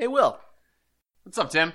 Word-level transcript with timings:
Hey, 0.00 0.06
Will. 0.06 0.40
What's 1.24 1.36
up, 1.36 1.50
Tim? 1.50 1.74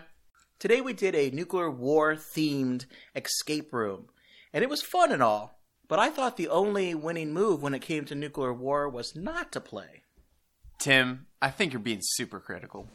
Today 0.58 0.82
we 0.82 0.94
did 0.94 1.14
a 1.14 1.30
nuclear 1.30 1.70
war 1.70 2.16
themed 2.16 2.88
escape 3.16 3.72
room, 3.72 4.08
and 4.52 4.64
it 4.64 4.70
was 4.72 4.82
fun 4.82 5.12
and 5.12 5.22
all, 5.22 5.60
but 5.88 6.00
I 6.00 6.10
thought 6.10 6.36
the 6.36 6.48
only 6.48 6.96
winning 6.96 7.36
move 7.36 7.62
when 7.62 7.76
it 7.76 7.84
came 7.84 8.04
to 8.06 8.16
nuclear 8.16 8.52
war 8.52 8.90
was 8.90 9.16
not 9.16 9.52
to 9.52 9.62
play. 9.62 10.02
Tim, 10.80 11.28
I 11.40 11.52
think 11.52 11.72
you're 11.72 11.80
being 11.80 12.00
super 12.02 12.40
critical. 12.40 12.90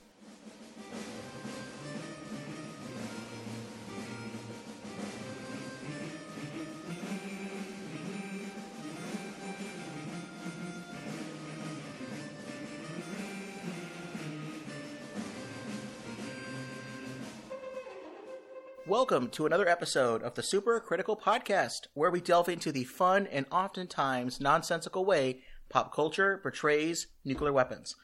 Welcome 18.91 19.29
to 19.29 19.47
another 19.47 19.69
episode 19.69 20.25
of 20.25 20.35
the 20.35 20.43
Super 20.43 20.81
Critical 20.81 21.17
Podcast, 21.17 21.87
where 21.95 22.11
we 22.11 22.21
delve 22.21 22.49
into 22.49 22.73
the 22.73 22.83
fun 22.83 23.29
and 23.29 23.47
oftentimes 23.53 24.41
nonsensical 24.41 25.05
way 25.05 25.43
pop 25.69 25.95
culture 25.95 26.39
portrays 26.39 27.07
nuclear 27.25 27.53
weapons. 27.53 27.95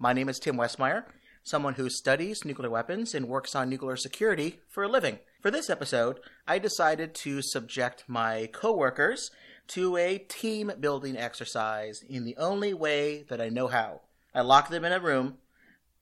My 0.00 0.12
name 0.12 0.28
is 0.28 0.40
Tim 0.40 0.56
Westmeyer, 0.56 1.04
someone 1.44 1.74
who 1.74 1.88
studies 1.88 2.44
nuclear 2.44 2.70
weapons 2.70 3.14
and 3.14 3.28
works 3.28 3.54
on 3.54 3.70
nuclear 3.70 3.94
security 3.96 4.58
for 4.68 4.82
a 4.82 4.88
living. 4.88 5.20
For 5.40 5.52
this 5.52 5.70
episode, 5.70 6.18
I 6.48 6.58
decided 6.58 7.14
to 7.14 7.40
subject 7.40 8.02
my 8.08 8.48
coworkers 8.52 9.30
to 9.68 9.96
a 9.96 10.18
team 10.18 10.72
building 10.80 11.16
exercise 11.16 12.00
in 12.08 12.24
the 12.24 12.36
only 12.36 12.74
way 12.74 13.22
that 13.28 13.40
I 13.40 13.48
know 13.48 13.68
how. 13.68 14.00
I 14.34 14.40
locked 14.40 14.72
them 14.72 14.84
in 14.84 14.92
a 14.92 14.98
room 14.98 15.38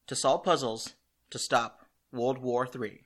to 0.06 0.16
solve 0.16 0.44
puzzles 0.44 0.94
to 1.28 1.38
stop 1.38 1.84
World 2.10 2.38
War 2.38 2.66
III. 2.66 3.02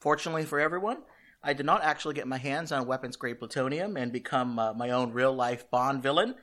Fortunately 0.00 0.44
for 0.44 0.60
everyone, 0.60 0.98
I 1.42 1.52
did 1.52 1.66
not 1.66 1.82
actually 1.82 2.14
get 2.14 2.28
my 2.28 2.38
hands 2.38 2.72
on 2.72 2.86
weapons 2.86 3.16
grade 3.16 3.38
plutonium 3.38 3.96
and 3.96 4.12
become 4.12 4.58
uh, 4.58 4.72
my 4.72 4.90
own 4.90 5.12
real 5.12 5.32
life 5.32 5.70
Bond 5.70 6.02
villain. 6.02 6.34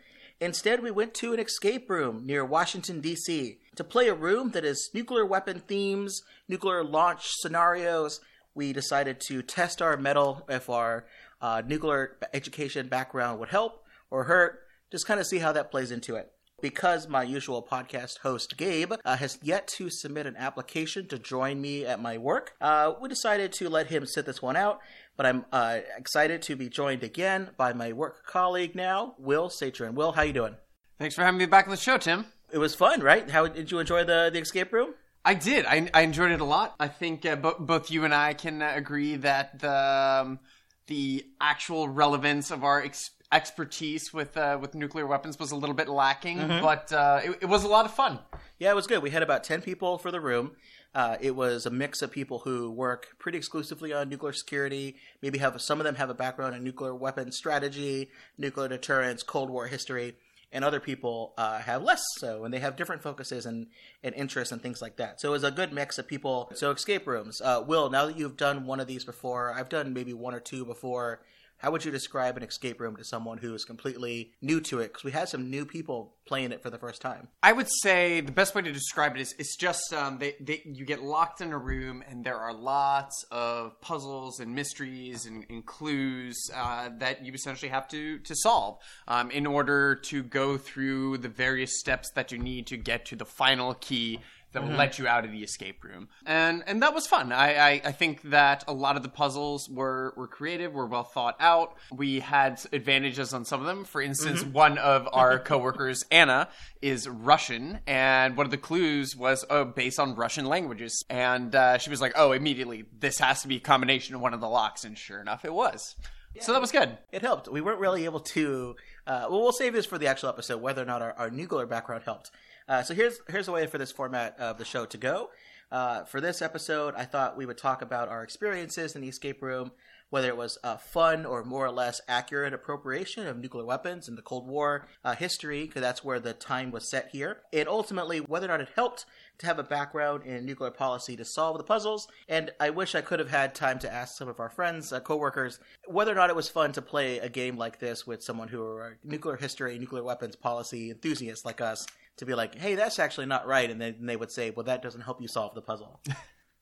Instead, 0.42 0.84
we 0.84 0.92
went 0.92 1.14
to 1.16 1.34
an 1.34 1.40
escape 1.40 1.90
room 1.90 2.26
near 2.26 2.44
Washington, 2.44 3.00
D.C. 3.00 3.60
to 3.76 3.84
play 3.84 4.10
a 4.10 4.14
room 4.14 4.52
that 4.52 4.66
is 4.66 4.90
nuclear 4.94 5.26
weapon 5.26 5.62
themes, 5.62 6.22
nuclear 6.50 6.84
launch 6.84 7.30
scenarios. 7.40 8.20
We 8.54 8.74
decided 8.74 9.22
to 9.28 9.42
test 9.42 9.82
our 9.82 9.96
mettle 9.96 10.46
if 10.50 10.70
our 10.70 11.06
uh, 11.40 11.62
nuclear 11.66 12.18
education 12.34 12.90
background 12.90 13.40
would 13.40 13.50
help 13.50 13.86
or 14.12 14.26
hurt, 14.26 14.64
just 14.92 15.08
kind 15.08 15.20
of 15.20 15.28
see 15.28 15.40
how 15.40 15.54
that 15.54 15.72
plays 15.72 15.92
into 15.92 16.16
it. 16.16 16.32
Because 16.66 17.08
my 17.08 17.22
usual 17.22 17.62
podcast 17.62 18.22
host, 18.22 18.58
Gabe, 18.58 18.94
uh, 19.06 19.18
has 19.18 19.38
yet 19.44 19.68
to 19.68 19.92
submit 19.92 20.26
an 20.26 20.36
application 20.36 21.08
to 21.10 21.20
join 21.20 21.62
me 21.62 21.86
at 21.86 22.02
my 22.02 22.18
work, 22.18 22.56
uh, 22.60 22.94
we 23.00 23.08
decided 23.08 23.52
to 23.54 23.70
let 23.70 23.86
him 23.92 24.08
sit 24.08 24.26
this 24.26 24.42
one 24.42 24.56
out. 24.56 24.80
But 25.16 25.28
I'm 25.28 25.46
uh, 25.52 25.82
excited 25.96 26.42
to 26.42 26.56
be 26.56 26.68
joined 26.68 27.04
again 27.04 27.52
by 27.56 27.74
my 27.74 27.94
work 27.94 28.26
colleague 28.26 28.74
now, 28.74 29.14
Will 29.20 29.50
Satron. 29.50 29.94
Will, 29.94 30.14
how 30.14 30.24
you 30.24 30.34
doing? 30.34 30.56
Thanks 30.98 31.14
for 31.14 31.22
having 31.22 31.38
me 31.38 31.46
back 31.46 31.66
on 31.68 31.70
the 31.70 31.78
show, 31.78 32.00
Tim. 32.00 32.26
It 32.52 32.58
was 32.58 32.74
fun, 32.74 33.02
right? 33.02 33.30
How 33.30 33.46
did 33.46 33.70
you 33.70 33.78
enjoy 33.78 34.04
the 34.04 34.32
the 34.34 34.40
escape 34.40 34.74
room? 34.74 34.96
I 35.24 35.36
did. 35.36 35.68
I, 35.68 35.88
I 35.94 36.02
enjoyed 36.02 36.32
it 36.32 36.42
a 36.42 36.46
lot. 36.46 36.74
I 36.80 36.88
think 36.88 37.28
uh, 37.28 37.36
bo- 37.36 37.58
both 37.60 37.92
you 37.92 38.06
and 38.06 38.14
I 38.14 38.34
can 38.34 38.64
uh, 38.64 38.72
agree 38.74 39.18
that 39.18 39.60
the 39.60 40.24
um, 40.26 40.40
the 40.88 41.28
actual 41.40 41.88
relevance 41.88 42.50
of 42.50 42.64
our 42.64 42.82
ex- 42.82 43.12
expertise 43.32 44.14
with 44.14 44.38
uh, 44.38 44.58
with 44.62 44.76
nuclear 44.76 45.06
weapons 45.08 45.38
was 45.40 45.52
a 45.52 45.56
little 45.56 45.76
bit 45.76 45.88
lacking, 45.90 46.38
but 46.62 46.92
uh, 46.94 47.22
it, 47.24 47.40
it 47.42 47.46
was 47.46 47.64
a 47.64 47.68
lot 47.68 47.86
of 47.86 47.94
fun. 47.94 48.20
Yeah, 48.60 48.72
it 48.72 48.76
was 48.76 48.88
good. 48.88 49.02
We 49.04 49.10
had 49.10 49.24
about 49.24 49.44
10 49.44 49.62
people 49.62 49.98
for 49.98 50.12
the 50.12 50.22
room. 50.22 50.52
Uh, 50.94 51.18
it 51.20 51.36
was 51.36 51.66
a 51.66 51.70
mix 51.70 52.02
of 52.02 52.10
people 52.10 52.40
who 52.40 52.72
work 52.72 53.08
pretty 53.20 53.38
exclusively 53.38 53.92
on 53.92 54.08
nuclear 54.08 54.32
security. 54.32 54.96
Maybe 55.22 55.40
have 55.40 55.60
some 55.62 55.82
of 55.82 55.84
them 55.84 55.96
have 55.96 56.10
a 56.10 56.14
background 56.14 56.56
in 56.56 56.64
nuclear 56.64 56.96
weapons 56.96 57.36
strategy, 57.36 58.10
nuclear 58.38 58.70
deterrence, 58.70 59.22
Cold 59.22 59.50
War 59.50 59.68
history, 59.68 60.16
and 60.54 60.64
other 60.64 60.80
people 60.80 61.34
uh, 61.38 61.60
have 61.60 61.84
less 61.84 62.02
so, 62.18 62.46
and 62.46 62.54
they 62.54 62.60
have 62.60 62.78
different 62.78 63.02
focuses 63.04 63.46
and, 63.46 63.68
and 64.04 64.16
interests 64.16 64.54
and 64.54 64.62
things 64.62 64.82
like 64.82 64.96
that. 64.96 65.20
So 65.20 65.30
it 65.30 65.32
was 65.32 65.44
a 65.44 65.52
good 65.52 65.74
mix 65.74 65.98
of 65.98 66.08
people. 66.08 66.50
So 66.56 66.72
escape 66.72 67.06
rooms. 67.06 67.42
Uh, 67.42 67.62
Will, 67.68 67.90
now 67.90 68.06
that 68.06 68.18
you've 68.18 68.38
done 68.38 68.66
one 68.66 68.80
of 68.80 68.88
these 68.88 69.04
before, 69.04 69.52
I've 69.54 69.68
done 69.68 69.94
maybe 69.94 70.14
one 70.14 70.34
or 70.34 70.40
two 70.40 70.64
before. 70.64 71.20
How 71.58 71.72
would 71.72 71.86
you 71.86 71.92
describe 71.92 72.38
an 72.38 72.44
escape 72.44 72.80
room 72.80 72.96
to 72.98 73.04
someone 73.04 73.38
who 73.38 73.54
is 73.54 73.66
completely 73.66 74.34
new 74.42 74.60
to 74.62 74.80
it? 74.80 74.94
Because 74.94 75.04
we 75.04 75.12
had 75.12 75.30
some 75.30 75.50
new 75.50 75.66
people 75.66 76.16
playing 76.26 76.52
it 76.52 76.62
for 76.62 76.70
the 76.70 76.78
first 76.78 77.02
time. 77.02 77.28
I 77.44 77.54
would 77.54 77.68
say 77.82 78.22
the 78.22 78.32
best 78.32 78.56
way 78.56 78.62
to 78.64 78.72
describe 78.72 79.16
it 79.16 79.22
is 79.22 79.36
it's 79.38 79.56
just 79.56 79.94
um, 79.94 80.18
they, 80.18 80.36
they 80.40 80.62
you 80.66 80.86
get 80.86 81.02
locked 81.02 81.42
in 81.42 81.52
a 81.52 81.58
room 81.58 82.04
and 82.10 82.24
there 82.24 82.38
are 82.38 82.54
lots 82.54 83.26
of 83.32 83.80
puzzles 83.82 84.40
and 84.40 84.54
mysteries 84.54 85.26
and, 85.26 85.46
and 85.50 85.66
clues 85.66 86.50
uh, 86.56 86.90
that 86.98 87.24
you 87.24 87.34
essentially 87.34 87.70
have 87.70 87.88
to 87.90 88.20
to 88.20 88.36
solve 88.36 88.80
um, 89.08 89.32
in 89.32 89.46
order 89.46 89.96
to 89.96 90.24
go 90.24 90.58
through 90.58 91.18
the 91.20 91.30
various 91.30 91.80
steps 91.80 92.10
that 92.16 92.32
you 92.32 92.38
need 92.38 92.68
to 92.68 92.78
get 92.78 93.06
to 93.06 93.16
the 93.16 93.26
final 93.26 93.76
key 93.76 94.20
that 94.56 94.64
will 94.64 94.76
let 94.76 94.98
you 94.98 95.08
out 95.08 95.26
of 95.26 95.32
the 95.32 95.44
escape 95.44 95.84
room. 95.84 96.08
And 96.26 96.64
and 96.66 96.82
that 96.82 96.94
was 96.94 97.06
fun. 97.06 97.32
I, 97.32 97.56
I, 97.56 97.82
I 97.86 97.92
think 97.92 98.22
that 98.24 98.64
a 98.68 98.74
lot 98.74 98.96
of 98.98 99.04
the 99.04 99.10
puzzles 99.10 99.70
were, 99.70 100.14
were 100.18 100.28
creative, 100.28 100.74
were 100.74 100.88
well 100.88 101.04
thought 101.04 101.36
out. 101.40 101.76
We 101.92 102.20
had 102.20 102.60
advantages 102.74 103.34
on 103.34 103.46
some 103.46 103.60
of 103.60 103.68
them. 103.68 103.86
For 103.86 104.02
instance, 104.02 104.44
one 104.44 104.78
of 104.78 105.08
our 105.12 105.40
coworkers, 105.52 106.04
Anna, 106.10 106.50
is 106.82 107.08
Russian, 107.08 107.80
and 107.86 108.36
one 108.36 108.46
of 108.46 108.52
the 108.52 108.58
clues 108.58 109.16
was 109.16 109.46
uh, 109.50 109.66
based 109.66 110.00
on 110.00 110.16
Russian 110.16 110.46
languages. 110.46 111.04
And 111.10 111.54
uh, 111.54 111.78
she 111.78 111.90
was 111.90 112.02
like, 112.02 112.14
"Oh, 112.16 112.32
immediately, 112.32 112.86
this 112.98 113.20
has 113.20 113.42
to 113.44 113.48
be 113.48 113.58
a 113.58 113.62
combination 113.62 114.16
of 114.16 114.22
one 114.22 114.34
of 114.34 114.42
the 114.42 114.50
locks." 114.50 114.84
And 114.84 114.98
sure 114.98 115.22
enough, 115.22 115.46
it 115.46 115.54
was. 115.54 115.96
So 116.42 116.52
that 116.52 116.62
was 116.62 116.72
good. 116.72 116.98
It 117.12 117.22
helped. 117.22 117.50
We 117.50 117.62
weren't 117.62 117.80
really 117.80 118.06
able 118.06 118.20
to. 118.20 118.76
Uh, 119.08 119.28
well, 119.30 119.42
we'll 119.42 119.52
save 119.52 119.74
this 119.74 119.86
for 119.86 119.98
the 119.98 120.08
actual 120.08 120.30
episode, 120.30 120.62
whether 120.62 120.82
or 120.82 120.86
not 120.86 121.02
our, 121.02 121.14
our 121.14 121.30
nuclear 121.30 121.66
background 121.66 122.04
helped. 122.04 122.32
Uh, 122.68 122.82
so 122.82 122.94
here's 122.94 123.20
here's 123.30 123.48
a 123.48 123.52
way 123.52 123.68
for 123.68 123.78
this 123.78 123.92
format 123.92 124.38
of 124.40 124.58
the 124.58 124.66
show 124.66 124.86
to 124.86 124.98
go. 124.98 125.30
Uh, 125.72 126.04
for 126.04 126.22
this 126.22 126.42
episode, 126.42 126.94
I 126.96 127.06
thought 127.06 127.38
we 127.38 127.46
would 127.46 127.58
talk 127.58 127.82
about 127.82 128.10
our 128.10 128.24
experiences 128.24 128.96
in 128.96 129.02
the 129.02 129.10
escape 129.10 129.42
room, 129.42 129.72
whether 130.10 130.28
it 130.28 130.38
was 130.38 130.60
a 130.64 130.78
fun 130.78 131.26
or 131.26 131.44
more 131.44 131.66
or 131.66 131.72
less 131.72 132.02
accurate 132.08 132.54
appropriation 132.54 133.26
of 133.28 133.40
nuclear 133.40 133.66
weapons 133.66 134.08
in 134.08 134.16
the 134.16 134.22
Cold 134.22 134.48
War 134.48 134.88
uh, 135.04 135.16
history, 135.16 135.66
because 135.66 135.82
that's 135.82 136.04
where 136.04 136.20
the 136.20 136.34
time 136.34 136.72
was 136.72 136.88
set 136.88 137.10
here, 137.12 137.42
and 137.52 137.68
ultimately 137.68 138.20
whether 138.20 138.46
or 138.46 138.50
not 138.50 138.62
it 138.62 138.70
helped 138.76 139.06
to 139.40 139.48
have 139.48 139.60
a 139.60 139.64
background 139.64 140.24
in 140.24 140.46
nuclear 140.46 140.72
policy 140.72 141.18
to 141.18 141.26
solve 141.26 141.58
the 141.58 141.64
puzzles. 141.64 142.08
And 142.30 142.52
I 142.60 142.70
wish 142.70 142.96
I 142.96 143.02
could 143.02 143.20
have 143.20 143.32
had 143.32 143.54
time 143.54 143.80
to 143.80 143.92
ask 143.92 144.18
some 144.18 144.30
of 144.30 144.40
our 144.40 144.50
friends, 144.50 144.94
uh, 144.94 145.00
coworkers, 145.00 145.60
whether 145.88 146.12
or 146.12 146.16
not 146.16 146.30
it 146.30 146.36
was 146.36 146.48
fun 146.48 146.72
to 146.74 146.82
play 146.82 147.18
a 147.18 147.28
game 147.28 147.58
like 147.58 147.80
this 147.80 148.08
with 148.08 148.24
someone 148.24 148.48
who 148.48 148.64
are 148.64 148.98
nuclear 149.04 149.36
history, 149.36 149.78
nuclear 149.80 150.04
weapons 150.04 150.36
policy 150.36 150.92
enthusiasts 150.92 151.44
like 151.44 151.60
us, 151.60 151.86
to 152.18 152.26
be 152.26 152.34
like, 152.34 152.56
hey, 152.56 152.76
that's 152.76 153.00
actually 153.00 153.26
not 153.26 153.48
right. 153.48 153.70
And 153.70 153.80
then 153.80 154.06
they 154.06 154.16
would 154.16 154.32
say, 154.32 154.52
well, 154.52 154.66
that 154.66 154.82
doesn't 154.82 155.02
help 155.02 155.22
you 155.22 155.28
solve 155.28 155.54
the 155.56 155.62
puzzle. 155.62 156.00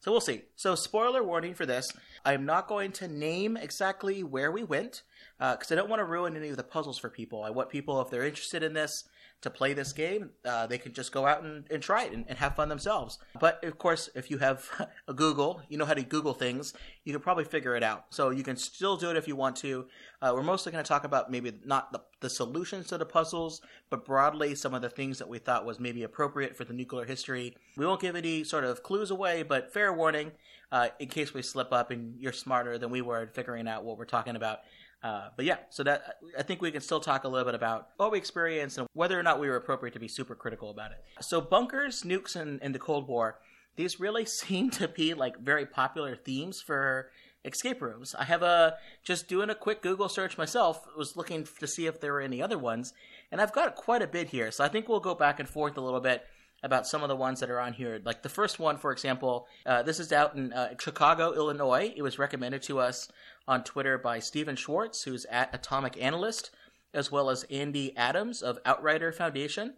So 0.03 0.11
we'll 0.11 0.19
see. 0.19 0.41
So, 0.57 0.75
spoiler 0.75 1.23
warning 1.23 1.53
for 1.53 1.65
this. 1.65 1.89
I'm 2.25 2.45
not 2.45 2.67
going 2.67 2.91
to 2.93 3.07
name 3.07 3.55
exactly 3.55 4.21
where 4.21 4.51
we 4.51 4.61
went 4.61 5.03
uh, 5.39 5.55
because 5.55 5.71
I 5.71 5.75
don't 5.75 5.89
want 5.89 6.01
to 6.01 6.03
ruin 6.03 6.35
any 6.35 6.49
of 6.49 6.57
the 6.57 6.63
puzzles 6.63 6.99
for 6.99 7.09
people. 7.09 7.41
I 7.41 7.51
want 7.51 7.69
people, 7.69 8.01
if 8.01 8.09
they're 8.09 8.25
interested 8.25 8.63
in 8.63 8.73
this, 8.73 9.05
to 9.43 9.49
play 9.49 9.73
this 9.73 9.93
game, 9.93 10.31
uh, 10.45 10.65
they 10.65 10.77
can 10.77 10.93
just 10.93 11.11
go 11.11 11.25
out 11.25 11.43
and, 11.43 11.65
and 11.69 11.83
try 11.83 12.05
it 12.05 12.13
and, 12.13 12.25
and 12.27 12.37
have 12.37 12.55
fun 12.55 12.69
themselves. 12.69 13.19
But 13.39 13.63
of 13.63 13.77
course, 13.77 14.09
if 14.15 14.31
you 14.31 14.39
have 14.39 14.69
a 15.07 15.13
Google, 15.13 15.61
you 15.69 15.77
know 15.77 15.85
how 15.85 15.93
to 15.93 16.01
Google 16.01 16.33
things, 16.33 16.73
you 17.03 17.13
can 17.13 17.21
probably 17.21 17.43
figure 17.43 17.75
it 17.75 17.83
out. 17.83 18.05
So 18.09 18.29
you 18.31 18.43
can 18.43 18.55
still 18.55 18.97
do 18.97 19.11
it 19.11 19.17
if 19.17 19.27
you 19.27 19.35
want 19.35 19.57
to. 19.57 19.85
Uh, 20.21 20.31
we're 20.33 20.43
mostly 20.43 20.71
going 20.71 20.83
to 20.83 20.87
talk 20.87 21.03
about 21.03 21.29
maybe 21.29 21.53
not 21.65 21.91
the, 21.91 22.01
the 22.21 22.29
solutions 22.29 22.87
to 22.87 22.97
the 22.97 23.05
puzzles, 23.05 23.61
but 23.89 24.05
broadly 24.05 24.55
some 24.55 24.73
of 24.73 24.81
the 24.81 24.89
things 24.89 25.19
that 25.19 25.27
we 25.27 25.39
thought 25.39 25.65
was 25.65 25.79
maybe 25.79 26.03
appropriate 26.03 26.55
for 26.55 26.63
the 26.63 26.73
nuclear 26.73 27.05
history. 27.05 27.55
We 27.77 27.85
won't 27.85 28.01
give 28.01 28.15
any 28.15 28.43
sort 28.43 28.63
of 28.63 28.81
clues 28.81 29.11
away, 29.11 29.43
but 29.43 29.73
fair 29.73 29.93
warning 29.93 30.31
uh, 30.71 30.87
in 30.99 31.07
case 31.07 31.33
we 31.33 31.41
slip 31.43 31.71
up 31.71 31.91
and 31.91 32.19
you're 32.19 32.33
smarter 32.33 32.79
than 32.79 32.89
we 32.89 33.01
were 33.01 33.21
at 33.21 33.35
figuring 33.35 33.67
out 33.67 33.83
what 33.83 33.97
we're 33.97 34.05
talking 34.05 34.35
about. 34.35 34.61
Uh, 35.03 35.27
but 35.35 35.43
yeah, 35.43 35.57
so 35.69 35.83
that 35.83 36.17
I 36.37 36.43
think 36.43 36.61
we 36.61 36.71
can 36.71 36.81
still 36.81 37.01
talk 37.01 37.25
a 37.25 37.27
little 37.27 37.45
bit 37.45 37.55
about 37.55 37.89
what 37.97 38.11
we 38.11 38.17
experienced 38.17 38.77
and 38.77 38.87
whether 38.93 39.19
or 39.19 39.23
not 39.23 39.37
we 39.37 39.49
were 39.49 39.57
appropriate 39.57 39.91
to 39.93 39.99
be 39.99 40.07
super 40.07 40.33
critical 40.33 40.69
about 40.69 40.91
it. 40.91 41.03
So 41.19 41.41
bunkers, 41.41 42.03
nukes, 42.03 42.37
and, 42.37 42.61
and 42.63 42.73
the 42.73 42.79
Cold 42.79 43.07
War, 43.07 43.39
these 43.75 43.99
really 43.99 44.25
seem 44.41 44.69
to 44.71 44.87
be 44.87 45.13
like 45.13 45.37
very 45.39 45.65
popular 45.65 46.15
themes 46.15 46.61
for 46.61 47.11
escape 47.43 47.81
rooms. 47.81 48.15
I 48.17 48.23
have 48.23 48.43
a 48.43 48.77
just 49.03 49.27
doing 49.27 49.49
a 49.49 49.55
quick 49.55 49.81
Google 49.81 50.07
search 50.07 50.37
myself 50.37 50.87
was 50.97 51.17
looking 51.17 51.45
to 51.59 51.67
see 51.67 51.85
if 51.85 51.99
there 51.99 52.13
were 52.13 52.21
any 52.21 52.41
other 52.41 52.57
ones, 52.57 52.93
and 53.29 53.41
I've 53.41 53.51
got 53.51 53.75
quite 53.75 54.01
a 54.01 54.07
bit 54.07 54.29
here. 54.29 54.51
So 54.51 54.63
I 54.63 54.69
think 54.69 54.87
we'll 54.87 55.01
go 55.01 55.15
back 55.15 55.41
and 55.41 55.49
forth 55.49 55.77
a 55.77 55.81
little 55.81 55.99
bit 55.99 56.25
about 56.63 56.87
some 56.87 57.03
of 57.03 57.09
the 57.09 57.15
ones 57.15 57.41
that 57.41 57.51
are 57.51 57.59
on 57.59 57.73
here. 57.73 58.01
Like 58.03 58.23
the 58.23 58.29
first 58.29 58.57
one, 58.57 58.77
for 58.77 58.91
example, 58.91 59.45
uh, 59.65 59.83
this 59.83 59.99
is 59.99 60.11
out 60.11 60.35
in 60.35 60.53
uh, 60.53 60.73
Chicago, 60.79 61.33
Illinois. 61.33 61.93
It 61.95 62.01
was 62.01 62.17
recommended 62.17 62.63
to 62.63 62.79
us 62.79 63.09
on 63.47 63.63
Twitter 63.63 63.97
by 63.97 64.19
Steven 64.19 64.55
Schwartz, 64.55 65.03
who's 65.03 65.25
at 65.25 65.53
Atomic 65.53 66.01
Analyst, 66.01 66.49
as 66.93 67.11
well 67.11 67.29
as 67.29 67.43
Andy 67.51 67.95
Adams 67.97 68.41
of 68.41 68.59
Outrider 68.65 69.11
Foundation. 69.11 69.73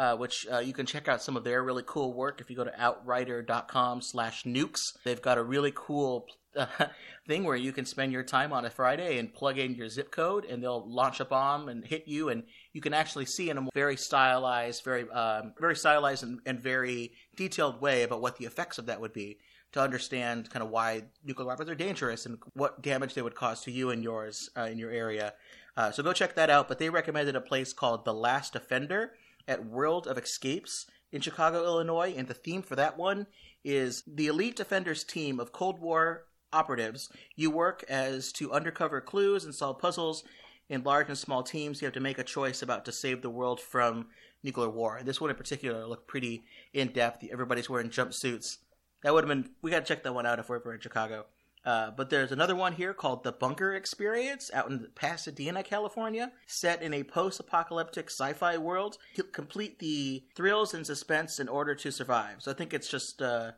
uh, 0.00 0.16
which 0.16 0.46
uh, 0.50 0.58
you 0.60 0.72
can 0.72 0.86
check 0.86 1.08
out 1.08 1.22
some 1.22 1.36
of 1.36 1.44
their 1.44 1.62
really 1.62 1.82
cool 1.86 2.14
work 2.14 2.40
if 2.40 2.48
you 2.48 2.56
go 2.56 2.64
to 2.64 2.80
outrider.com 2.80 4.00
slash 4.00 4.44
nukes. 4.44 4.96
They've 5.04 5.20
got 5.20 5.36
a 5.36 5.42
really 5.42 5.72
cool 5.74 6.26
uh, 6.56 6.66
thing 7.26 7.44
where 7.44 7.56
you 7.56 7.72
can 7.72 7.84
spend 7.84 8.12
your 8.12 8.22
time 8.22 8.52
on 8.52 8.64
a 8.64 8.70
Friday 8.70 9.18
and 9.18 9.32
plug 9.32 9.58
in 9.58 9.74
your 9.74 9.88
zip 9.88 10.10
code, 10.10 10.44
and 10.44 10.62
they'll 10.62 10.88
launch 10.88 11.20
a 11.20 11.24
bomb 11.24 11.68
and 11.68 11.84
hit 11.84 12.06
you, 12.06 12.28
and 12.28 12.44
you 12.72 12.80
can 12.80 12.94
actually 12.94 13.26
see 13.26 13.50
in 13.50 13.58
a 13.58 13.68
very 13.74 13.96
stylized, 13.96 14.84
very 14.84 15.08
um, 15.10 15.54
very 15.58 15.76
stylized 15.76 16.22
and, 16.22 16.40
and 16.46 16.60
very 16.60 17.12
detailed 17.36 17.80
way 17.80 18.02
about 18.02 18.20
what 18.20 18.36
the 18.36 18.46
effects 18.46 18.78
of 18.78 18.86
that 18.86 19.00
would 19.00 19.12
be 19.12 19.38
to 19.72 19.80
understand 19.80 20.50
kind 20.50 20.62
of 20.62 20.70
why 20.70 21.04
nuclear 21.24 21.46
weapons 21.46 21.70
are 21.70 21.74
dangerous 21.74 22.26
and 22.26 22.38
what 22.54 22.82
damage 22.82 23.14
they 23.14 23.22
would 23.22 23.34
cause 23.34 23.62
to 23.62 23.70
you 23.70 23.90
and 23.90 24.02
yours 24.02 24.50
uh, 24.56 24.62
in 24.62 24.78
your 24.78 24.90
area. 24.90 25.32
Uh, 25.76 25.90
so 25.90 26.02
go 26.02 26.12
check 26.12 26.34
that 26.34 26.50
out. 26.50 26.68
But 26.68 26.78
they 26.78 26.90
recommended 26.90 27.36
a 27.36 27.40
place 27.40 27.72
called 27.72 28.04
The 28.04 28.14
Last 28.14 28.52
Defender 28.52 29.12
at 29.46 29.64
World 29.64 30.06
of 30.06 30.18
Escapes 30.18 30.86
in 31.12 31.20
Chicago, 31.20 31.64
Illinois. 31.64 32.14
And 32.16 32.26
the 32.26 32.34
theme 32.34 32.62
for 32.62 32.76
that 32.76 32.98
one 32.98 33.26
is 33.64 34.02
the 34.06 34.26
Elite 34.26 34.56
Defenders 34.56 35.04
team 35.04 35.38
of 35.38 35.52
Cold 35.52 35.80
War 35.80 36.24
operatives. 36.52 37.10
You 37.36 37.50
work 37.50 37.84
as 37.88 38.32
to 38.32 38.52
undercover 38.52 39.00
clues 39.00 39.44
and 39.44 39.54
solve 39.54 39.78
puzzles 39.78 40.24
in 40.68 40.82
large 40.82 41.08
and 41.08 41.18
small 41.18 41.42
teams. 41.42 41.80
You 41.80 41.86
have 41.86 41.94
to 41.94 42.00
make 42.00 42.18
a 42.18 42.24
choice 42.24 42.62
about 42.62 42.84
to 42.86 42.92
save 42.92 43.22
the 43.22 43.30
world 43.30 43.60
from 43.60 44.06
nuclear 44.42 44.70
war. 44.70 45.00
This 45.04 45.20
one 45.20 45.30
in 45.30 45.36
particular 45.36 45.86
looked 45.86 46.06
pretty 46.06 46.44
in 46.72 46.88
depth. 46.88 47.24
Everybody's 47.30 47.68
wearing 47.68 47.90
jumpsuits. 47.90 48.58
That 49.02 49.14
would 49.14 49.24
have 49.24 49.28
been. 49.28 49.50
We 49.62 49.70
got 49.70 49.84
to 49.84 49.94
check 49.94 50.02
that 50.04 50.14
one 50.14 50.26
out 50.26 50.38
if 50.38 50.48
we're 50.48 50.74
in 50.74 50.80
Chicago. 50.80 51.26
Uh, 51.64 51.90
but 51.90 52.08
there's 52.08 52.32
another 52.32 52.56
one 52.56 52.72
here 52.72 52.94
called 52.94 53.22
The 53.22 53.32
Bunker 53.32 53.74
Experience 53.74 54.50
out 54.54 54.70
in 54.70 54.86
Pasadena, 54.94 55.62
California, 55.62 56.32
set 56.46 56.82
in 56.82 56.94
a 56.94 57.02
post 57.02 57.38
apocalyptic 57.38 58.06
sci 58.06 58.32
fi 58.32 58.56
world. 58.56 58.96
Complete 59.32 59.78
the 59.78 60.24
thrills 60.34 60.72
and 60.72 60.86
suspense 60.86 61.38
in 61.38 61.48
order 61.48 61.74
to 61.74 61.92
survive. 61.92 62.36
So 62.38 62.50
I 62.50 62.54
think 62.54 62.72
it's 62.72 62.88
just 62.88 63.20
uh, 63.20 63.52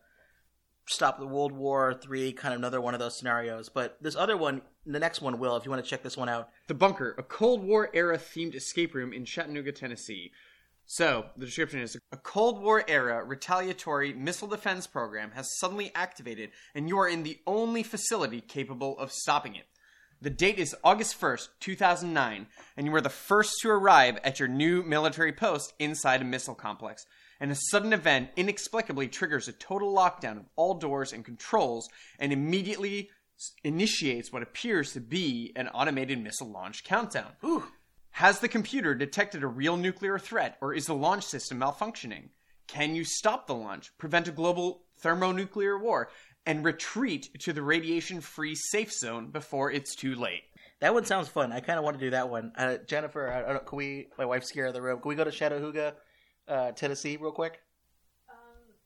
stop 0.87 1.19
the 1.19 1.26
World 1.26 1.52
War 1.52 1.94
Three, 1.94 2.32
kind 2.32 2.55
of 2.55 2.61
another 2.61 2.81
one 2.81 2.94
of 2.94 3.00
those 3.00 3.19
scenarios. 3.19 3.69
But 3.69 3.96
this 4.00 4.17
other 4.17 4.37
one, 4.37 4.62
the 4.87 4.99
next 4.99 5.20
one, 5.20 5.38
will, 5.38 5.56
if 5.56 5.64
you 5.64 5.70
want 5.70 5.84
to 5.84 5.88
check 5.88 6.02
this 6.02 6.17
one 6.17 6.29
out. 6.29 6.49
The 6.69 6.75
Bunker, 6.75 7.14
a 7.19 7.23
Cold 7.23 7.62
War 7.62 7.90
era 7.93 8.19
themed 8.19 8.55
escape 8.55 8.94
room 8.94 9.12
in 9.12 9.25
Chattanooga, 9.25 9.73
Tennessee. 9.73 10.32
So, 10.87 11.26
the 11.37 11.46
description 11.46 11.81
is 11.81 11.96
a 12.11 12.17
Cold 12.17 12.61
War 12.61 12.84
era 12.88 13.25
retaliatory 13.25 14.12
missile 14.12 14.49
defense 14.49 14.87
program 14.87 15.31
has 15.31 15.58
suddenly 15.58 15.93
activated, 15.94 16.50
and 16.75 16.88
you 16.88 16.99
are 16.99 17.08
in 17.08 17.23
the 17.23 17.38
only 17.46 17.82
facility 17.82 18.40
capable 18.40 18.99
of 18.99 19.12
stopping 19.12 19.55
it. 19.55 19.64
The 20.20 20.31
date 20.31 20.58
is 20.58 20.76
August 20.85 21.20
1st, 21.20 21.49
2009, 21.58 22.46
and 22.76 22.87
you 22.87 22.94
are 22.94 23.00
the 23.00 23.08
first 23.08 23.55
to 23.62 23.70
arrive 23.70 24.19
at 24.23 24.38
your 24.38 24.49
new 24.49 24.82
military 24.82 25.32
post 25.32 25.73
inside 25.78 26.23
a 26.23 26.25
missile 26.25 26.55
complex. 26.55 27.06
And 27.42 27.50
a 27.50 27.56
sudden 27.56 27.92
event 27.92 28.30
inexplicably 28.36 29.08
triggers 29.08 29.48
a 29.48 29.52
total 29.52 29.92
lockdown 29.92 30.36
of 30.36 30.44
all 30.54 30.74
doors 30.74 31.12
and 31.12 31.24
controls 31.24 31.88
and 32.20 32.32
immediately 32.32 33.10
initiates 33.64 34.32
what 34.32 34.44
appears 34.44 34.92
to 34.92 35.00
be 35.00 35.52
an 35.56 35.66
automated 35.66 36.22
missile 36.22 36.52
launch 36.52 36.84
countdown. 36.84 37.32
Ooh. 37.44 37.64
Has 38.12 38.38
the 38.38 38.46
computer 38.46 38.94
detected 38.94 39.42
a 39.42 39.48
real 39.48 39.76
nuclear 39.76 40.20
threat, 40.20 40.56
or 40.60 40.72
is 40.72 40.86
the 40.86 40.94
launch 40.94 41.24
system 41.24 41.58
malfunctioning? 41.58 42.28
Can 42.68 42.94
you 42.94 43.02
stop 43.02 43.48
the 43.48 43.56
launch, 43.56 43.90
prevent 43.98 44.28
a 44.28 44.30
global 44.32 44.84
thermonuclear 45.00 45.76
war, 45.76 46.10
and 46.46 46.64
retreat 46.64 47.28
to 47.40 47.52
the 47.52 47.62
radiation 47.62 48.20
free 48.20 48.54
safe 48.54 48.92
zone 48.92 49.32
before 49.32 49.68
it's 49.68 49.96
too 49.96 50.14
late? 50.14 50.44
That 50.78 50.94
one 50.94 51.06
sounds 51.06 51.26
fun. 51.26 51.50
I 51.50 51.58
kind 51.58 51.80
of 51.80 51.84
want 51.84 51.98
to 51.98 52.04
do 52.06 52.10
that 52.10 52.30
one. 52.30 52.52
Uh, 52.56 52.76
Jennifer, 52.86 53.28
I, 53.28 53.56
I 53.56 53.58
can 53.58 53.78
we? 53.78 54.10
My 54.16 54.26
wife's 54.26 54.50
here 54.50 54.66
in 54.66 54.72
the 54.72 54.80
room. 54.80 55.00
Can 55.00 55.08
we 55.08 55.16
go 55.16 55.24
to 55.24 55.32
Chattanooga, 55.32 55.94
uh, 56.48 56.72
Tennessee, 56.72 57.16
real 57.16 57.32
quick? 57.32 57.60
Um, 58.28 58.36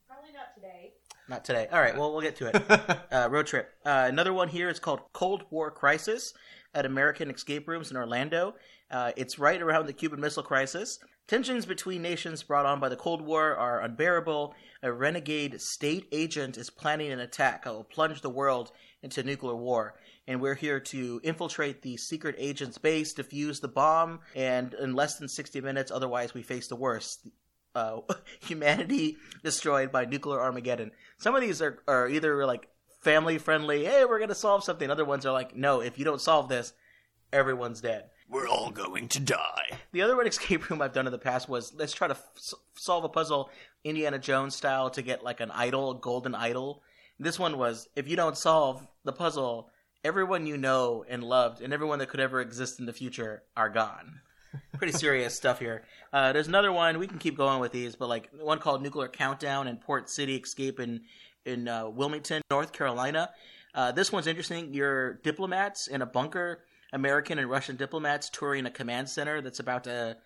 probably 0.07 0.31
not 0.33 0.53
today. 0.55 0.93
Not 1.29 1.43
today. 1.43 1.67
All 1.71 1.81
right. 1.81 1.97
Well, 1.97 2.11
we'll 2.11 2.21
get 2.21 2.35
to 2.37 2.47
it. 2.47 3.11
uh, 3.11 3.27
road 3.29 3.47
trip. 3.47 3.71
Uh, 3.85 4.05
another 4.07 4.33
one 4.33 4.47
here 4.47 4.69
is 4.69 4.79
called 4.79 5.01
Cold 5.13 5.43
War 5.49 5.71
Crisis 5.71 6.33
at 6.73 6.85
American 6.85 7.29
Escape 7.29 7.67
Rooms 7.67 7.91
in 7.91 7.97
Orlando. 7.97 8.55
Uh, 8.89 9.11
it's 9.17 9.37
right 9.37 9.61
around 9.61 9.87
the 9.87 9.93
Cuban 9.93 10.21
Missile 10.21 10.43
Crisis. 10.43 10.99
Tensions 11.27 11.65
between 11.65 12.01
nations 12.01 12.43
brought 12.43 12.65
on 12.65 12.79
by 12.79 12.87
the 12.87 12.95
Cold 12.95 13.21
War 13.21 13.53
are 13.57 13.81
unbearable. 13.81 14.55
A 14.81 14.93
renegade 14.93 15.59
state 15.59 16.07
agent 16.13 16.57
is 16.57 16.69
planning 16.69 17.11
an 17.11 17.19
attack 17.19 17.65
that 17.65 17.73
will 17.73 17.83
plunge 17.83 18.21
the 18.21 18.29
world 18.29 18.71
into 19.03 19.23
nuclear 19.23 19.55
war. 19.55 19.95
And 20.25 20.39
we're 20.39 20.55
here 20.55 20.79
to 20.79 21.19
infiltrate 21.23 21.81
the 21.81 21.97
secret 21.97 22.35
agent's 22.37 22.77
base, 22.77 23.13
defuse 23.13 23.59
the 23.59 23.67
bomb, 23.67 24.21
and 24.35 24.73
in 24.75 24.93
less 24.93 25.17
than 25.17 25.27
60 25.27 25.59
minutes, 25.59 25.91
otherwise, 25.91 26.33
we 26.33 26.43
face 26.43 26.67
the 26.67 26.75
worst. 26.77 27.27
Uh, 27.77 28.01
humanity 28.39 29.17
destroyed 29.43 29.91
by 29.91 30.03
nuclear 30.03 30.41
Armageddon. 30.41 30.91
Some 31.19 31.35
of 31.35 31.41
these 31.41 31.61
are, 31.61 31.83
are 31.87 32.09
either 32.09 32.43
like 32.43 32.67
family 33.01 33.37
friendly, 33.37 33.85
hey, 33.85 34.03
we're 34.03 34.17
going 34.17 34.29
to 34.29 34.35
solve 34.35 34.63
something. 34.63 34.89
Other 34.89 35.05
ones 35.05 35.27
are 35.27 35.31
like, 35.31 35.55
no, 35.55 35.81
if 35.81 35.99
you 35.99 36.03
don't 36.03 36.19
solve 36.19 36.49
this, 36.49 36.73
everyone's 37.31 37.79
dead. 37.79 38.05
We're 38.27 38.47
all 38.47 38.71
going 38.71 39.07
to 39.09 39.19
die. 39.19 39.77
The 39.91 40.01
other 40.01 40.17
one 40.17 40.25
escape 40.27 40.67
room 40.69 40.81
I've 40.81 40.93
done 40.93 41.05
in 41.05 41.11
the 41.11 41.19
past 41.19 41.47
was 41.47 41.71
let's 41.75 41.93
try 41.93 42.07
to 42.07 42.15
f- 42.15 42.53
solve 42.75 43.03
a 43.03 43.09
puzzle 43.09 43.51
Indiana 43.83 44.17
Jones 44.17 44.55
style 44.55 44.89
to 44.89 45.03
get 45.03 45.23
like 45.23 45.39
an 45.39 45.51
idol, 45.51 45.91
a 45.91 45.99
golden 45.99 46.33
idol. 46.33 46.81
This 47.19 47.37
one 47.37 47.59
was 47.59 47.87
if 47.95 48.09
you 48.09 48.15
don't 48.15 48.37
solve 48.37 48.87
the 49.03 49.13
puzzle, 49.13 49.69
everyone 50.03 50.47
you 50.47 50.57
know 50.57 51.05
and 51.07 51.23
loved 51.23 51.61
and 51.61 51.71
everyone 51.71 51.99
that 51.99 52.09
could 52.09 52.19
ever 52.19 52.41
exist 52.41 52.79
in 52.79 52.87
the 52.87 52.93
future 52.93 53.43
are 53.55 53.69
gone. 53.69 54.21
Pretty 54.77 54.93
serious 54.93 55.35
stuff 55.35 55.59
here. 55.59 55.83
Uh, 56.13 56.33
there's 56.33 56.47
another 56.47 56.71
one 56.71 56.99
we 56.99 57.07
can 57.07 57.17
keep 57.17 57.37
going 57.37 57.59
with 57.59 57.71
these, 57.71 57.95
but 57.95 58.07
like 58.07 58.29
one 58.39 58.59
called 58.59 58.81
Nuclear 58.81 59.07
Countdown 59.07 59.67
and 59.67 59.81
Port 59.81 60.09
City 60.09 60.35
Escape 60.35 60.79
in 60.79 61.01
in 61.45 61.67
uh, 61.67 61.87
Wilmington, 61.87 62.41
North 62.51 62.73
Carolina. 62.73 63.29
Uh, 63.73 63.91
this 63.91 64.11
one's 64.11 64.27
interesting. 64.27 64.73
You're 64.73 65.15
diplomats 65.15 65.87
in 65.87 66.01
a 66.01 66.05
bunker 66.05 66.59
American 66.93 67.39
and 67.39 67.49
Russian 67.49 67.75
diplomats 67.75 68.29
touring 68.29 68.65
a 68.65 68.71
command 68.71 69.09
center 69.09 69.41
that's 69.41 69.59
about 69.59 69.83
to 69.85 70.17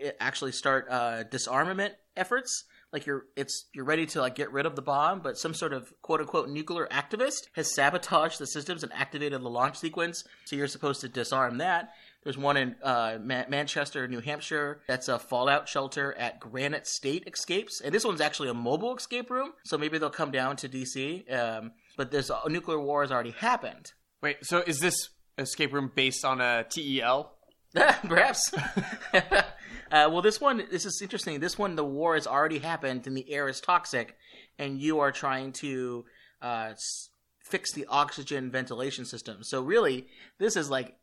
eh, 0.00 0.10
actually 0.20 0.52
start 0.52 0.86
uh, 0.90 1.22
disarmament 1.24 1.94
efforts. 2.16 2.64
Like 2.92 3.06
you're, 3.06 3.24
it's 3.36 3.66
you're 3.74 3.84
ready 3.84 4.06
to 4.06 4.20
like 4.20 4.36
get 4.36 4.52
rid 4.52 4.66
of 4.66 4.76
the 4.76 4.82
bomb, 4.82 5.20
but 5.20 5.36
some 5.36 5.52
sort 5.52 5.72
of 5.72 5.92
quote 6.02 6.20
unquote 6.20 6.48
nuclear 6.48 6.86
activist 6.92 7.48
has 7.54 7.74
sabotaged 7.74 8.38
the 8.38 8.46
systems 8.46 8.84
and 8.84 8.92
activated 8.92 9.42
the 9.42 9.50
launch 9.50 9.78
sequence. 9.78 10.22
So 10.44 10.54
you're 10.54 10.68
supposed 10.68 11.00
to 11.00 11.08
disarm 11.08 11.58
that. 11.58 11.90
There's 12.24 12.38
one 12.38 12.56
in 12.56 12.74
uh, 12.82 13.18
Ma- 13.22 13.44
Manchester, 13.48 14.08
New 14.08 14.20
Hampshire. 14.20 14.80
That's 14.88 15.08
a 15.08 15.18
fallout 15.18 15.68
shelter 15.68 16.14
at 16.14 16.40
Granite 16.40 16.86
State 16.86 17.28
Escapes, 17.30 17.80
and 17.82 17.94
this 17.94 18.04
one's 18.04 18.22
actually 18.22 18.48
a 18.48 18.54
mobile 18.54 18.96
escape 18.96 19.30
room. 19.30 19.52
So 19.64 19.76
maybe 19.76 19.98
they'll 19.98 20.10
come 20.10 20.30
down 20.30 20.56
to 20.56 20.68
DC. 20.68 21.30
Um, 21.32 21.72
but 21.96 22.10
this 22.10 22.30
uh, 22.30 22.40
nuclear 22.48 22.80
war 22.80 23.02
has 23.02 23.12
already 23.12 23.32
happened. 23.32 23.92
Wait, 24.22 24.38
so 24.42 24.62
is 24.66 24.80
this 24.80 25.10
escape 25.36 25.72
room 25.72 25.92
based 25.94 26.24
on 26.24 26.40
a 26.40 26.64
TEL? 26.64 27.34
Perhaps. 27.74 28.54
uh, 29.14 29.42
well, 29.90 30.22
this 30.22 30.40
one, 30.40 30.64
this 30.70 30.86
is 30.86 31.00
interesting. 31.02 31.40
This 31.40 31.58
one, 31.58 31.76
the 31.76 31.84
war 31.84 32.14
has 32.14 32.26
already 32.26 32.58
happened 32.58 33.06
and 33.06 33.16
the 33.16 33.30
air 33.30 33.48
is 33.48 33.60
toxic, 33.60 34.16
and 34.58 34.80
you 34.80 35.00
are 35.00 35.12
trying 35.12 35.52
to 35.52 36.04
uh, 36.40 36.68
s- 36.70 37.10
fix 37.44 37.72
the 37.72 37.84
oxygen 37.88 38.50
ventilation 38.50 39.04
system. 39.04 39.42
So, 39.42 39.62
really, 39.62 40.06
this 40.38 40.56
is 40.56 40.70
like 40.70 40.96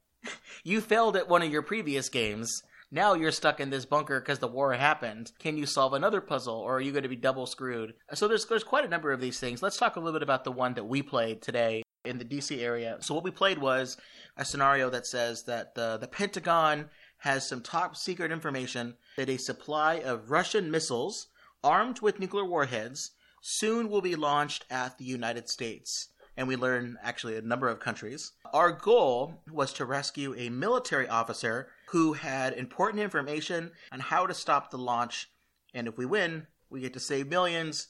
you 0.63 0.81
failed 0.81 1.15
at 1.15 1.29
one 1.29 1.41
of 1.41 1.51
your 1.51 1.61
previous 1.61 2.09
games. 2.09 2.63
Now 2.91 3.13
you're 3.13 3.31
stuck 3.31 3.59
in 3.59 3.69
this 3.69 3.85
bunker 3.85 4.19
because 4.19 4.39
the 4.39 4.47
war 4.47 4.73
happened. 4.73 5.31
Can 5.39 5.57
you 5.57 5.65
solve 5.65 5.93
another 5.93 6.19
puzzle, 6.19 6.55
or 6.55 6.75
are 6.75 6.81
you 6.81 6.91
going 6.91 7.03
to 7.03 7.09
be 7.09 7.15
double 7.15 7.45
screwed? 7.45 7.93
So 8.13 8.27
there's 8.27 8.45
there's 8.45 8.65
quite 8.65 8.83
a 8.83 8.89
number 8.89 9.11
of 9.11 9.21
these 9.21 9.39
things. 9.39 9.63
Let's 9.63 9.77
talk 9.77 9.95
a 9.95 9.99
little 9.99 10.19
bit 10.19 10.23
about 10.23 10.43
the 10.43 10.51
one 10.51 10.73
that 10.73 10.87
we 10.87 11.01
played 11.01 11.41
today 11.41 11.83
in 12.03 12.17
the 12.17 12.25
DC 12.25 12.59
area. 12.61 12.97
So 12.99 13.13
what 13.13 13.23
we 13.23 13.31
played 13.31 13.59
was 13.59 13.97
a 14.35 14.43
scenario 14.43 14.89
that 14.89 15.07
says 15.07 15.43
that 15.43 15.75
the 15.75 15.97
the 15.97 16.07
Pentagon 16.07 16.89
has 17.19 17.47
some 17.47 17.61
top 17.61 17.95
secret 17.95 18.31
information 18.31 18.95
that 19.15 19.29
a 19.29 19.37
supply 19.37 19.95
of 19.95 20.31
Russian 20.31 20.69
missiles 20.69 21.27
armed 21.63 22.01
with 22.01 22.19
nuclear 22.19 22.45
warheads 22.45 23.11
soon 23.41 23.89
will 23.89 24.01
be 24.01 24.15
launched 24.15 24.65
at 24.69 24.97
the 24.97 25.05
United 25.05 25.47
States. 25.47 26.09
And 26.38 26.47
we 26.47 26.55
learn 26.55 26.97
actually 27.03 27.38
a 27.38 27.41
number 27.41 27.67
of 27.67 27.79
countries. 27.79 28.31
Our 28.53 28.71
goal 28.71 29.41
was 29.51 29.73
to 29.73 29.85
rescue 29.85 30.33
a 30.38 30.50
military 30.50 31.07
officer 31.07 31.67
who 31.89 32.13
had 32.13 32.53
important 32.53 33.03
information 33.03 33.71
on 33.91 34.00
how 34.00 34.25
to 34.25 34.33
stop 34.33 34.71
the 34.71 34.77
launch. 34.77 35.29
And 35.73 35.88
if 35.88 35.97
we 35.97 36.05
win, 36.05 36.47
we 36.69 36.81
get 36.81 36.93
to 36.93 37.00
save 37.00 37.27
millions, 37.27 37.88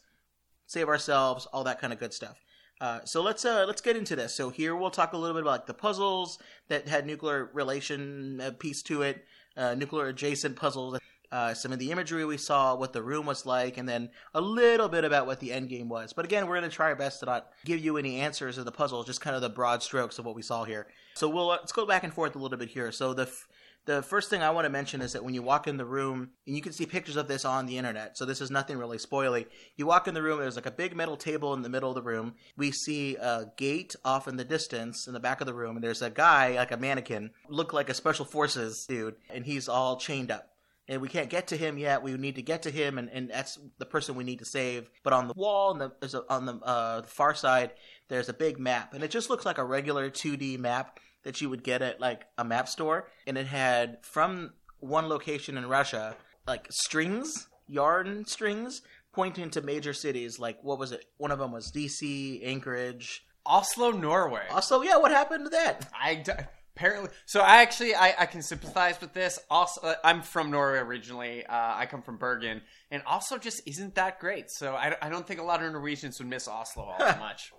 save 0.65 0.87
ourselves, 0.87 1.45
all 1.53 1.63
that 1.63 1.79
kind 1.79 1.93
of 1.93 1.99
good 1.99 2.13
stuff. 2.13 2.37
Uh, 2.81 2.99
so 3.05 3.21
let's 3.21 3.45
uh, 3.45 3.63
let's 3.67 3.81
get 3.81 3.95
into 3.95 4.15
this. 4.15 4.33
So 4.33 4.49
here 4.49 4.75
we'll 4.75 4.89
talk 4.89 5.13
a 5.13 5.17
little 5.17 5.35
bit 5.35 5.43
about 5.43 5.51
like, 5.51 5.65
the 5.67 5.73
puzzles 5.75 6.39
that 6.67 6.87
had 6.87 7.05
nuclear 7.05 7.51
relation 7.53 8.41
uh, 8.41 8.51
piece 8.57 8.81
to 8.83 9.03
it, 9.03 9.23
uh, 9.55 9.75
nuclear 9.75 10.07
adjacent 10.07 10.55
puzzles, 10.55 10.99
uh, 11.31 11.53
some 11.53 11.71
of 11.71 11.79
the 11.79 11.91
imagery 11.91 12.25
we 12.25 12.37
saw, 12.37 12.75
what 12.75 12.93
the 12.93 13.01
room 13.01 13.25
was 13.25 13.45
like, 13.45 13.77
and 13.77 13.87
then 13.87 14.09
a 14.33 14.41
little 14.41 14.89
bit 14.89 15.03
about 15.05 15.25
what 15.27 15.39
the 15.39 15.51
end 15.53 15.69
game 15.69 15.89
was. 15.89 16.13
But 16.13 16.25
again, 16.25 16.47
we're 16.47 16.57
going 16.59 16.69
to 16.69 16.75
try 16.75 16.87
our 16.87 16.95
best 16.95 17.19
to 17.21 17.25
not 17.25 17.47
give 17.65 17.79
you 17.79 17.97
any 17.97 18.19
answers 18.19 18.57
of 18.57 18.65
the 18.65 18.71
puzzles, 18.71 19.05
just 19.05 19.21
kind 19.21 19.35
of 19.35 19.41
the 19.41 19.49
broad 19.49 19.81
strokes 19.81 20.19
of 20.19 20.25
what 20.25 20.35
we 20.35 20.41
saw 20.41 20.63
here. 20.65 20.87
So 21.15 21.29
we'll 21.29 21.49
uh, 21.51 21.57
let's 21.57 21.71
go 21.71 21.85
back 21.85 22.03
and 22.03 22.13
forth 22.13 22.35
a 22.35 22.39
little 22.39 22.57
bit 22.57 22.69
here. 22.69 22.91
So 22.91 23.13
the 23.13 23.23
f- 23.23 23.47
The 23.85 24.03
first 24.03 24.29
thing 24.29 24.43
I 24.43 24.51
want 24.51 24.65
to 24.65 24.69
mention 24.69 25.01
is 25.01 25.13
that 25.13 25.23
when 25.23 25.33
you 25.33 25.41
walk 25.41 25.67
in 25.67 25.77
the 25.77 25.85
room, 25.85 26.29
and 26.45 26.55
you 26.55 26.61
can 26.61 26.71
see 26.71 26.85
pictures 26.85 27.15
of 27.15 27.27
this 27.27 27.45
on 27.45 27.65
the 27.65 27.77
internet, 27.79 28.15
so 28.15 28.25
this 28.25 28.39
is 28.39 28.51
nothing 28.51 28.77
really 28.77 28.99
spoily. 28.99 29.47
You 29.75 29.87
walk 29.87 30.07
in 30.07 30.13
the 30.13 30.21
room, 30.21 30.39
there's 30.39 30.55
like 30.55 30.67
a 30.67 30.71
big 30.71 30.95
metal 30.95 31.17
table 31.17 31.55
in 31.55 31.63
the 31.63 31.69
middle 31.69 31.89
of 31.89 31.95
the 31.95 32.03
room. 32.03 32.35
We 32.55 32.71
see 32.71 33.15
a 33.15 33.51
gate 33.57 33.95
off 34.05 34.27
in 34.27 34.37
the 34.37 34.43
distance 34.45 35.07
in 35.07 35.13
the 35.13 35.19
back 35.19 35.41
of 35.41 35.47
the 35.47 35.55
room, 35.55 35.75
and 35.77 35.83
there's 35.83 36.03
a 36.03 36.11
guy, 36.11 36.55
like 36.57 36.71
a 36.71 36.77
mannequin, 36.77 37.31
look 37.49 37.73
like 37.73 37.89
a 37.89 37.95
special 37.95 38.23
forces 38.25 38.85
dude, 38.85 39.15
and 39.33 39.45
he's 39.45 39.67
all 39.67 39.97
chained 39.97 40.29
up 40.29 40.50
and 40.91 41.01
we 41.01 41.07
can't 41.07 41.29
get 41.29 41.47
to 41.47 41.57
him 41.57 41.77
yet. 41.77 42.03
We 42.03 42.11
need 42.17 42.35
to 42.35 42.41
get 42.41 42.63
to 42.63 42.69
him, 42.69 42.97
and, 42.97 43.09
and 43.09 43.29
that's 43.29 43.57
the 43.77 43.85
person 43.85 44.15
we 44.15 44.25
need 44.25 44.39
to 44.39 44.45
save. 44.45 44.89
But 45.03 45.13
on 45.13 45.29
the 45.29 45.33
wall, 45.33 45.71
on 45.71 45.79
the, 45.79 45.93
there's 46.01 46.13
a, 46.13 46.23
on 46.29 46.45
the 46.45 46.55
uh, 46.55 47.03
far 47.03 47.33
side, 47.33 47.71
there's 48.09 48.27
a 48.27 48.33
big 48.33 48.59
map, 48.59 48.93
and 48.93 49.01
it 49.01 49.09
just 49.09 49.29
looks 49.29 49.45
like 49.45 49.57
a 49.57 49.63
regular 49.63 50.09
2D 50.09 50.59
map 50.59 50.99
that 51.23 51.39
you 51.39 51.49
would 51.49 51.63
get 51.63 51.81
at 51.81 52.01
like 52.01 52.25
a 52.37 52.43
map 52.43 52.67
store, 52.67 53.07
and 53.25 53.37
it 53.37 53.47
had 53.47 53.99
from 54.03 54.51
one 54.79 55.07
location 55.07 55.57
in 55.57 55.65
Russia 55.65 56.17
like 56.45 56.67
strings, 56.69 57.47
yarn 57.67 58.25
strings 58.25 58.81
pointing 59.13 59.49
to 59.51 59.61
major 59.61 59.93
cities. 59.93 60.39
Like 60.39 60.61
what 60.61 60.77
was 60.77 60.91
it? 60.91 61.05
One 61.17 61.31
of 61.31 61.39
them 61.39 61.53
was 61.53 61.71
DC, 61.71 62.45
Anchorage, 62.45 63.23
Oslo, 63.45 63.91
Norway. 63.91 64.43
Oslo, 64.51 64.81
yeah, 64.81 64.97
what 64.97 65.11
happened 65.11 65.45
to 65.45 65.49
that? 65.51 65.89
I 65.97 66.15
d- 66.15 66.31
apparently 66.75 67.09
so. 67.25 67.41
I 67.41 67.61
actually 67.61 67.95
I, 67.95 68.13
I 68.19 68.25
can 68.25 68.41
sympathize 68.41 68.99
with 69.01 69.13
this. 69.13 69.39
Also, 69.49 69.81
uh, 69.81 69.95
I'm 70.03 70.21
from 70.21 70.51
Norway 70.51 70.79
originally. 70.79 71.45
Uh, 71.45 71.73
I 71.75 71.85
come 71.85 72.01
from 72.01 72.17
Bergen, 72.17 72.61
and 72.89 73.03
Oslo 73.05 73.37
just 73.37 73.61
isn't 73.67 73.95
that 73.95 74.19
great. 74.19 74.49
So 74.49 74.75
I, 74.75 74.95
I 75.01 75.09
don't 75.09 75.27
think 75.27 75.39
a 75.39 75.43
lot 75.43 75.63
of 75.63 75.71
Norwegians 75.71 76.19
would 76.19 76.27
miss 76.27 76.47
Oslo 76.47 76.83
all 76.83 76.95
that 76.99 77.19
much. 77.27 77.51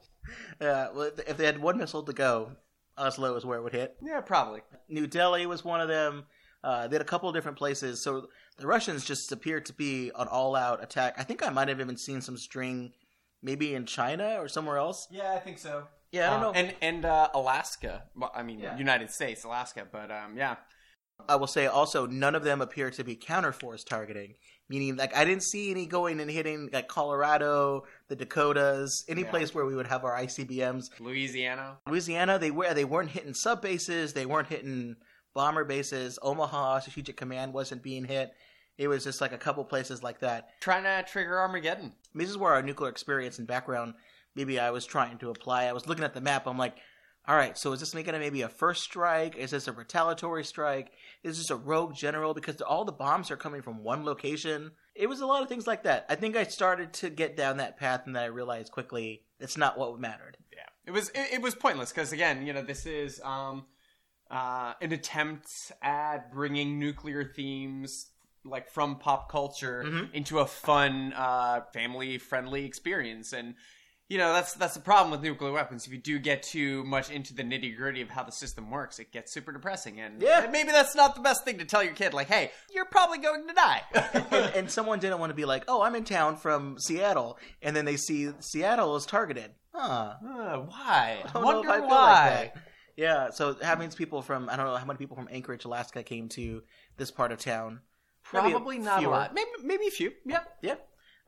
Uh, 0.60 0.88
well, 0.94 1.10
if 1.26 1.36
they 1.36 1.46
had 1.46 1.60
one 1.60 1.78
missile 1.78 2.02
to 2.04 2.12
go, 2.12 2.52
Oslo 2.96 3.36
is 3.36 3.44
where 3.44 3.58
it 3.58 3.62
would 3.62 3.72
hit. 3.72 3.96
Yeah, 4.02 4.20
probably. 4.20 4.60
New 4.88 5.06
Delhi 5.06 5.46
was 5.46 5.64
one 5.64 5.80
of 5.80 5.88
them. 5.88 6.24
Uh, 6.64 6.86
they 6.86 6.94
had 6.94 7.02
a 7.02 7.06
couple 7.06 7.28
of 7.28 7.34
different 7.34 7.58
places. 7.58 8.00
So 8.02 8.28
the 8.56 8.66
Russians 8.66 9.04
just 9.04 9.32
appeared 9.32 9.66
to 9.66 9.72
be 9.72 10.12
an 10.16 10.28
all-out 10.28 10.82
attack. 10.82 11.14
I 11.18 11.24
think 11.24 11.44
I 11.44 11.50
might 11.50 11.68
have 11.68 11.80
even 11.80 11.96
seen 11.96 12.20
some 12.20 12.36
string, 12.36 12.92
maybe 13.42 13.74
in 13.74 13.84
China 13.84 14.36
or 14.38 14.46
somewhere 14.46 14.76
else. 14.76 15.08
Yeah, 15.10 15.32
I 15.32 15.40
think 15.40 15.58
so. 15.58 15.88
Yeah, 16.12 16.28
I 16.28 16.40
don't 16.40 16.42
know. 16.54 16.60
And 16.60 16.74
and 16.82 17.04
uh, 17.04 17.28
Alaska. 17.34 18.04
Well, 18.14 18.30
I 18.34 18.42
mean, 18.42 18.60
Yeah. 18.60 18.76
United 18.76 19.10
States, 19.10 19.44
Alaska, 19.44 19.86
but 19.90 20.10
um, 20.10 20.36
yeah. 20.36 20.56
I 21.28 21.36
will 21.36 21.46
say 21.46 21.66
also 21.66 22.06
none 22.06 22.34
of 22.34 22.42
them 22.42 22.60
appear 22.60 22.90
to 22.90 23.04
be 23.04 23.16
counterforce 23.16 23.84
targeting. 23.84 24.34
Meaning, 24.68 24.96
like 24.96 25.16
I 25.16 25.24
didn't 25.24 25.42
see 25.44 25.70
any 25.70 25.86
going 25.86 26.20
and 26.20 26.30
hitting 26.30 26.68
like 26.72 26.88
Colorado, 26.88 27.84
the 28.08 28.16
Dakotas, 28.16 29.04
any 29.08 29.22
Yeah. 29.22 29.30
place 29.30 29.54
where 29.54 29.64
we 29.64 29.74
would 29.74 29.86
have 29.86 30.04
our 30.04 30.16
ICBMs. 30.16 30.84
Louisiana. 31.00 31.78
Louisiana, 31.86 32.38
they 32.38 32.50
were 32.50 32.72
they 32.74 32.84
weren't 32.84 33.10
hitting 33.10 33.34
sub 33.34 33.62
bases, 33.62 34.12
they 34.12 34.26
weren't 34.26 34.48
hitting 34.48 34.96
bomber 35.34 35.64
bases. 35.64 36.18
Omaha 36.22 36.80
Strategic 36.80 37.16
Command 37.16 37.52
wasn't 37.54 37.82
being 37.82 38.04
hit. 38.04 38.32
It 38.78 38.88
was 38.88 39.04
just 39.04 39.20
like 39.20 39.32
a 39.32 39.38
couple 39.38 39.64
places 39.64 40.02
like 40.02 40.20
that. 40.20 40.48
Trying 40.60 40.84
to 40.84 41.04
trigger 41.10 41.38
Armageddon. 41.38 41.92
This 42.14 42.30
is 42.30 42.38
where 42.38 42.52
our 42.52 42.62
nuclear 42.62 42.90
experience 42.90 43.38
and 43.38 43.46
background 43.46 43.94
maybe 44.34 44.58
I 44.58 44.70
was 44.70 44.86
trying 44.86 45.18
to 45.18 45.30
apply. 45.30 45.64
I 45.64 45.72
was 45.72 45.86
looking 45.86 46.04
at 46.04 46.14
the 46.14 46.20
map. 46.20 46.46
I'm 46.46 46.58
like, 46.58 46.76
all 47.28 47.36
right, 47.36 47.56
so 47.56 47.72
is 47.72 47.80
this 47.80 47.94
making 47.94 48.14
it 48.14 48.18
maybe 48.18 48.42
a 48.42 48.48
first 48.48 48.82
strike? 48.82 49.36
Is 49.36 49.52
this 49.52 49.68
a 49.68 49.72
retaliatory 49.72 50.44
strike? 50.44 50.90
Is 51.22 51.38
this 51.38 51.50
a 51.50 51.56
rogue 51.56 51.94
general? 51.94 52.34
Because 52.34 52.60
all 52.60 52.84
the 52.84 52.90
bombs 52.92 53.30
are 53.30 53.36
coming 53.36 53.62
from 53.62 53.84
one 53.84 54.04
location. 54.04 54.72
It 54.96 55.08
was 55.08 55.20
a 55.20 55.26
lot 55.26 55.42
of 55.42 55.48
things 55.48 55.66
like 55.66 55.84
that. 55.84 56.04
I 56.08 56.16
think 56.16 56.36
I 56.36 56.42
started 56.44 56.92
to 56.94 57.10
get 57.10 57.36
down 57.36 57.58
that 57.58 57.78
path, 57.78 58.02
and 58.06 58.16
then 58.16 58.24
I 58.24 58.26
realized 58.26 58.72
quickly 58.72 59.22
it's 59.38 59.56
not 59.56 59.78
what 59.78 59.98
mattered. 60.00 60.36
Yeah, 60.52 60.64
it 60.84 60.90
was 60.90 61.10
it, 61.10 61.34
it 61.34 61.42
was 61.42 61.54
pointless 61.54 61.92
because 61.92 62.12
again, 62.12 62.44
you 62.44 62.52
know, 62.52 62.62
this 62.62 62.86
is 62.86 63.20
um, 63.24 63.66
uh, 64.30 64.74
an 64.80 64.92
attempt 64.92 65.48
at 65.80 66.32
bringing 66.32 66.78
nuclear 66.80 67.24
themes 67.24 68.08
like 68.44 68.68
from 68.68 68.98
pop 68.98 69.30
culture 69.30 69.84
Mhm. 69.86 70.12
into 70.12 70.40
a 70.40 70.46
fun, 70.46 71.12
uh, 71.12 71.60
family 71.72 72.18
friendly 72.18 72.64
experience, 72.64 73.32
and 73.32 73.54
you 74.12 74.18
know 74.18 74.32
that's 74.34 74.52
that's 74.54 74.74
the 74.74 74.80
problem 74.80 75.10
with 75.10 75.22
nuclear 75.22 75.52
weapons. 75.52 75.86
If 75.86 75.92
you 75.92 75.98
do 75.98 76.18
get 76.18 76.42
too 76.42 76.84
much 76.84 77.10
into 77.10 77.32
the 77.34 77.42
nitty 77.42 77.74
gritty 77.76 78.02
of 78.02 78.10
how 78.10 78.22
the 78.24 78.30
system 78.32 78.70
works, 78.70 78.98
it 78.98 79.10
gets 79.10 79.32
super 79.32 79.52
depressing, 79.52 80.00
and 80.00 80.20
Yeah. 80.20 80.42
and 80.42 80.52
maybe 80.52 80.70
that's 80.70 80.94
not 80.94 81.14
the 81.14 81.22
best 81.22 81.44
thing 81.44 81.56
to 81.58 81.64
tell 81.64 81.82
your 81.82 81.94
kid. 81.94 82.12
Like, 82.12 82.26
hey, 82.28 82.50
you're 82.74 82.84
probably 82.84 83.18
going 83.18 83.48
to 83.48 83.54
die. 83.54 83.80
and, 84.30 84.54
and 84.56 84.70
someone 84.70 84.98
didn't 84.98 85.18
want 85.18 85.30
to 85.30 85.34
be 85.34 85.46
like, 85.46 85.64
"Oh, 85.66 85.80
I'm 85.80 85.94
in 85.94 86.04
town 86.04 86.36
from 86.36 86.78
Seattle," 86.78 87.38
and 87.62 87.74
then 87.74 87.86
they 87.86 87.96
see 87.96 88.30
Seattle 88.40 88.94
is 88.96 89.06
targeted. 89.06 89.52
Huh? 89.74 90.14
Uh, 90.22 90.56
why? 90.58 91.22
I 91.34 91.38
Wonder 91.38 91.70
I 91.70 91.80
why. 91.80 91.86
like 91.86 92.54
that. 92.54 92.62
Yeah, 92.96 93.30
so 93.30 93.56
having 93.62 93.88
people 93.90 94.20
from 94.20 94.50
I 94.50 94.56
don't 94.56 94.66
know 94.66 94.76
how 94.76 94.84
many 94.84 94.98
people 94.98 95.16
from 95.16 95.28
Anchorage, 95.32 95.64
Alaska, 95.64 96.02
came 96.02 96.28
to 96.30 96.62
this 96.98 97.10
part 97.10 97.32
of 97.32 97.38
town. 97.38 97.80
Probably 98.24 98.78
not 98.78 98.98
fewer. 99.00 99.12
a 99.12 99.16
lot. 99.16 99.34
Maybe 99.34 99.48
maybe 99.64 99.86
a 99.86 99.90
few. 99.90 100.12
Yeah. 100.26 100.40
Yeah. 100.60 100.74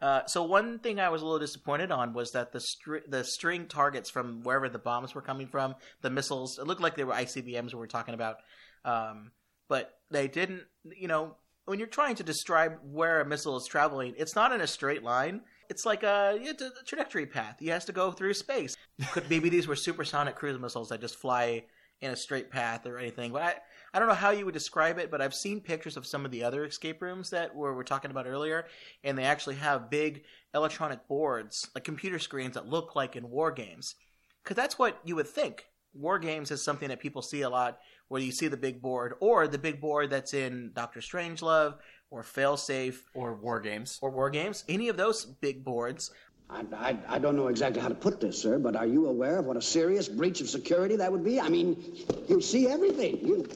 Uh, 0.01 0.27
so 0.27 0.43
one 0.43 0.79
thing 0.81 1.01
I 1.01 1.09
was 1.09 1.23
a 1.23 1.25
little 1.25 1.39
disappointed 1.39 1.91
on 1.91 2.13
was 2.13 2.33
that 2.33 2.53
the 2.53 2.61
str- 2.61 3.07
the 3.09 3.25
string 3.25 3.67
targets 3.67 4.11
from 4.11 4.43
wherever 4.43 4.69
the 4.69 4.79
bombs 4.79 5.15
were 5.15 5.23
coming 5.23 5.47
from, 5.47 5.75
the 6.03 6.11
missiles, 6.11 6.59
it 6.59 6.67
looked 6.67 6.83
like 6.83 6.97
they 6.97 7.05
were 7.05 7.15
ICBMs 7.15 7.73
we 7.73 7.79
were 7.79 7.87
talking 7.87 8.15
about, 8.15 8.37
um, 8.85 9.31
but 9.69 9.95
they 10.11 10.29
didn't. 10.29 10.63
You 10.85 11.09
know, 11.09 11.37
when 11.65 11.79
you're 11.79 11.89
trying 11.89 12.17
to 12.17 12.23
describe 12.23 12.79
where 12.83 13.21
a 13.21 13.27
missile 13.27 13.57
is 13.57 13.67
traveling, 13.67 14.15
it's 14.19 14.35
not 14.35 14.53
in 14.53 14.61
a 14.61 14.67
straight 14.67 15.03
line. 15.03 15.43
It's 15.71 15.87
like 15.87 16.03
a, 16.03 16.37
it's 16.39 16.61
a 16.61 16.71
trajectory 16.85 17.27
path. 17.27 17.57
He 17.59 17.69
has 17.69 17.87
to 17.87 17.93
go 17.93 18.13
through 18.13 18.35
space. 18.35 18.77
Could 19.13 19.31
maybe 19.31 19.49
these 19.49 19.67
were 19.67 19.77
supersonic 19.77 20.35
cruise 20.35 20.61
missiles 20.61 20.91
that 20.91 21.01
just 21.01 21.17
fly 21.17 21.65
in 22.03 22.11
a 22.11 22.17
straight 22.17 22.51
path 22.51 22.87
or 22.87 22.99
anything. 22.99 23.33
But 23.33 23.63
I, 23.95 23.99
don't 23.99 24.09
know 24.09 24.15
how 24.15 24.31
you 24.31 24.45
would 24.45 24.55
describe 24.55 24.99
it. 24.99 25.11
But 25.11 25.23
I've 25.23 25.35
seen 25.35 25.61
pictures 25.61 25.97
of 25.97 26.07
some 26.07 26.25
of 26.25 26.31
the 26.31 26.45
other 26.45 26.65
escape 26.65 27.01
rooms 27.01 27.31
that 27.31 27.55
we 27.55 27.63
were 27.71 27.85
talking 27.85 28.11
about 28.11 28.27
earlier, 28.27 28.67
and 29.03 29.17
they 29.17 29.25
actually 29.25 29.55
have 29.57 29.91
big 29.91 30.25
electronic 30.55 31.07
boards, 31.09 31.69
like 31.75 31.85
computer 31.85 32.19
screens 32.19 32.55
that 32.55 32.69
look 32.69 32.95
like 32.95 33.17
in 33.17 33.31
war 33.31 33.51
games. 33.51 33.95
Because 34.43 34.57
that's 34.57 34.79
what 34.79 34.99
you 35.05 35.17
would 35.17 35.29
think. 35.29 35.65
War 35.95 36.19
games 36.19 36.51
is 36.51 36.63
something 36.63 36.89
that 36.89 37.01
people 37.01 37.23
see 37.23 37.43
a 37.43 37.49
lot, 37.49 37.79
where 38.09 38.21
you 38.21 38.33
see 38.33 38.49
the 38.49 38.57
big 38.57 38.83
board, 38.83 39.15
or 39.21 39.47
the 39.47 39.59
big 39.59 39.81
board 39.81 40.11
that's 40.11 40.35
in 40.35 40.73
Doctor 40.75 41.01
Strangelove, 41.01 41.77
or 42.11 42.23
Failsafe, 42.23 42.99
Or 43.15 43.35
war 43.35 43.61
games. 43.61 43.99
or 44.03 44.11
War 44.11 44.31
Games. 44.31 44.65
Any 44.69 44.89
of 44.89 44.97
those 44.97 45.25
big 45.25 45.65
boards. 45.65 46.11
I, 46.51 46.65
I, 46.77 46.99
I 47.09 47.19
don't 47.19 47.37
know 47.37 47.49
exactly 47.49 47.81
how 47.81 47.89
to 47.89 47.95
put 47.95 48.21
this, 48.21 48.41
sir, 48.41 48.59
but 48.59 48.77
are 48.77 48.87
you 48.87 49.07
aware 49.07 49.39
of 49.39 49.47
what 49.47 49.57
a 49.57 49.63
serious 49.63 50.09
breach 50.09 50.41
of 50.41 50.49
security 50.49 50.97
that 50.97 51.11
would 51.11 51.25
be? 51.25 51.41
I 51.41 51.49
mean, 51.49 51.83
you'll 52.29 52.41
see 52.41 52.69
everything. 52.69 53.19
You, 53.27 53.49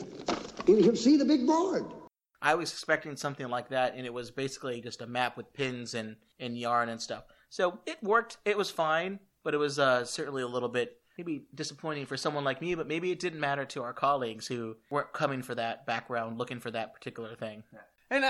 you'll 0.67 0.97
see 0.97 1.17
the 1.17 1.25
big 1.25 1.47
board. 1.47 1.85
I 2.41 2.55
was 2.55 2.73
expecting 2.73 3.17
something 3.17 3.49
like 3.49 3.69
that, 3.71 3.95
and 3.97 4.07
it 4.07 4.13
was 4.13 4.31
basically 4.31 4.81
just 4.81 5.03
a 5.03 5.07
map 5.07 5.37
with 5.37 5.53
pins 5.53 5.95
and, 5.95 6.17
and 6.39 6.57
yarn 6.57 6.89
and 6.89 7.01
stuff. 7.01 7.25
So 7.51 7.81
it 7.87 8.03
worked. 8.03 8.39
It 8.45 8.57
was 8.57 8.71
fine, 8.71 9.19
but 9.43 9.55
it 9.55 9.59
was 9.59 9.79
uh, 9.79 10.05
certainly 10.05 10.43
a 10.43 10.49
little 10.49 10.69
bit 10.69 11.01
maybe 11.17 11.47
disappointing 11.55 12.07
for 12.07 12.17
someone 12.17 12.45
like 12.45 12.61
me. 12.61 12.75
But 12.77 12.87
maybe 12.87 13.11
it 13.11 13.19
didn't 13.19 13.41
matter 13.41 13.65
to 13.67 13.83
our 13.83 13.93
colleagues 13.93 14.47
who 14.47 14.77
weren't 14.89 15.13
coming 15.13 15.43
for 15.43 15.55
that 15.57 15.85
background, 15.85 16.39
looking 16.39 16.61
for 16.61 16.71
that 16.71 16.95
particular 16.95 17.35
thing. 17.35 17.65
And 18.11 18.25
I, 18.25 18.29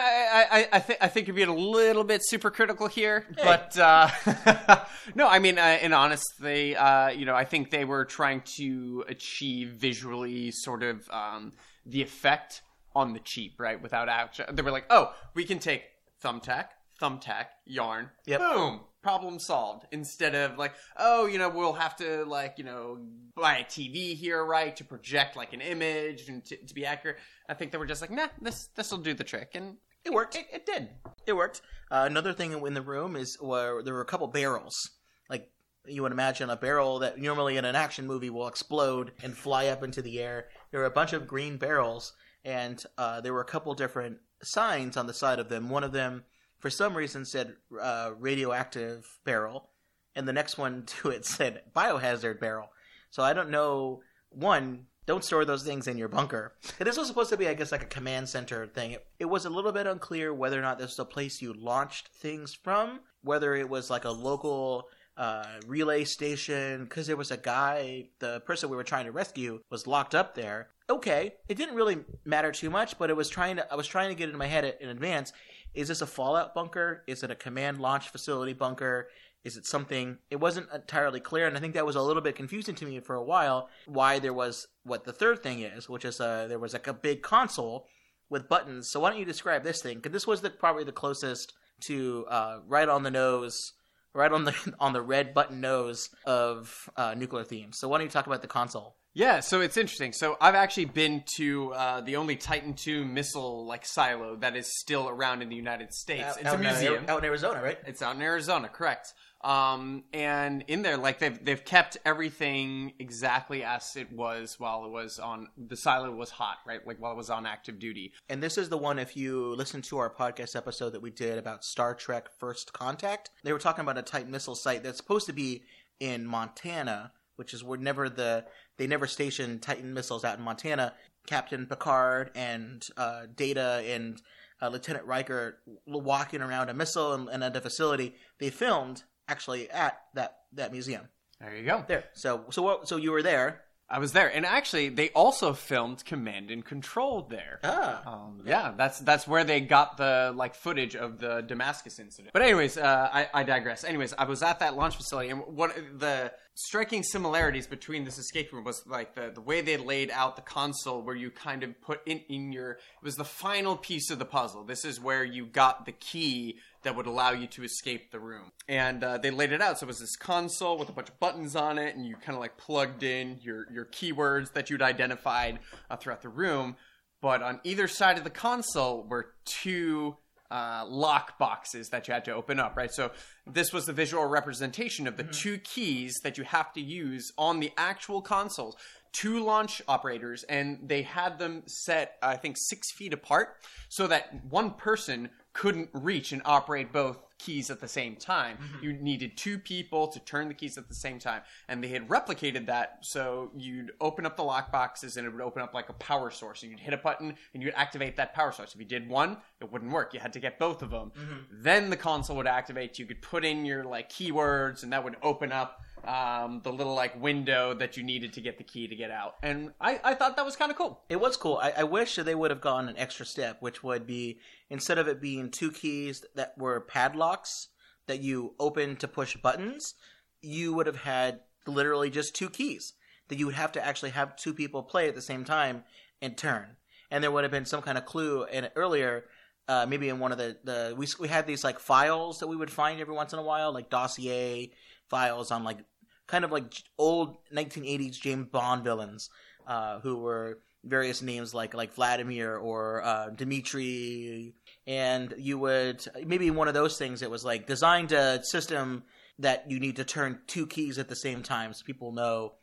I, 0.50 0.68
I, 0.72 0.78
th- 0.80 0.98
I 1.00 1.06
think 1.08 1.28
you're 1.28 1.36
being 1.36 1.48
a 1.48 1.54
little 1.54 2.02
bit 2.02 2.22
super 2.24 2.50
critical 2.50 2.88
here, 2.88 3.24
but 3.40 3.78
uh, 3.78 4.10
no, 5.14 5.28
I 5.28 5.38
mean, 5.38 5.56
uh, 5.56 5.62
and 5.62 5.94
honestly, 5.94 6.74
uh, 6.74 7.10
you 7.10 7.24
know, 7.24 7.34
I 7.36 7.44
think 7.44 7.70
they 7.70 7.84
were 7.84 8.04
trying 8.04 8.42
to 8.56 9.04
achieve 9.08 9.68
visually 9.70 10.50
sort 10.50 10.82
of 10.82 11.08
um, 11.10 11.52
the 11.86 12.02
effect 12.02 12.62
on 12.96 13.12
the 13.12 13.20
cheap, 13.20 13.60
right? 13.60 13.80
Without 13.80 14.08
actual, 14.08 14.46
they 14.52 14.62
were 14.62 14.72
like, 14.72 14.86
oh, 14.90 15.14
we 15.34 15.44
can 15.44 15.60
take 15.60 15.84
thumbtack, 16.24 16.70
thumbtack, 17.00 17.46
yarn, 17.64 18.10
Yep. 18.26 18.40
boom, 18.40 18.80
problem 19.08 19.38
solved. 19.38 19.86
Instead 19.90 20.34
of 20.34 20.58
like, 20.58 20.74
oh, 20.98 21.24
you 21.24 21.38
know, 21.38 21.48
we'll 21.48 21.72
have 21.72 21.96
to 21.96 22.26
like, 22.26 22.56
you 22.58 22.64
know, 22.64 22.98
buy 23.34 23.56
a 23.56 23.64
TV 23.64 24.14
here, 24.14 24.44
right, 24.44 24.76
to 24.76 24.84
project 24.84 25.34
like 25.34 25.54
an 25.54 25.62
image 25.62 26.28
and 26.28 26.44
to, 26.44 26.58
to 26.58 26.74
be 26.74 26.84
accurate. 26.84 27.16
I 27.48 27.54
think 27.54 27.72
they 27.72 27.78
were 27.78 27.86
just 27.86 28.02
like, 28.02 28.10
nah, 28.10 28.28
this 28.42 28.66
this 28.76 28.90
will 28.90 28.98
do 28.98 29.14
the 29.14 29.24
trick, 29.24 29.52
and 29.54 29.78
It 30.04 30.12
worked. 30.12 30.36
It, 30.36 30.46
it 30.52 30.66
did. 30.66 30.90
It 31.26 31.32
worked. 31.32 31.62
Uh, 31.90 32.04
another 32.06 32.34
thing 32.34 32.52
in 32.52 32.74
the 32.74 32.82
room 32.82 33.16
is 33.16 33.38
where 33.40 33.82
there 33.82 33.94
were 33.94 34.02
a 34.02 34.12
couple 34.12 34.26
barrels. 34.26 34.90
Like 35.30 35.50
you 35.86 36.02
would 36.02 36.12
imagine 36.12 36.50
a 36.50 36.56
barrel 36.56 36.98
that 36.98 37.18
normally 37.18 37.56
in 37.56 37.64
an 37.64 37.76
action 37.76 38.06
movie 38.06 38.28
will 38.28 38.46
explode 38.46 39.12
and 39.22 39.34
fly 39.34 39.68
up 39.68 39.82
into 39.82 40.02
the 40.02 40.20
air. 40.20 40.48
There 40.70 40.80
were 40.80 40.86
a 40.86 40.90
bunch 40.90 41.14
of 41.14 41.26
green 41.26 41.56
barrels, 41.56 42.12
and 42.44 42.84
uh, 42.98 43.22
there 43.22 43.32
were 43.32 43.40
a 43.40 43.52
couple 43.52 43.72
different 43.72 44.18
signs 44.42 44.98
on 44.98 45.06
the 45.06 45.14
side 45.14 45.38
of 45.38 45.48
them. 45.48 45.70
One 45.70 45.82
of 45.82 45.92
them, 45.92 46.24
for 46.58 46.70
some 46.70 46.96
reason, 46.96 47.24
said 47.24 47.54
uh, 47.80 48.12
radioactive 48.18 49.18
barrel, 49.24 49.70
and 50.14 50.26
the 50.26 50.32
next 50.32 50.58
one 50.58 50.82
to 50.86 51.10
it 51.10 51.24
said 51.24 51.62
biohazard 51.74 52.40
barrel. 52.40 52.70
So 53.10 53.22
I 53.22 53.32
don't 53.32 53.50
know. 53.50 54.02
One, 54.30 54.86
don't 55.06 55.24
store 55.24 55.46
those 55.46 55.62
things 55.62 55.88
in 55.88 55.96
your 55.96 56.08
bunker. 56.08 56.52
And 56.78 56.86
this 56.86 56.98
was 56.98 57.08
supposed 57.08 57.30
to 57.30 57.38
be, 57.38 57.48
I 57.48 57.54
guess, 57.54 57.72
like 57.72 57.82
a 57.82 57.86
command 57.86 58.28
center 58.28 58.66
thing. 58.66 58.92
It, 58.92 59.06
it 59.18 59.24
was 59.24 59.46
a 59.46 59.50
little 59.50 59.72
bit 59.72 59.86
unclear 59.86 60.34
whether 60.34 60.58
or 60.58 60.62
not 60.62 60.78
this 60.78 60.90
was 60.90 60.98
a 60.98 61.04
place 61.06 61.40
you 61.40 61.54
launched 61.54 62.08
things 62.08 62.52
from, 62.52 63.00
whether 63.22 63.54
it 63.54 63.70
was 63.70 63.88
like 63.88 64.04
a 64.04 64.10
local 64.10 64.88
uh, 65.16 65.46
relay 65.66 66.04
station, 66.04 66.84
because 66.84 67.06
there 67.06 67.16
was 67.16 67.30
a 67.30 67.38
guy, 67.38 68.08
the 68.18 68.40
person 68.40 68.68
we 68.68 68.76
were 68.76 68.84
trying 68.84 69.06
to 69.06 69.10
rescue 69.12 69.60
was 69.70 69.86
locked 69.86 70.14
up 70.14 70.34
there. 70.34 70.68
okay. 70.90 71.34
It 71.48 71.56
didn't 71.56 71.74
really 71.74 71.98
matter 72.26 72.52
too 72.52 72.68
much, 72.68 72.98
but 72.98 73.08
it 73.08 73.16
was 73.16 73.30
trying 73.30 73.56
to. 73.56 73.72
I 73.72 73.76
was 73.76 73.86
trying 73.86 74.10
to 74.10 74.14
get 74.14 74.28
into 74.28 74.38
my 74.38 74.46
head 74.46 74.76
in 74.78 74.90
advance. 74.90 75.32
Is 75.78 75.86
this 75.86 76.02
a 76.02 76.08
fallout 76.08 76.56
bunker? 76.56 77.04
Is 77.06 77.22
it 77.22 77.30
a 77.30 77.36
command 77.36 77.78
launch 77.78 78.08
facility 78.08 78.52
bunker? 78.52 79.10
Is 79.44 79.56
it 79.56 79.64
something? 79.64 80.18
It 80.28 80.40
wasn't 80.40 80.66
entirely 80.74 81.20
clear, 81.20 81.46
and 81.46 81.56
I 81.56 81.60
think 81.60 81.74
that 81.74 81.86
was 81.86 81.94
a 81.94 82.02
little 82.02 82.20
bit 82.20 82.34
confusing 82.34 82.74
to 82.74 82.84
me 82.84 82.98
for 82.98 83.14
a 83.14 83.22
while. 83.22 83.68
Why 83.86 84.18
there 84.18 84.34
was 84.34 84.66
what 84.82 85.04
the 85.04 85.12
third 85.12 85.40
thing 85.40 85.60
is, 85.60 85.88
which 85.88 86.04
is 86.04 86.20
uh, 86.20 86.48
there 86.48 86.58
was 86.58 86.72
like 86.72 86.88
a 86.88 86.92
big 86.92 87.22
console 87.22 87.86
with 88.28 88.48
buttons. 88.48 88.88
So 88.88 88.98
why 88.98 89.10
don't 89.10 89.20
you 89.20 89.24
describe 89.24 89.62
this 89.62 89.80
thing? 89.80 89.98
Because 89.98 90.10
this 90.10 90.26
was 90.26 90.40
the, 90.40 90.50
probably 90.50 90.82
the 90.82 90.90
closest 90.90 91.52
to 91.82 92.26
uh, 92.28 92.58
right 92.66 92.88
on 92.88 93.04
the 93.04 93.10
nose, 93.12 93.74
right 94.12 94.32
on 94.32 94.46
the 94.46 94.74
on 94.80 94.92
the 94.92 95.00
red 95.00 95.32
button 95.32 95.60
nose 95.60 96.10
of 96.26 96.90
uh, 96.96 97.14
nuclear 97.16 97.44
themes. 97.44 97.78
So 97.78 97.86
why 97.86 97.98
don't 97.98 98.06
you 98.08 98.10
talk 98.10 98.26
about 98.26 98.42
the 98.42 98.48
console? 98.48 98.96
Yeah, 99.14 99.40
so 99.40 99.60
it's 99.60 99.76
interesting. 99.76 100.12
So 100.12 100.36
I've 100.40 100.54
actually 100.54 100.84
been 100.84 101.24
to 101.36 101.72
uh, 101.72 102.00
the 102.02 102.16
only 102.16 102.36
Titan 102.36 102.74
II 102.86 103.04
missile 103.04 103.66
like 103.66 103.84
silo 103.84 104.36
that 104.36 104.56
is 104.56 104.78
still 104.78 105.08
around 105.08 105.42
in 105.42 105.48
the 105.48 105.56
United 105.56 105.92
States. 105.92 106.36
it's 106.36 106.44
a 106.44 106.48
out 106.48 106.60
in, 106.60 106.66
uh, 106.66 106.70
museum. 106.70 107.04
out 107.08 107.18
in 107.18 107.24
Arizona, 107.24 107.62
right? 107.62 107.78
It's 107.86 108.02
out 108.02 108.16
in 108.16 108.22
Arizona, 108.22 108.68
correct? 108.68 109.14
Um, 109.42 110.04
and 110.12 110.64
in 110.66 110.82
there, 110.82 110.96
like 110.96 111.20
they've 111.20 111.44
they've 111.44 111.64
kept 111.64 111.96
everything 112.04 112.94
exactly 112.98 113.62
as 113.62 113.94
it 113.94 114.12
was 114.12 114.56
while 114.58 114.84
it 114.84 114.90
was 114.90 115.20
on 115.20 115.48
the 115.56 115.76
silo 115.76 116.10
was 116.12 116.30
hot, 116.30 116.58
right? 116.66 116.84
Like 116.84 117.00
while 117.00 117.12
it 117.12 117.16
was 117.16 117.30
on 117.30 117.46
active 117.46 117.78
duty. 117.78 118.12
And 118.28 118.42
this 118.42 118.58
is 118.58 118.68
the 118.68 118.78
one, 118.78 118.98
if 118.98 119.16
you 119.16 119.54
listen 119.54 119.80
to 119.82 119.98
our 119.98 120.12
podcast 120.12 120.56
episode 120.56 120.90
that 120.90 121.02
we 121.02 121.10
did 121.10 121.38
about 121.38 121.64
Star 121.64 121.94
Trek 121.94 122.28
First 122.38 122.72
Contact, 122.72 123.30
they 123.44 123.52
were 123.52 123.60
talking 123.60 123.82
about 123.82 123.96
a 123.96 124.02
Titan 124.02 124.32
missile 124.32 124.56
site 124.56 124.82
that's 124.82 124.98
supposed 124.98 125.26
to 125.26 125.32
be 125.32 125.62
in 126.00 126.26
Montana, 126.26 127.12
which 127.38 127.54
is 127.54 127.62
where 127.64 127.78
never 127.78 128.08
the 128.08 128.44
they 128.76 128.86
never 128.86 129.06
stationed 129.06 129.62
Titan 129.62 129.94
missiles 129.94 130.24
out 130.24 130.36
in 130.38 130.44
Montana. 130.44 130.94
Captain 131.26 131.66
Picard 131.66 132.30
and 132.34 132.86
uh, 132.96 133.22
Data 133.36 133.82
and 133.86 134.20
uh, 134.62 134.68
Lieutenant 134.68 135.04
Riker 135.04 135.58
walking 135.86 136.40
around 136.40 136.70
a 136.70 136.74
missile 136.74 137.12
and, 137.12 137.28
and 137.28 137.44
at 137.44 137.54
a 137.54 137.60
facility 137.60 138.14
they 138.38 138.48
filmed 138.50 139.02
actually 139.28 139.70
at 139.70 140.00
that 140.14 140.38
that 140.54 140.72
museum 140.72 141.08
There 141.40 141.54
you 141.54 141.66
go. 141.66 141.84
there. 141.86 142.04
So 142.14 142.44
so 142.50 142.62
what? 142.62 142.88
So 142.88 142.96
you 142.96 143.12
were 143.12 143.22
there. 143.22 143.62
I 143.90 144.00
was 144.00 144.12
there, 144.12 144.28
and 144.28 144.44
actually, 144.44 144.90
they 144.90 145.08
also 145.10 145.54
filmed 145.54 146.04
Command 146.04 146.50
and 146.50 146.62
Control 146.62 147.22
there. 147.22 147.58
Ah. 147.64 148.02
Um, 148.06 148.42
yeah, 148.44 148.74
that's 148.76 148.98
that's 149.00 149.26
where 149.26 149.44
they 149.44 149.62
got 149.62 149.96
the 149.96 150.30
like 150.36 150.54
footage 150.54 150.94
of 150.94 151.18
the 151.18 151.40
Damascus 151.40 151.98
incident. 151.98 152.34
But 152.34 152.42
anyways, 152.42 152.76
uh, 152.76 153.08
I, 153.10 153.28
I 153.32 153.42
digress. 153.44 153.84
Anyways, 153.84 154.12
I 154.18 154.24
was 154.24 154.42
at 154.42 154.58
that 154.58 154.76
launch 154.76 154.96
facility, 154.96 155.30
and 155.30 155.40
what 155.40 155.74
the 155.98 156.32
striking 156.60 157.04
similarities 157.04 157.68
between 157.68 158.04
this 158.04 158.18
escape 158.18 158.52
room 158.52 158.64
was 158.64 158.82
like 158.84 159.14
the 159.14 159.30
the 159.32 159.40
way 159.40 159.60
they 159.60 159.76
laid 159.76 160.10
out 160.10 160.34
the 160.34 160.42
console, 160.42 161.00
where 161.00 161.14
you 161.14 161.30
kind 161.30 161.62
of 161.62 161.80
put 161.80 162.00
in 162.04 162.18
in 162.28 162.50
your 162.52 162.72
it 162.72 163.04
was 163.04 163.14
the 163.14 163.24
final 163.24 163.76
piece 163.76 164.10
of 164.10 164.18
the 164.18 164.24
puzzle. 164.24 164.64
This 164.64 164.84
is 164.84 165.00
where 165.00 165.22
you 165.22 165.46
got 165.46 165.86
the 165.86 165.92
key 165.92 166.58
that 166.82 166.96
would 166.96 167.06
allow 167.06 167.30
you 167.30 167.46
to 167.46 167.62
escape 167.62 168.10
the 168.10 168.18
room. 168.18 168.50
And 168.68 169.04
uh, 169.04 169.18
they 169.18 169.30
laid 169.30 169.52
it 169.52 169.62
out. 169.62 169.78
So 169.78 169.84
it 169.84 169.88
was 169.88 170.00
this 170.00 170.16
console 170.16 170.78
with 170.78 170.88
a 170.88 170.92
bunch 170.92 171.08
of 171.08 171.20
buttons 171.20 171.54
on 171.54 171.78
it, 171.78 171.94
and 171.94 172.04
you 172.04 172.16
kind 172.16 172.34
of 172.34 172.40
like 172.40 172.56
plugged 172.56 173.02
in 173.02 173.38
your, 173.42 173.70
your 173.72 173.84
keywords 173.84 174.52
that 174.52 174.70
you'd 174.70 174.82
identified 174.82 175.60
uh, 175.90 175.96
throughout 175.96 176.22
the 176.22 176.28
room. 176.28 176.76
But 177.20 177.42
on 177.42 177.60
either 177.64 177.88
side 177.88 178.18
of 178.18 178.24
the 178.24 178.30
console 178.30 179.04
were 179.04 179.34
two 179.44 180.16
uh, 180.50 180.84
lock 180.88 181.38
boxes 181.38 181.88
that 181.90 182.08
you 182.08 182.14
had 182.14 182.24
to 182.24 182.34
open 182.34 182.58
up, 182.58 182.76
right? 182.76 182.92
So 182.92 183.10
this 183.46 183.72
was 183.72 183.86
the 183.86 183.92
visual 183.92 184.24
representation 184.24 185.06
of 185.06 185.16
the 185.16 185.24
two 185.24 185.58
keys 185.58 186.20
that 186.22 186.38
you 186.38 186.44
have 186.44 186.72
to 186.72 186.80
use 186.80 187.32
on 187.36 187.60
the 187.60 187.72
actual 187.76 188.22
consoles. 188.22 188.76
Two 189.12 189.42
launch 189.42 189.80
operators, 189.88 190.44
and 190.44 190.78
they 190.82 191.02
had 191.02 191.38
them 191.38 191.62
set, 191.66 192.16
I 192.22 192.36
think, 192.36 192.56
six 192.58 192.92
feet 192.92 193.12
apart 193.12 193.56
so 193.88 194.06
that 194.06 194.44
one 194.44 194.72
person 194.72 195.30
couldn't 195.54 195.88
reach 195.92 196.32
and 196.32 196.42
operate 196.44 196.92
both 196.92 197.18
keys 197.38 197.70
at 197.70 197.80
the 197.80 197.88
same 197.88 198.16
time. 198.16 198.58
You 198.82 198.92
needed 198.92 199.36
two 199.36 199.58
people 199.58 200.08
to 200.08 200.20
turn 200.20 200.48
the 200.48 200.54
keys 200.54 200.76
at 200.76 200.88
the 200.88 200.94
same 200.94 201.18
time. 201.18 201.42
And 201.68 201.82
they 201.82 201.88
had 201.88 202.08
replicated 202.08 202.66
that 202.66 202.98
so 203.00 203.50
you'd 203.56 203.92
open 204.00 204.26
up 204.26 204.36
the 204.36 204.42
lock 204.42 204.72
boxes 204.72 205.16
and 205.16 205.26
it 205.26 205.32
would 205.32 205.42
open 205.42 205.62
up 205.62 205.74
like 205.74 205.88
a 205.88 205.94
power 205.94 206.30
source. 206.30 206.62
And 206.62 206.70
you'd 206.70 206.80
hit 206.80 206.94
a 206.94 206.98
button 206.98 207.34
and 207.54 207.62
you'd 207.62 207.74
activate 207.74 208.16
that 208.16 208.34
power 208.34 208.52
source. 208.52 208.74
If 208.74 208.80
you 208.80 208.86
did 208.86 209.08
one, 209.08 209.36
it 209.60 209.70
wouldn't 209.70 209.92
work. 209.92 210.14
You 210.14 210.20
had 210.20 210.32
to 210.34 210.40
get 210.40 210.58
both 210.58 210.82
of 210.82 210.90
them. 210.90 211.12
Then 211.50 211.90
the 211.90 211.96
console 211.96 212.36
would 212.36 212.46
activate. 212.46 212.98
You 212.98 213.06
could 213.06 213.22
put 213.22 213.44
in 213.44 213.64
your 213.64 213.84
like 213.84 214.10
keywords 214.10 214.82
and 214.82 214.92
that 214.92 215.04
would 215.04 215.16
open 215.22 215.52
up 215.52 215.82
um, 216.06 216.60
the 216.62 216.72
little 216.72 216.94
like 216.94 217.20
window 217.20 217.74
that 217.74 217.96
you 217.96 218.02
needed 218.02 218.32
to 218.34 218.40
get 218.40 218.58
the 218.58 218.64
key 218.64 218.86
to 218.88 218.96
get 218.96 219.10
out. 219.10 219.36
And 219.42 219.72
I, 219.80 220.00
I 220.02 220.14
thought 220.14 220.36
that 220.36 220.44
was 220.44 220.56
kind 220.56 220.70
of 220.70 220.76
cool. 220.76 221.00
It 221.08 221.20
was 221.20 221.36
cool. 221.36 221.58
I, 221.62 221.72
I 221.78 221.84
wish 221.84 222.16
they 222.16 222.34
would 222.34 222.50
have 222.50 222.60
gone 222.60 222.88
an 222.88 222.96
extra 222.96 223.26
step, 223.26 223.60
which 223.60 223.82
would 223.82 224.06
be 224.06 224.38
instead 224.70 224.98
of 224.98 225.08
it 225.08 225.20
being 225.20 225.50
two 225.50 225.70
keys 225.70 226.24
that 226.34 226.56
were 226.58 226.80
padlocks 226.80 227.68
that 228.06 228.20
you 228.20 228.54
open 228.58 228.96
to 228.96 229.08
push 229.08 229.36
buttons, 229.36 229.94
you 230.42 230.72
would 230.74 230.86
have 230.86 230.96
had 230.96 231.40
literally 231.66 232.10
just 232.10 232.34
two 232.34 232.48
keys 232.48 232.94
that 233.28 233.38
you 233.38 233.46
would 233.46 233.54
have 233.54 233.72
to 233.72 233.84
actually 233.84 234.10
have 234.10 234.36
two 234.36 234.54
people 234.54 234.82
play 234.82 235.08
at 235.08 235.14
the 235.14 235.22
same 235.22 235.44
time 235.44 235.84
and 236.20 236.36
turn. 236.36 236.76
And 237.10 237.22
there 237.22 237.30
would 237.30 237.44
have 237.44 237.50
been 237.50 237.66
some 237.66 237.82
kind 237.82 237.98
of 237.98 238.04
clue 238.04 238.44
in 238.44 238.68
earlier. 238.76 239.24
Uh, 239.66 239.84
maybe 239.86 240.08
in 240.08 240.18
one 240.18 240.32
of 240.32 240.38
the, 240.38 240.56
the 240.64 240.94
we 240.96 241.06
we 241.20 241.28
had 241.28 241.46
these 241.46 241.62
like 241.62 241.78
files 241.78 242.40
that 242.40 242.46
we 242.46 242.56
would 242.56 242.70
find 242.70 243.00
every 243.00 243.14
once 243.14 243.34
in 243.34 243.38
a 243.38 243.42
while, 243.42 243.72
like 243.72 243.90
dossier 243.90 244.72
files 245.10 245.50
on 245.50 245.62
like 245.62 245.78
kind 246.26 246.44
of 246.44 246.50
like 246.50 246.72
old 246.96 247.36
1980s 247.54 248.18
James 248.18 248.48
Bond 248.50 248.82
villains 248.82 249.28
uh, 249.66 250.00
who 250.00 250.16
were 250.16 250.60
various 250.88 251.22
names 251.22 251.54
like 251.54 251.74
like 251.74 251.94
Vladimir 251.94 252.56
or 252.56 253.02
uh, 253.02 253.30
Dmitri, 253.30 254.54
and 254.86 255.34
you 255.38 255.58
would 255.58 256.04
maybe 256.24 256.50
one 256.50 256.68
of 256.68 256.74
those 256.74 256.98
things. 256.98 257.22
It 257.22 257.30
was 257.30 257.44
like 257.44 257.66
designed 257.66 258.12
a 258.12 258.42
system 258.44 259.04
that 259.38 259.70
you 259.70 259.78
need 259.78 259.96
to 259.96 260.04
turn 260.04 260.40
two 260.46 260.66
keys 260.66 260.98
at 260.98 261.08
the 261.08 261.16
same 261.16 261.42
time, 261.42 261.72
so 261.72 261.84
people 261.84 262.12
know. 262.12 262.54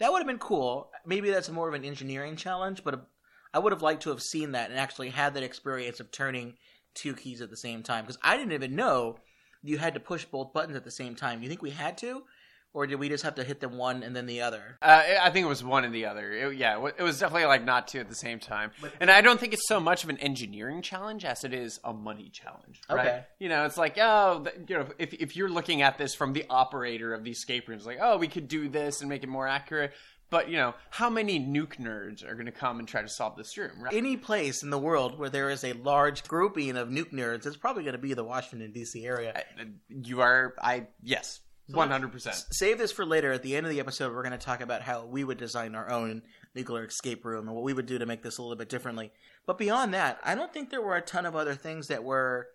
That 0.00 0.10
would 0.10 0.18
have 0.18 0.26
been 0.26 0.38
cool. 0.38 0.90
Maybe 1.06 1.30
that's 1.30 1.48
more 1.48 1.68
of 1.68 1.74
an 1.74 1.84
engineering 1.84 2.34
challenge, 2.34 2.82
but 2.82 3.06
I 3.52 3.60
would 3.60 3.72
have 3.72 3.82
liked 3.82 4.02
to 4.02 4.10
have 4.10 4.20
seen 4.20 4.52
that 4.52 4.70
and 4.70 4.78
actually 4.78 5.10
had 5.10 5.34
that 5.34 5.44
experience 5.44 6.00
of 6.00 6.10
turning 6.10 6.54
two 6.94 7.14
keys 7.14 7.40
at 7.40 7.50
the 7.50 7.56
same 7.56 7.82
time 7.84 8.04
because 8.04 8.18
I 8.22 8.36
didn't 8.36 8.52
even 8.52 8.74
know 8.74 9.18
you 9.62 9.78
had 9.78 9.94
to 9.94 10.00
push 10.00 10.24
both 10.24 10.52
buttons 10.52 10.76
at 10.76 10.84
the 10.84 10.90
same 10.90 11.14
time. 11.14 11.42
You 11.42 11.48
think 11.48 11.62
we 11.62 11.70
had 11.70 11.96
to, 11.98 12.24
or 12.74 12.88
did 12.88 12.96
we 12.96 13.08
just 13.08 13.22
have 13.22 13.36
to 13.36 13.44
hit 13.44 13.60
them 13.60 13.78
one 13.78 14.02
and 14.02 14.14
then 14.14 14.26
the 14.26 14.42
other? 14.42 14.76
Uh, 14.82 15.02
I 15.22 15.30
think 15.30 15.44
it 15.44 15.48
was 15.48 15.62
one 15.62 15.84
and 15.84 15.94
the 15.94 16.06
other. 16.06 16.32
It, 16.32 16.56
yeah, 16.56 16.84
it 16.98 17.02
was 17.02 17.20
definitely 17.20 17.46
like 17.46 17.64
not 17.64 17.86
two 17.88 18.00
at 18.00 18.08
the 18.08 18.16
same 18.16 18.40
time. 18.40 18.72
And 19.00 19.10
I 19.10 19.20
don't 19.20 19.38
think 19.38 19.54
it's 19.54 19.68
so 19.68 19.78
much 19.78 20.02
of 20.02 20.10
an 20.10 20.18
engineering 20.18 20.82
challenge 20.82 21.24
as 21.24 21.44
it 21.44 21.54
is 21.54 21.78
a 21.84 21.94
money 21.94 22.30
challenge. 22.30 22.80
Right? 22.90 23.06
Okay. 23.06 23.24
You 23.38 23.48
know, 23.48 23.64
it's 23.64 23.78
like, 23.78 23.96
oh, 23.98 24.44
you 24.68 24.76
know, 24.76 24.86
if, 24.98 25.14
if 25.14 25.36
you're 25.36 25.48
looking 25.48 25.82
at 25.82 25.98
this 25.98 26.14
from 26.14 26.32
the 26.32 26.44
operator 26.50 27.14
of 27.14 27.22
the 27.22 27.30
escape 27.30 27.68
rooms, 27.68 27.86
like, 27.86 27.98
oh, 28.02 28.18
we 28.18 28.26
could 28.26 28.48
do 28.48 28.68
this 28.68 29.00
and 29.00 29.08
make 29.08 29.22
it 29.22 29.28
more 29.28 29.46
accurate. 29.46 29.92
But, 30.30 30.48
you 30.48 30.56
know, 30.56 30.74
how 30.90 31.10
many 31.10 31.38
nuke 31.38 31.76
nerds 31.78 32.28
are 32.28 32.34
going 32.34 32.46
to 32.46 32.52
come 32.52 32.80
and 32.80 32.88
try 32.88 33.02
to 33.02 33.08
solve 33.08 33.36
this 33.36 33.56
room, 33.56 33.80
right? 33.80 33.94
Any 33.94 34.16
place 34.16 34.64
in 34.64 34.70
the 34.70 34.78
world 34.78 35.16
where 35.16 35.30
there 35.30 35.48
is 35.48 35.62
a 35.62 35.74
large 35.74 36.24
grouping 36.24 36.76
of 36.76 36.88
nuke 36.88 37.12
nerds, 37.12 37.46
it's 37.46 37.56
probably 37.56 37.84
going 37.84 37.92
to 37.92 38.00
be 38.00 38.14
the 38.14 38.24
Washington 38.24 38.72
D.C. 38.72 39.06
area. 39.06 39.44
You 39.88 40.22
are, 40.22 40.54
I, 40.60 40.88
yes, 41.02 41.38
100%. 41.70 42.52
Save 42.52 42.78
this 42.78 42.92
for 42.92 43.06
later. 43.06 43.32
At 43.32 43.42
the 43.42 43.56
end 43.56 43.64
of 43.64 43.70
the 43.72 43.80
episode, 43.80 44.12
we're 44.14 44.22
going 44.22 44.32
to 44.32 44.38
talk 44.38 44.60
about 44.60 44.82
how 44.82 45.06
we 45.06 45.24
would 45.24 45.38
design 45.38 45.74
our 45.74 45.90
own 45.90 46.22
nuclear 46.54 46.84
escape 46.84 47.24
room 47.24 47.46
and 47.46 47.54
what 47.54 47.64
we 47.64 47.72
would 47.72 47.86
do 47.86 47.98
to 47.98 48.06
make 48.06 48.22
this 48.22 48.38
a 48.38 48.42
little 48.42 48.56
bit 48.56 48.68
differently. 48.68 49.12
But 49.46 49.58
beyond 49.58 49.94
that, 49.94 50.18
I 50.22 50.34
don't 50.34 50.52
think 50.52 50.70
there 50.70 50.82
were 50.82 50.96
a 50.96 51.00
ton 51.00 51.24
of 51.24 51.34
other 51.34 51.54
things 51.54 51.88
that 51.88 52.04
were 52.04 52.48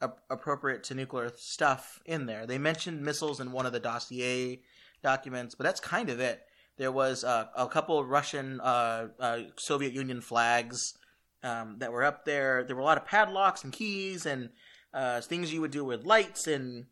a- 0.00 0.10
appropriate 0.30 0.82
to 0.84 0.94
nuclear 0.94 1.30
stuff 1.36 2.00
in 2.06 2.26
there. 2.26 2.46
They 2.46 2.58
mentioned 2.58 3.02
missiles 3.02 3.40
in 3.40 3.52
one 3.52 3.66
of 3.66 3.72
the 3.72 3.80
dossier 3.80 4.62
documents, 5.02 5.54
but 5.54 5.64
that's 5.64 5.80
kind 5.80 6.10
of 6.10 6.18
it. 6.18 6.42
There 6.76 6.92
was 6.92 7.24
uh, 7.24 7.46
a 7.56 7.68
couple 7.68 7.98
of 7.98 8.08
Russian, 8.08 8.60
uh, 8.60 9.08
uh, 9.18 9.38
Soviet 9.56 9.92
Union 9.92 10.20
flags 10.20 10.94
um, 11.42 11.76
that 11.78 11.92
were 11.92 12.04
up 12.04 12.24
there. 12.24 12.64
There 12.64 12.76
were 12.76 12.82
a 12.82 12.84
lot 12.86 12.98
of 12.98 13.06
padlocks 13.06 13.64
and 13.64 13.72
keys 13.72 14.26
and 14.26 14.50
uh, 14.92 15.20
things 15.20 15.52
you 15.52 15.60
would 15.60 15.70
do 15.70 15.84
with 15.84 16.04
lights 16.04 16.46
and 16.46 16.86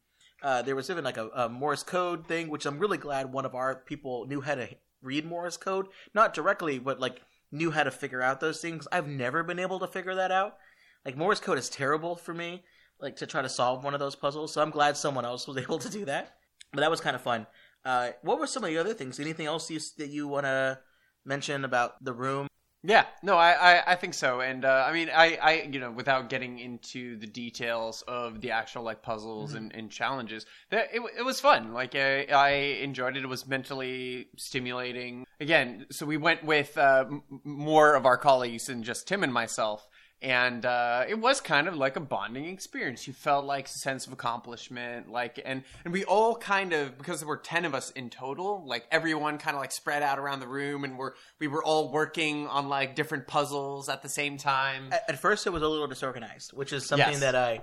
uh, 0.44 0.61
there 0.61 0.76
was 0.76 0.90
even 0.90 1.02
like 1.02 1.16
a, 1.16 1.28
a 1.35 1.48
Morse 1.48 1.83
code 1.83 2.28
thing, 2.28 2.48
which 2.48 2.66
I'm 2.66 2.78
really 2.78 2.98
glad 2.98 3.33
one 3.33 3.46
of 3.46 3.54
our 3.54 3.74
people 3.74 4.26
knew 4.26 4.42
how 4.42 4.54
to 4.54 4.68
read 5.00 5.24
Morse 5.24 5.57
code, 5.57 5.87
not 6.12 6.35
directly, 6.35 6.78
but 6.78 7.00
like 7.00 7.22
knew 7.50 7.70
how 7.70 7.83
to 7.83 7.90
figure 7.90 8.20
out 8.20 8.40
those 8.40 8.61
things. 8.61 8.87
I've 8.92 9.09
never 9.09 9.42
been 9.42 9.59
able 9.59 9.78
to 9.78 9.87
figure 9.87 10.14
that 10.14 10.30
out. 10.30 10.59
Like 11.02 11.16
Morse 11.16 11.40
code 11.40 11.57
is 11.57 11.70
terrible 11.70 12.14
for 12.14 12.35
me, 12.35 12.62
like 13.00 13.16
to 13.16 13.26
try 13.26 13.40
to 13.40 13.48
solve 13.48 13.83
one 13.83 13.94
of 13.94 14.00
those 14.00 14.16
puzzles. 14.16 14.52
So 14.52 14.61
I'm 14.61 14.70
glad 14.70 14.98
someone 14.98 15.24
else 15.24 15.48
was 15.48 15.57
able 15.62 15.78
to 15.78 15.88
do 15.88 16.04
that. 16.04 16.35
But 16.72 16.80
that 16.80 16.90
was 16.90 17.00
kind 17.00 17.16
of 17.16 17.22
fun. 17.22 17.46
Uh, 17.83 18.11
what 18.20 18.38
were 18.38 18.46
some 18.46 18.64
of 18.64 18.68
the 18.68 18.76
other 18.76 18.92
things? 18.92 19.18
Anything 19.18 19.46
else 19.46 19.70
you, 19.70 19.80
that 19.96 20.11
you 20.11 20.28
want 20.28 20.44
to 20.44 20.78
mention 21.24 21.64
about 21.64 22.04
the 22.04 22.12
room? 22.12 22.48
Yeah, 22.86 23.06
no, 23.22 23.36
I, 23.38 23.52
I, 23.78 23.92
I 23.92 23.94
think 23.96 24.12
so, 24.12 24.40
and 24.42 24.62
uh, 24.62 24.84
I 24.86 24.92
mean, 24.92 25.08
I, 25.08 25.38
I, 25.42 25.52
you 25.72 25.80
know, 25.80 25.90
without 25.90 26.28
getting 26.28 26.58
into 26.58 27.16
the 27.16 27.26
details 27.26 28.02
of 28.06 28.42
the 28.42 28.50
actual 28.50 28.82
like 28.82 29.00
puzzles 29.00 29.50
Mm-hmm. 29.54 29.56
and, 29.56 29.74
and 29.74 29.90
challenges, 29.90 30.44
that 30.68 30.88
it, 30.92 31.00
it 31.18 31.22
was 31.24 31.40
fun. 31.40 31.72
Like 31.72 31.94
I, 31.94 32.24
I 32.24 32.50
enjoyed 32.82 33.16
it. 33.16 33.24
It 33.24 33.26
was 33.26 33.46
mentally 33.46 34.26
stimulating. 34.36 35.24
Again, 35.40 35.86
so 35.90 36.04
we 36.04 36.18
went 36.18 36.44
with 36.44 36.76
uh, 36.76 37.06
m- 37.08 37.22
more 37.42 37.94
of 37.94 38.04
our 38.04 38.18
colleagues 38.18 38.66
than 38.66 38.82
just 38.82 39.08
Tim 39.08 39.22
and 39.22 39.32
myself. 39.32 39.88
And 40.24 40.64
uh, 40.64 41.04
it 41.06 41.18
was 41.18 41.42
kind 41.42 41.68
of 41.68 41.76
like 41.76 41.96
a 41.96 42.00
bonding 42.00 42.46
experience. 42.46 43.06
You 43.06 43.12
felt 43.12 43.44
like 43.44 43.66
a 43.66 43.68
sense 43.68 44.06
of 44.06 44.12
accomplishment, 44.14 45.10
like, 45.10 45.38
and 45.44 45.64
and 45.84 45.92
we 45.92 46.02
all 46.04 46.34
kind 46.37 46.72
of 46.72 46.96
because 46.96 47.20
there 47.20 47.28
were 47.28 47.37
ten 47.37 47.66
of 47.66 47.74
us 47.74 47.90
in 47.90 48.08
total, 48.08 48.64
like 48.66 48.87
everyone 48.90 49.37
kind 49.37 49.54
of 49.54 49.60
like 49.60 49.70
spread 49.70 50.02
out 50.02 50.18
around 50.18 50.40
the 50.40 50.48
room, 50.48 50.82
and 50.82 50.96
we're 50.96 51.12
we 51.38 51.46
were 51.46 51.62
all 51.62 51.92
working 51.92 52.46
on 52.48 52.70
like 52.70 52.94
different 52.96 53.26
puzzles 53.26 53.90
at 53.90 54.00
the 54.02 54.08
same 54.08 54.38
time. 54.38 54.88
At, 54.92 55.10
at 55.10 55.18
first, 55.18 55.46
it 55.46 55.50
was 55.50 55.62
a 55.62 55.68
little 55.68 55.88
disorganized, 55.88 56.52
which 56.54 56.72
is 56.72 56.87
something 56.87 57.10
Yes. 57.10 57.20
that 57.20 57.34
I. 57.37 57.60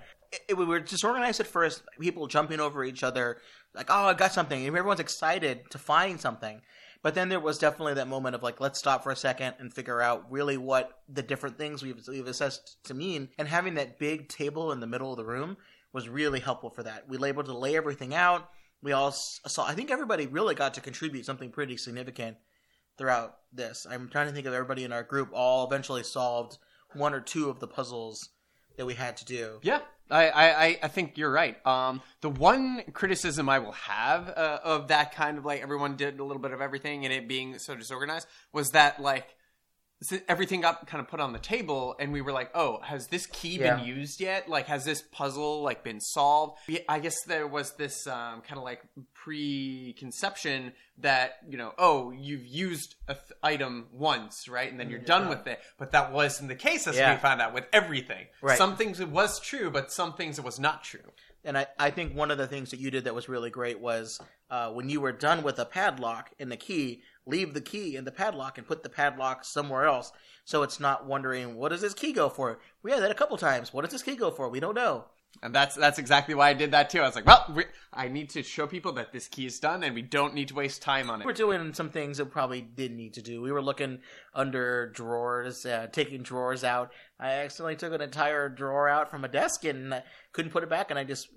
It, 0.48 0.56
we 0.56 0.64
were 0.64 0.80
disorganized 0.80 1.40
at 1.40 1.48
first. 1.48 1.82
People 2.00 2.28
jumping 2.28 2.60
over 2.60 2.84
each 2.84 3.02
other, 3.02 3.40
like, 3.74 3.88
"Oh, 3.90 4.06
I 4.06 4.14
got 4.14 4.34
something!" 4.34 4.60
And 4.68 4.78
everyone's 4.78 5.00
excited 5.00 5.72
to 5.72 5.80
find 5.80 6.22
something. 6.22 6.62
But 7.04 7.16
then 7.16 7.30
there 7.30 7.40
was 7.40 7.58
definitely 7.58 7.96
that 7.96 8.08
moment 8.08 8.36
of 8.36 8.44
like, 8.44 8.62
let's 8.62 8.78
stop 8.78 9.04
for 9.04 9.12
a 9.12 9.16
second 9.16 9.56
and 9.60 9.74
figure 9.74 10.02
out 10.02 10.32
really 10.32 10.58
what 10.58 11.00
the 11.10 11.24
different 11.24 11.58
things 11.58 11.82
we've, 11.82 12.00
we've 12.08 12.28
assessed 12.28 12.78
to 12.86 12.94
mean. 12.94 13.30
And 13.38 13.48
having 13.48 13.74
that 13.76 13.98
big 13.98 14.30
table 14.30 14.72
in 14.72 14.80
the 14.80 14.88
middle 14.88 15.12
of 15.12 15.18
the 15.18 15.26
room 15.26 15.58
was 15.94 16.08
really 16.08 16.40
helpful 16.40 16.70
for 16.70 16.84
that. 16.84 17.10
We 17.10 17.18
were 17.18 17.28
able 17.28 17.44
to 17.44 17.58
lay 17.58 17.76
everything 17.76 18.14
out. 18.14 18.50
We 18.84 18.92
all 18.92 19.12
saw. 19.12 19.66
I 19.66 19.74
think 19.74 19.92
everybody 19.92 20.28
really 20.28 20.56
got 20.56 20.74
to 20.76 20.82
contribute 20.82 21.26
something 21.26 21.52
pretty 21.52 21.78
significant 21.78 22.38
throughout 22.98 23.38
this. 23.52 23.86
I'm 23.90 24.10
trying 24.10 24.28
to 24.28 24.34
think 24.34 24.48
of 24.48 24.54
everybody 24.54 24.84
in 24.84 24.94
our 24.94 25.04
group 25.04 25.30
all 25.34 25.66
eventually 25.66 26.04
solved 26.04 26.58
one 26.94 27.14
or 27.14 27.22
two 27.22 27.50
of 27.50 27.60
the 27.60 27.68
puzzles 27.68 28.30
that 28.78 28.86
we 28.86 28.94
had 28.94 29.18
to 29.18 29.26
do. 29.26 29.60
Yeah, 29.62 29.80
I, 30.10 30.30
I, 30.30 30.80
I- 30.84 30.88
think 30.88 31.18
you're 31.18 31.32
right. 31.32 31.64
Um, 31.66 32.02
the 32.22 32.30
one 32.30 32.82
criticism 32.94 33.48
I 33.50 33.60
will 33.60 33.72
have 33.74 34.30
uh, 34.30 34.60
of 34.64 34.88
that 34.90 35.14
kind 35.16 35.38
of 35.38 35.46
like 35.46 35.62
everyone 35.62 35.96
did 35.96 36.20
a 36.20 36.24
little 36.24 36.42
bit 36.42 36.52
of 36.52 36.62
everything 36.62 37.06
and 37.06 37.14
it 37.14 37.28
being 37.28 37.58
so 37.60 37.76
disorganized 37.76 38.28
was 38.54 38.70
that 38.70 39.02
like 39.02 39.36
everything 40.28 40.62
got 40.62 40.88
kind 40.88 41.00
of 41.00 41.08
put 41.08 41.20
on 41.20 41.32
the 41.32 41.40
table 41.40 41.96
and 42.00 42.12
we 42.12 42.22
were 42.22 42.32
like, 42.32 42.50
oh, 42.56 42.82
has 42.82 43.08
this 43.08 43.26
key 43.28 43.60
Yeah. 43.60 43.76
been 43.76 43.86
used 43.86 44.20
yet? 44.20 44.50
Like, 44.50 44.66
has 44.68 44.84
this 44.86 45.04
puzzle 45.12 45.62
like 45.62 45.84
been 45.84 46.00
solved? 46.00 46.58
I 46.90 47.00
guess 47.00 47.16
there 47.28 47.46
was 47.48 47.74
this 47.74 48.08
um, 48.08 48.42
kind 48.42 48.58
of 48.58 48.64
like 48.64 48.82
preconception 49.14 50.74
that 51.00 51.38
you 51.50 51.58
know, 51.58 51.74
oh, 51.78 52.12
you've 52.12 52.46
used 52.46 52.96
a 53.08 53.14
th- 53.16 53.26
item 53.44 53.88
once, 53.92 54.48
right, 54.48 54.70
and 54.70 54.80
then 54.80 54.90
you're 54.90 55.00
done 55.00 55.30
with 55.30 55.48
it. 55.48 55.60
But 55.78 55.92
that 55.92 56.12
wasn't 56.12 56.50
the 56.50 56.56
case, 56.56 56.88
as 56.88 56.96
Yeah. 56.96 57.14
we 57.14 57.20
found 57.20 57.42
out 57.42 57.54
with 57.54 57.66
everything. 57.74 58.28
Right. 58.42 58.58
Some 58.58 58.76
things 58.78 59.00
it 59.00 59.10
was 59.10 59.40
true, 59.40 59.70
but 59.72 59.92
some 59.92 60.14
things 60.14 60.38
it 60.40 60.46
was 60.46 60.60
not 60.60 60.84
true. 60.84 61.12
And 61.44 61.58
I, 61.58 61.66
I 61.80 61.90
think 61.90 62.16
one 62.16 62.30
of 62.30 62.38
the 62.38 62.46
things 62.46 62.70
that 62.70 62.80
you 62.80 62.92
did 62.92 63.06
that 63.06 63.16
was 63.16 63.28
really 63.28 63.50
great 63.50 63.80
was 63.80 64.20
uh, 64.52 64.70
when 64.72 64.90
you 64.90 65.02
were 65.02 65.12
done 65.12 65.42
with 65.42 65.58
a 65.58 65.66
padlock 65.66 66.30
and 66.40 66.52
the 66.52 66.58
key, 66.58 67.02
leave 67.26 67.54
the 67.54 67.62
key 67.62 67.96
in 67.96 68.06
the 68.06 68.12
padlock 68.12 68.58
and 68.58 68.68
put 68.68 68.84
the 68.84 68.90
padlock 68.90 69.46
somewhere 69.46 69.86
else. 69.86 70.12
So 70.44 70.64
it's 70.64 70.80
not 70.80 71.06
wondering, 71.06 71.56
what 71.56 71.70
does 71.70 71.82
this 71.82 71.94
key 71.94 72.14
go 72.14 72.30
for? 72.30 72.60
We 72.84 72.92
had 72.92 73.02
that 73.02 73.12
a 73.12 73.16
couple 73.16 73.38
times. 73.38 73.74
What 73.74 73.84
does 73.84 73.92
this 73.92 74.04
key 74.04 74.16
go 74.16 74.32
for? 74.32 74.50
We 74.50 74.60
don't 74.60 74.76
know. 74.76 75.06
And 75.44 75.56
that's 75.56 75.76
that's 75.76 75.98
exactly 75.98 76.36
why 76.36 76.50
I 76.50 76.54
did 76.54 76.72
that 76.72 76.90
too. 76.90 77.00
I 77.00 77.06
was 77.06 77.16
like, 77.16 77.26
well, 77.26 77.46
we, 77.56 77.64
I 77.94 78.10
need 78.10 78.30
to 78.32 78.44
show 78.44 78.68
people 78.68 78.92
that 78.94 79.14
this 79.14 79.28
key 79.28 79.46
is 79.46 79.60
done, 79.60 79.82
and 79.82 79.96
we 79.96 80.02
don't 80.02 80.34
need 80.34 80.50
to 80.50 80.56
waste 80.56 80.82
time 80.82 81.10
on 81.10 81.22
it. 81.22 81.26
we're 81.26 81.34
doing 81.34 81.74
some 81.74 81.90
things 81.90 82.18
that 82.18 82.26
we 82.26 82.32
probably 82.32 82.62
didn't 82.62 82.98
need 82.98 83.14
to 83.14 83.22
do. 83.22 83.42
We 83.42 83.52
were 83.52 83.62
looking 83.62 84.00
under 84.36 84.90
drawers, 84.90 85.66
uh, 85.66 85.88
taking 85.92 86.22
drawers 86.22 86.64
out. 86.64 86.92
I 87.20 87.32
accidentally 87.32 87.78
took 87.78 87.94
an 87.94 88.02
entire 88.02 88.50
drawer 88.50 88.90
out 88.90 89.10
from 89.10 89.24
a 89.24 89.30
desk 89.30 89.64
and 89.64 90.04
couldn't 90.34 90.52
put 90.52 90.64
it 90.64 90.70
back, 90.70 90.90
and 90.90 91.00
I 91.00 91.06
just 91.06 91.30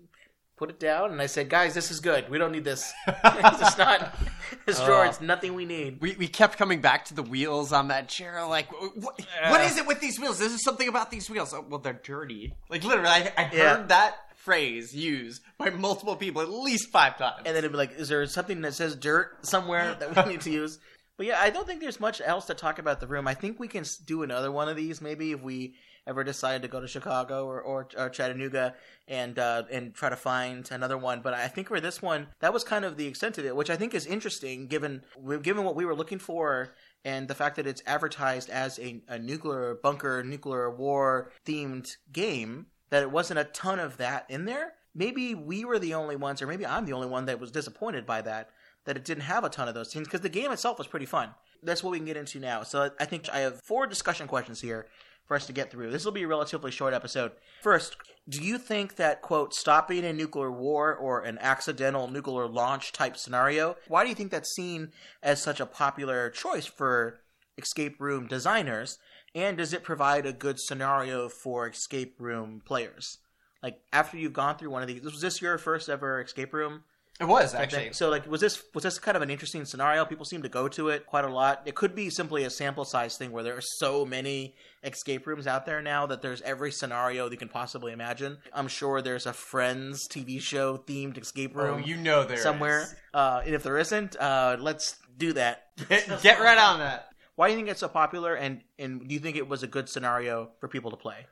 put 0.56 0.70
it 0.70 0.78
down 0.78 1.10
and 1.10 1.20
I 1.20 1.26
said, 1.26 1.48
"Guys, 1.48 1.74
this 1.74 1.90
is 1.90 2.00
good. 2.00 2.28
We 2.30 2.38
don't 2.38 2.52
need 2.52 2.64
this. 2.64 2.92
it's 3.08 3.78
not 3.78 4.14
this 4.66 4.80
drawer. 4.84 5.06
It's 5.06 5.20
uh, 5.20 5.24
nothing 5.24 5.54
we 5.54 5.64
need." 5.64 6.00
We, 6.00 6.14
we 6.16 6.28
kept 6.28 6.56
coming 6.58 6.80
back 6.80 7.04
to 7.06 7.14
the 7.14 7.22
wheels 7.22 7.72
on 7.72 7.88
that 7.88 8.08
chair. 8.08 8.44
Like, 8.46 8.70
what, 8.72 9.20
what 9.48 9.60
is 9.60 9.76
it 9.78 9.86
with 9.86 10.00
these 10.00 10.18
wheels? 10.20 10.38
This 10.38 10.52
is 10.52 10.62
something 10.62 10.88
about 10.88 11.10
these 11.10 11.28
wheels. 11.28 11.52
Oh, 11.54 11.64
well, 11.68 11.80
they're 11.80 11.92
dirty. 12.02 12.54
Like, 12.70 12.84
literally, 12.84 13.08
I, 13.08 13.32
I 13.36 13.42
heard 13.44 13.56
Yeah. 13.58 13.82
that 13.88 14.16
phrase 14.36 14.94
used 14.94 15.42
by 15.58 15.70
multiple 15.70 16.16
people 16.16 16.42
at 16.42 16.50
least 16.50 16.90
five 16.90 17.16
times. 17.16 17.36
and 17.38 17.46
then 17.46 17.56
it'd 17.58 17.72
be 17.72 17.78
like, 17.78 17.92
"Is 17.96 18.08
there 18.08 18.24
something 18.26 18.60
that 18.62 18.74
says 18.74 18.94
dirt 18.96 19.44
somewhere 19.46 19.96
that 19.98 20.26
we 20.26 20.32
need 20.32 20.40
to 20.42 20.50
use?" 20.62 20.78
But 21.16 21.26
yeah, 21.26 21.40
I 21.40 21.50
don't 21.50 21.64
think 21.66 21.80
there's 21.80 22.00
much 22.00 22.20
else 22.24 22.46
to 22.46 22.54
talk 22.54 22.78
about 22.80 22.98
the 23.00 23.06
room. 23.06 23.28
I 23.28 23.34
think 23.34 23.60
we 23.60 23.68
can 23.68 23.82
s- 23.82 23.96
do 23.96 24.24
another 24.24 24.50
one 24.50 24.68
of 24.68 24.74
these 24.76 25.00
maybe 25.00 25.30
if 25.30 25.40
we 25.42 25.76
ever 26.06 26.24
decided 26.24 26.62
to 26.62 26.68
go 26.68 26.80
to 26.80 26.88
Chicago 26.88 27.46
or, 27.46 27.60
or, 27.60 27.88
or 27.96 28.08
Chattanooga 28.08 28.74
and 29.08 29.38
uh, 29.38 29.64
and 29.70 29.94
try 29.94 30.08
to 30.08 30.16
find 30.16 30.68
another 30.70 30.98
one. 30.98 31.20
But 31.20 31.34
I 31.34 31.48
think 31.48 31.68
for 31.68 31.80
this 31.80 32.02
one, 32.02 32.28
that 32.40 32.52
was 32.52 32.64
kind 32.64 32.84
of 32.84 32.96
the 32.96 33.06
extent 33.06 33.38
of 33.38 33.44
it, 33.44 33.56
which 33.56 33.70
I 33.70 33.76
think 33.76 33.94
is 33.94 34.06
interesting 34.06 34.66
given 34.66 35.02
given 35.42 35.64
what 35.64 35.76
we 35.76 35.84
were 35.84 35.94
looking 35.94 36.18
for 36.18 36.74
and 37.04 37.28
the 37.28 37.34
fact 37.34 37.56
that 37.56 37.66
it's 37.66 37.82
advertised 37.86 38.50
as 38.50 38.78
a, 38.78 39.02
a 39.08 39.18
nuclear 39.18 39.78
bunker, 39.82 40.22
nuclear 40.22 40.70
war 40.70 41.30
themed 41.46 41.96
game. 42.12 42.66
That 42.90 43.02
it 43.02 43.10
wasn't 43.10 43.40
a 43.40 43.44
ton 43.44 43.80
of 43.80 43.96
that 43.96 44.26
in 44.28 44.44
there. 44.44 44.74
Maybe 44.94 45.34
we 45.34 45.64
were 45.64 45.80
the 45.80 45.94
only 45.94 46.14
ones, 46.14 46.40
or 46.40 46.46
maybe 46.46 46.64
I'm 46.64 46.86
the 46.86 46.92
only 46.92 47.08
one 47.08 47.24
that 47.24 47.40
was 47.40 47.50
disappointed 47.50 48.06
by 48.06 48.22
that 48.22 48.50
that 48.84 48.96
it 48.96 49.04
didn't 49.04 49.22
have 49.24 49.44
a 49.44 49.48
ton 49.48 49.68
of 49.68 49.74
those 49.74 49.90
scenes 49.90 50.06
because 50.06 50.20
the 50.20 50.28
game 50.28 50.52
itself 50.52 50.78
was 50.78 50.86
pretty 50.86 51.06
fun. 51.06 51.30
That's 51.62 51.82
what 51.82 51.90
we 51.90 51.98
can 51.98 52.06
get 52.06 52.16
into 52.16 52.38
now. 52.38 52.62
So 52.62 52.90
I 53.00 53.04
think 53.06 53.28
I 53.32 53.40
have 53.40 53.60
four 53.62 53.86
discussion 53.86 54.26
questions 54.26 54.60
here 54.60 54.86
for 55.26 55.36
us 55.36 55.46
to 55.46 55.52
get 55.52 55.70
through. 55.70 55.90
This 55.90 56.04
will 56.04 56.12
be 56.12 56.22
a 56.22 56.28
relatively 56.28 56.70
short 56.70 56.94
episode. 56.94 57.32
First, 57.62 57.96
do 58.28 58.42
you 58.42 58.58
think 58.58 58.96
that, 58.96 59.22
quote, 59.22 59.54
stopping 59.54 60.04
a 60.04 60.12
nuclear 60.12 60.50
war 60.50 60.94
or 60.94 61.20
an 61.22 61.38
accidental 61.38 62.08
nuclear 62.08 62.46
launch 62.46 62.92
type 62.92 63.16
scenario, 63.16 63.76
why 63.88 64.02
do 64.02 64.08
you 64.08 64.14
think 64.14 64.30
that's 64.30 64.54
seen 64.54 64.92
as 65.22 65.42
such 65.42 65.60
a 65.60 65.66
popular 65.66 66.30
choice 66.30 66.66
for 66.66 67.20
escape 67.58 68.00
room 68.00 68.26
designers? 68.26 68.98
And 69.34 69.58
does 69.58 69.72
it 69.72 69.82
provide 69.82 70.26
a 70.26 70.32
good 70.32 70.60
scenario 70.60 71.28
for 71.28 71.68
escape 71.68 72.16
room 72.18 72.62
players? 72.64 73.18
Like, 73.62 73.78
after 73.92 74.16
you've 74.16 74.32
gone 74.32 74.56
through 74.56 74.70
one 74.70 74.82
of 74.82 74.88
these, 74.88 75.02
was 75.02 75.20
this 75.20 75.42
your 75.42 75.58
first 75.58 75.88
ever 75.88 76.20
escape 76.20 76.52
room? 76.52 76.84
It 77.20 77.26
was 77.26 77.54
actually. 77.54 77.92
So 77.92 78.10
like 78.10 78.26
was 78.26 78.40
this 78.40 78.60
was 78.74 78.82
this 78.82 78.98
kind 78.98 79.16
of 79.16 79.22
an 79.22 79.30
interesting 79.30 79.64
scenario? 79.64 80.04
People 80.04 80.24
seem 80.24 80.42
to 80.42 80.48
go 80.48 80.66
to 80.68 80.88
it 80.88 81.06
quite 81.06 81.24
a 81.24 81.32
lot. 81.32 81.62
It 81.64 81.76
could 81.76 81.94
be 81.94 82.10
simply 82.10 82.42
a 82.42 82.50
sample 82.50 82.84
size 82.84 83.16
thing 83.16 83.30
where 83.30 83.44
there 83.44 83.56
are 83.56 83.62
so 83.62 84.04
many 84.04 84.56
escape 84.82 85.26
rooms 85.26 85.46
out 85.46 85.64
there 85.64 85.80
now 85.80 86.06
that 86.06 86.22
there's 86.22 86.42
every 86.42 86.72
scenario 86.72 87.30
you 87.30 87.36
can 87.36 87.48
possibly 87.48 87.92
imagine. 87.92 88.38
I'm 88.52 88.66
sure 88.66 89.00
there's 89.00 89.26
a 89.26 89.32
Friends 89.32 90.08
TV 90.08 90.40
show 90.40 90.76
themed 90.76 91.16
escape 91.16 91.52
Oh, 91.54 91.62
room 91.62 91.82
you 91.84 91.96
know 91.96 92.24
there 92.24 92.38
somewhere. 92.38 92.86
Uh, 93.12 93.42
and 93.44 93.54
if 93.54 93.62
there 93.62 93.78
isn't, 93.78 94.16
uh, 94.16 94.56
let's 94.58 94.96
do 95.16 95.34
that. 95.34 95.66
Get, 95.88 96.22
get 96.22 96.40
right 96.40 96.58
on 96.58 96.80
that. 96.80 97.10
Why 97.36 97.48
do 97.48 97.52
you 97.52 97.58
think 97.58 97.68
it's 97.68 97.80
so 97.80 97.88
popular? 97.88 98.34
And 98.34 98.62
and 98.78 99.06
do 99.06 99.14
you 99.14 99.20
think 99.20 99.36
it 99.36 99.48
was 99.48 99.62
a 99.62 99.66
good 99.68 99.88
scenario 99.88 100.50
for 100.58 100.68
people 100.68 100.90
to 100.90 100.96
play? 100.96 101.26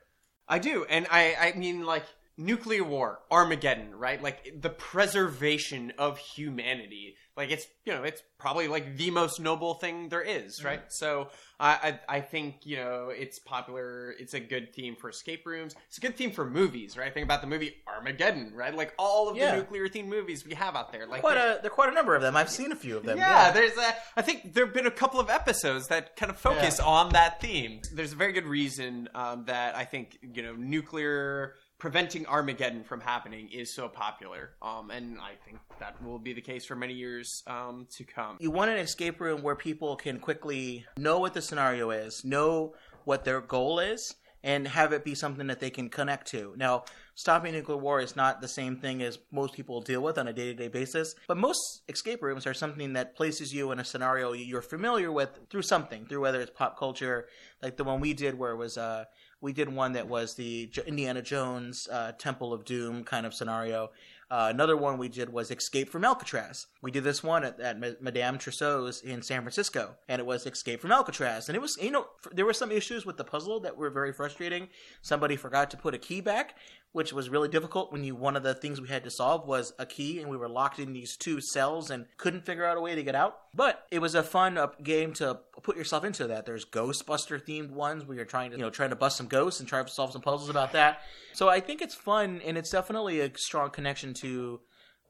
I 0.47 0.59
do, 0.59 0.85
and 0.89 1.07
I 1.09 1.35
I 1.39 1.57
mean 1.57 1.85
like 1.85 2.03
nuclear 2.37 2.83
war, 2.83 3.19
Armageddon, 3.31 3.95
right? 3.95 4.21
Like 4.21 4.53
the 4.59 4.69
preservation 4.69 5.93
of 5.97 6.17
humanity. 6.17 7.15
Like 7.35 7.49
it's 7.49 7.65
you 7.83 7.93
know 7.93 8.03
it's 8.03 8.21
probably 8.37 8.67
like 8.67 8.95
the 8.95 9.09
most 9.09 9.39
noble 9.39 9.73
thing 9.73 10.09
there 10.09 10.21
is, 10.21 10.63
right? 10.63 10.81
So 10.89 11.29
I, 11.59 11.99
I 12.07 12.17
I 12.17 12.21
think 12.21 12.57
you 12.63 12.75
know 12.75 13.09
it's 13.09 13.39
popular. 13.39 14.11
It's 14.19 14.35
a 14.35 14.39
good 14.39 14.71
theme 14.75 14.95
for 14.95 15.09
escape 15.09 15.43
rooms. 15.47 15.73
It's 15.87 15.97
a 15.97 16.01
good 16.01 16.15
theme 16.15 16.29
for 16.31 16.47
movies, 16.47 16.95
right? 16.95 17.11
Think 17.11 17.23
about 17.23 17.41
the 17.41 17.47
movie 17.47 17.73
Armageddon, 17.87 18.51
right? 18.53 18.75
Like 18.75 18.93
all 18.99 19.29
of 19.29 19.37
Yeah. 19.37 19.49
the 19.51 19.57
nuclear 19.57 19.89
themed 19.89 20.09
movies 20.09 20.45
we 20.45 20.53
have 20.53 20.75
out 20.75 20.91
there. 20.91 21.07
Like 21.07 21.21
Quite 21.21 21.37
a 21.37 21.57
there 21.63 21.71
are 21.71 21.73
quite 21.73 21.89
a 21.89 21.93
number 21.95 22.13
of 22.15 22.21
them. 22.21 22.35
I've 22.37 22.51
seen 22.51 22.71
a 22.71 22.75
few 22.75 22.97
of 22.97 23.03
them. 23.03 23.17
yeah, 23.17 23.49
there's 23.51 23.75
a. 23.77 23.95
I 24.15 24.21
think 24.21 24.53
there 24.53 24.65
have 24.65 24.73
been 24.75 24.85
a 24.85 24.91
couple 24.91 25.19
of 25.19 25.31
episodes 25.31 25.87
that 25.87 26.15
kind 26.15 26.29
of 26.31 26.37
focus 26.37 26.79
on 26.79 27.13
that 27.13 27.41
theme. 27.41 27.81
There's 27.95 28.13
a 28.13 28.15
very 28.15 28.33
good 28.33 28.45
reason 28.45 29.09
um, 29.15 29.45
that 29.45 29.75
I 29.75 29.85
think 29.85 30.19
you 30.21 30.43
know 30.43 30.53
nuclear 30.53 31.55
preventing 31.83 32.25
Armageddon 32.27 32.81
from 32.81 33.01
happening 33.01 33.49
is 33.51 33.69
so 33.69 33.89
popular, 33.89 34.51
um, 34.61 34.89
and 34.89 35.19
I 35.19 35.33
think 35.45 35.59
that 35.81 36.01
will 36.01 36.17
be 36.17 36.31
the 36.31 36.39
case 36.39 36.63
for 36.63 36.77
many 36.77 36.93
years 36.93 37.43
um, 37.45 37.87
to 37.97 38.05
come. 38.05 38.37
you 38.39 38.51
want 38.51 38.71
an 38.71 38.77
escape 38.77 39.19
room 39.19 39.41
where 39.41 39.57
people 39.57 39.97
can 39.97 40.17
quickly 40.17 40.85
know 40.97 41.19
what 41.19 41.33
the 41.33 41.41
scenario 41.41 41.91
is, 41.91 42.23
know 42.23 42.73
what 43.03 43.25
their 43.25 43.41
goal 43.41 43.79
is, 43.79 44.15
and 44.45 44.65
have 44.65 44.93
it 44.93 45.03
be 45.03 45.13
something 45.13 45.47
that 45.47 45.59
they 45.59 45.69
can 45.69 45.89
connect 45.89 46.25
to. 46.27 46.53
Now, 46.55 46.85
stopping 47.15 47.51
nuclear 47.51 47.77
war 47.77 47.99
is 47.99 48.15
not 48.15 48.39
the 48.39 48.47
same 48.47 48.77
thing 48.77 49.01
as 49.01 49.19
most 49.29 49.53
people 49.53 49.81
deal 49.81 50.01
with 50.01 50.17
on 50.17 50.29
a 50.29 50.33
day 50.33 50.45
to 50.45 50.53
day 50.53 50.69
basis, 50.69 51.15
but 51.27 51.35
most 51.35 51.81
escape 51.89 52.21
rooms 52.21 52.47
are 52.47 52.53
something 52.53 52.93
that 52.93 53.17
places 53.17 53.53
you 53.53 53.73
in 53.73 53.79
a 53.79 53.83
scenario 53.83 54.31
you're 54.31 54.61
familiar 54.61 55.11
with 55.11 55.37
through 55.49 55.63
something, 55.63 56.05
through 56.05 56.21
whether 56.21 56.39
it's 56.39 56.51
pop 56.51 56.79
culture, 56.79 57.27
like 57.61 57.75
the 57.75 57.83
one 57.83 57.99
we 57.99 58.13
did 58.13 58.39
where 58.39 58.51
it 58.51 58.57
was 58.57 58.77
uh, 58.77 59.03
we 59.43 59.51
did 59.51 59.67
one 59.67 59.91
that 59.91 60.07
was 60.07 60.35
the 60.35 60.69
Indiana 60.87 61.21
Jones 61.21 61.89
uh, 61.91 62.13
Temple 62.13 62.53
of 62.53 62.63
Doom 62.63 63.03
kind 63.03 63.25
of 63.25 63.33
scenario. 63.33 63.91
Uh, 64.31 64.47
another 64.49 64.77
one 64.77 64.97
we 64.97 65.09
did 65.09 65.31
was 65.31 65.51
Escape 65.51 65.89
from 65.89 66.05
Alcatraz. 66.05 66.65
We 66.81 66.91
did 66.91 67.03
this 67.03 67.21
one 67.21 67.43
at, 67.43 67.59
at 67.59 67.77
Madame 68.01 68.39
Tussauds 68.39 69.03
in 69.03 69.21
San 69.21 69.41
Francisco, 69.41 69.95
and 70.07 70.19
it 70.19 70.25
was 70.25 70.45
Escape 70.45 70.79
from 70.79 70.93
Alcatraz. 70.93 71.49
And 71.49 71.57
it 71.57 71.61
was, 71.61 71.77
you 71.79 71.91
know, 71.91 72.07
there 72.31 72.45
were 72.45 72.53
some 72.53 72.71
issues 72.71 73.05
with 73.05 73.17
the 73.17 73.25
puzzle 73.25 73.59
that 73.59 73.75
were 73.75 73.89
very 73.89 74.13
frustrating. 74.13 74.69
Somebody 75.01 75.35
forgot 75.35 75.69
to 75.71 75.77
put 75.77 75.93
a 75.93 75.99
key 75.99 76.21
back, 76.21 76.55
which 76.93 77.11
was 77.11 77.27
really 77.27 77.49
difficult 77.49 77.91
when 77.91 78.03
you, 78.03 78.15
one 78.15 78.37
of 78.37 78.43
the 78.43 78.53
things 78.53 78.79
we 78.79 78.87
had 78.87 79.03
to 79.03 79.09
solve 79.09 79.45
was 79.45 79.73
a 79.77 79.85
key, 79.85 80.19
and 80.19 80.29
we 80.29 80.37
were 80.37 80.47
locked 80.47 80.79
in 80.79 80.93
these 80.93 81.17
two 81.17 81.41
cells 81.41 81.89
and 81.89 82.05
couldn't 82.17 82.45
figure 82.45 82.65
out 82.65 82.77
a 82.77 82.81
way 82.81 82.95
to 82.95 83.03
get 83.03 83.15
out. 83.15 83.39
But 83.53 83.85
it 83.91 83.99
was 83.99 84.15
a 84.15 84.23
fun 84.23 84.57
uh, 84.57 84.67
game 84.81 85.11
to 85.13 85.39
put 85.63 85.75
yourself 85.75 86.05
into 86.05 86.27
that. 86.27 86.45
There's 86.45 86.65
Ghostbuster 86.65 87.43
themed 87.43 87.71
ones 87.71 88.05
where 88.05 88.15
you're 88.15 88.25
trying 88.25 88.51
to, 88.51 88.57
you 88.57 88.63
know, 88.63 88.69
trying 88.69 88.91
to 88.91 88.95
bust 88.95 89.17
some 89.17 89.27
ghosts 89.27 89.59
and 89.59 89.67
try 89.67 89.81
to 89.81 89.89
solve 89.89 90.11
some 90.11 90.21
puzzles 90.21 90.49
about 90.49 90.71
that. 90.73 91.01
So 91.33 91.49
I 91.49 91.59
think 91.59 91.81
it's 91.81 91.95
fun, 91.95 92.41
and 92.45 92.57
it's 92.57 92.69
definitely 92.69 93.19
a 93.19 93.31
strong 93.37 93.71
connection 93.71 94.13
to 94.21 94.61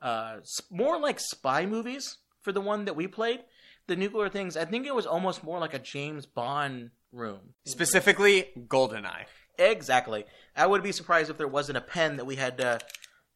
uh, 0.02 0.38
more 0.72 1.00
like 1.00 1.20
spy 1.20 1.66
movies 1.66 2.18
for 2.42 2.52
the 2.52 2.62
one 2.62 2.86
that 2.86 2.96
we 2.96 3.08
played. 3.08 3.42
The 3.88 3.98
nuclear 3.98 4.30
things, 4.30 4.56
I 4.56 4.64
think 4.64 4.88
it 4.88 4.96
was 4.96 5.06
almost 5.06 5.44
more 5.44 5.60
like 5.60 5.74
a 5.74 5.80
James 5.80 6.26
Bond 6.26 6.92
room. 7.12 7.56
Specifically, 7.66 8.48
Goldeneye. 8.58 9.26
Exactly. 9.58 10.26
I 10.56 10.68
would 10.68 10.84
be 10.84 10.92
surprised 10.92 11.30
if 11.30 11.38
there 11.38 11.48
wasn't 11.48 11.78
a 11.78 11.82
pen 11.82 12.18
that 12.18 12.26
we 12.26 12.36
had 12.36 12.58
to 12.58 12.80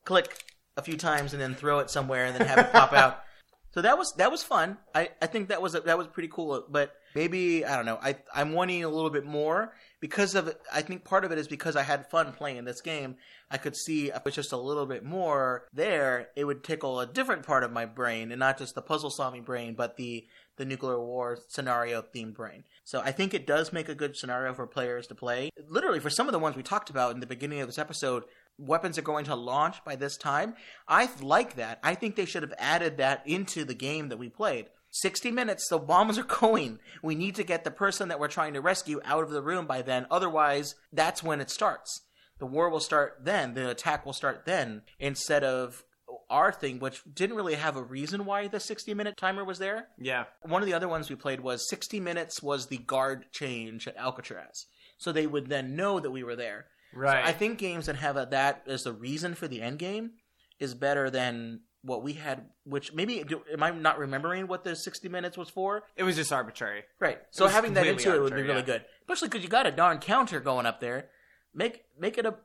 click 0.05 0.43
a 0.75 0.81
few 0.81 0.97
times 0.97 1.33
and 1.33 1.41
then 1.41 1.55
throw 1.55 1.79
it 1.79 1.89
somewhere 1.89 2.25
and 2.25 2.35
then 2.35 2.47
have 2.47 2.59
it 2.59 2.71
pop 2.71 2.93
out. 2.93 3.23
So 3.73 3.81
that 3.81 3.95
was 3.95 4.13
that 4.13 4.31
was 4.31 4.41
fun. 4.41 4.79
I, 4.95 5.09
I 5.21 5.27
think 5.27 5.49
that 5.49 5.61
was 5.61 5.75
a, 5.75 5.81
that 5.81 5.99
was 5.99 6.07
pretty 6.07 6.29
cool. 6.29 6.65
But 6.67 6.93
maybe 7.13 7.63
I 7.63 7.75
don't 7.75 7.85
know. 7.85 7.99
I 8.01 8.15
I'm 8.33 8.53
wanting 8.53 8.83
a 8.83 8.89
little 8.89 9.11
bit 9.11 9.23
more 9.23 9.73
because 9.99 10.33
of. 10.33 10.51
I 10.73 10.81
think 10.81 11.03
part 11.03 11.25
of 11.25 11.31
it 11.31 11.37
is 11.37 11.47
because 11.47 11.75
I 11.75 11.83
had 11.83 12.09
fun 12.09 12.33
playing 12.33 12.65
this 12.65 12.81
game. 12.81 13.17
I 13.51 13.57
could 13.57 13.75
see 13.75 14.07
if 14.07 14.25
it's 14.25 14.35
just 14.35 14.51
a 14.51 14.57
little 14.57 14.87
bit 14.87 15.03
more 15.03 15.67
there, 15.73 16.29
it 16.35 16.45
would 16.45 16.63
tickle 16.63 16.99
a 16.99 17.05
different 17.05 17.45
part 17.45 17.63
of 17.63 17.71
my 17.71 17.85
brain 17.85 18.31
and 18.31 18.39
not 18.39 18.57
just 18.57 18.73
the 18.73 18.81
puzzle 18.81 19.11
solving 19.11 19.43
brain, 19.43 19.75
but 19.75 19.95
the 19.95 20.25
the 20.57 20.65
nuclear 20.65 20.99
war 20.99 21.37
scenario 21.47 22.01
themed 22.01 22.35
brain. 22.35 22.63
So 22.83 23.01
I 23.01 23.11
think 23.11 23.33
it 23.33 23.47
does 23.47 23.71
make 23.71 23.89
a 23.89 23.95
good 23.95 24.15
scenario 24.15 24.53
for 24.53 24.67
players 24.67 25.07
to 25.07 25.15
play. 25.15 25.51
Literally, 25.67 25.99
for 25.99 26.09
some 26.09 26.27
of 26.27 26.33
the 26.33 26.39
ones 26.39 26.55
we 26.55 26.63
talked 26.63 26.89
about 26.89 27.13
in 27.13 27.19
the 27.19 27.27
beginning 27.27 27.61
of 27.61 27.67
this 27.67 27.77
episode, 27.77 28.23
weapons 28.57 28.97
are 28.97 29.03
going 29.03 29.25
to 29.25 29.35
launch 29.35 29.83
by 29.85 29.95
this 29.95 30.17
time. 30.17 30.55
I 30.87 31.09
like 31.21 31.55
that. 31.55 31.79
I 31.83 31.95
think 31.95 32.15
they 32.15 32.25
should 32.25 32.43
have 32.43 32.53
added 32.57 32.97
that 32.97 33.23
into 33.25 33.63
the 33.63 33.75
game 33.75 34.09
that 34.09 34.17
we 34.17 34.29
played. 34.29 34.67
60 34.89 35.31
minutes, 35.31 35.67
the 35.69 35.77
bombs 35.77 36.17
are 36.17 36.23
going. 36.23 36.79
We 37.03 37.13
need 37.13 37.35
to 37.35 37.43
get 37.43 37.63
the 37.63 37.71
person 37.71 38.09
that 38.09 38.19
we're 38.19 38.27
trying 38.27 38.53
to 38.53 38.61
rescue 38.61 39.01
out 39.05 39.23
of 39.23 39.29
the 39.29 39.41
room 39.41 39.67
by 39.67 39.81
then. 39.81 40.07
Otherwise, 40.09 40.75
that's 40.91 41.21
when 41.21 41.41
it 41.41 41.49
starts. 41.49 42.01
The 42.39 42.45
war 42.45 42.69
will 42.69 42.79
start 42.79 43.19
then. 43.23 43.53
The 43.53 43.69
attack 43.69 44.05
will 44.05 44.13
start 44.13 44.45
then 44.45 44.83
instead 44.99 45.43
of 45.43 45.83
our 46.29 46.51
thing, 46.51 46.79
which 46.79 47.01
didn't 47.11 47.35
really 47.35 47.55
have 47.55 47.75
a 47.75 47.83
reason 47.83 48.25
why 48.25 48.47
the 48.47 48.59
60 48.59 48.93
minute 48.93 49.17
timer 49.17 49.43
was 49.43 49.59
there. 49.59 49.87
Yeah. 49.97 50.25
One 50.41 50.61
of 50.61 50.67
the 50.67 50.73
other 50.73 50.87
ones 50.87 51.09
we 51.09 51.15
played 51.15 51.39
was 51.39 51.69
60 51.69 51.99
minutes 51.99 52.41
was 52.41 52.67
the 52.67 52.77
guard 52.77 53.25
change 53.31 53.87
at 53.87 53.97
Alcatraz. 53.97 54.65
So 54.97 55.11
they 55.11 55.27
would 55.27 55.47
then 55.47 55.75
know 55.75 55.99
that 55.99 56.11
we 56.11 56.23
were 56.23 56.35
there. 56.35 56.65
Right. 56.93 57.25
I 57.25 57.31
think 57.31 57.59
games 57.59 57.85
that 57.85 57.97
have 57.97 58.17
a, 58.17 58.27
that 58.31 58.63
as 58.67 58.83
the 58.83 58.93
reason 58.93 59.35
for 59.35 59.47
the 59.47 59.61
end 59.61 59.79
game 59.79 60.11
is 60.59 60.73
better 60.73 61.09
than 61.09 61.61
what 61.83 62.03
we 62.03 62.13
had, 62.13 62.45
which 62.65 62.93
maybe, 62.93 63.23
am 63.53 63.63
I 63.63 63.71
not 63.71 63.99
remembering 63.99 64.47
what 64.47 64.63
the 64.63 64.75
60 64.75 65.07
minutes 65.09 65.37
was 65.37 65.49
for? 65.49 65.83
it 65.95 66.03
was 66.03 66.15
just 66.15 66.33
arbitrary. 66.33 66.83
Right. 66.99 67.19
So 67.31 67.47
having 67.47 67.73
that 67.75 67.87
into 67.87 68.13
it 68.13 68.21
would 68.21 68.35
be 68.35 68.41
really 68.41 68.59
yeah. 68.59 68.61
good, 68.61 68.85
especially 69.01 69.29
because 69.29 69.43
you 69.43 69.49
got 69.49 69.67
a 69.67 69.71
darn 69.71 69.99
counter 69.99 70.39
going 70.39 70.65
up 70.65 70.79
there. 70.79 71.09
Make 71.53 71.85
make 71.97 72.19
it 72.19 72.25
a 72.25 72.35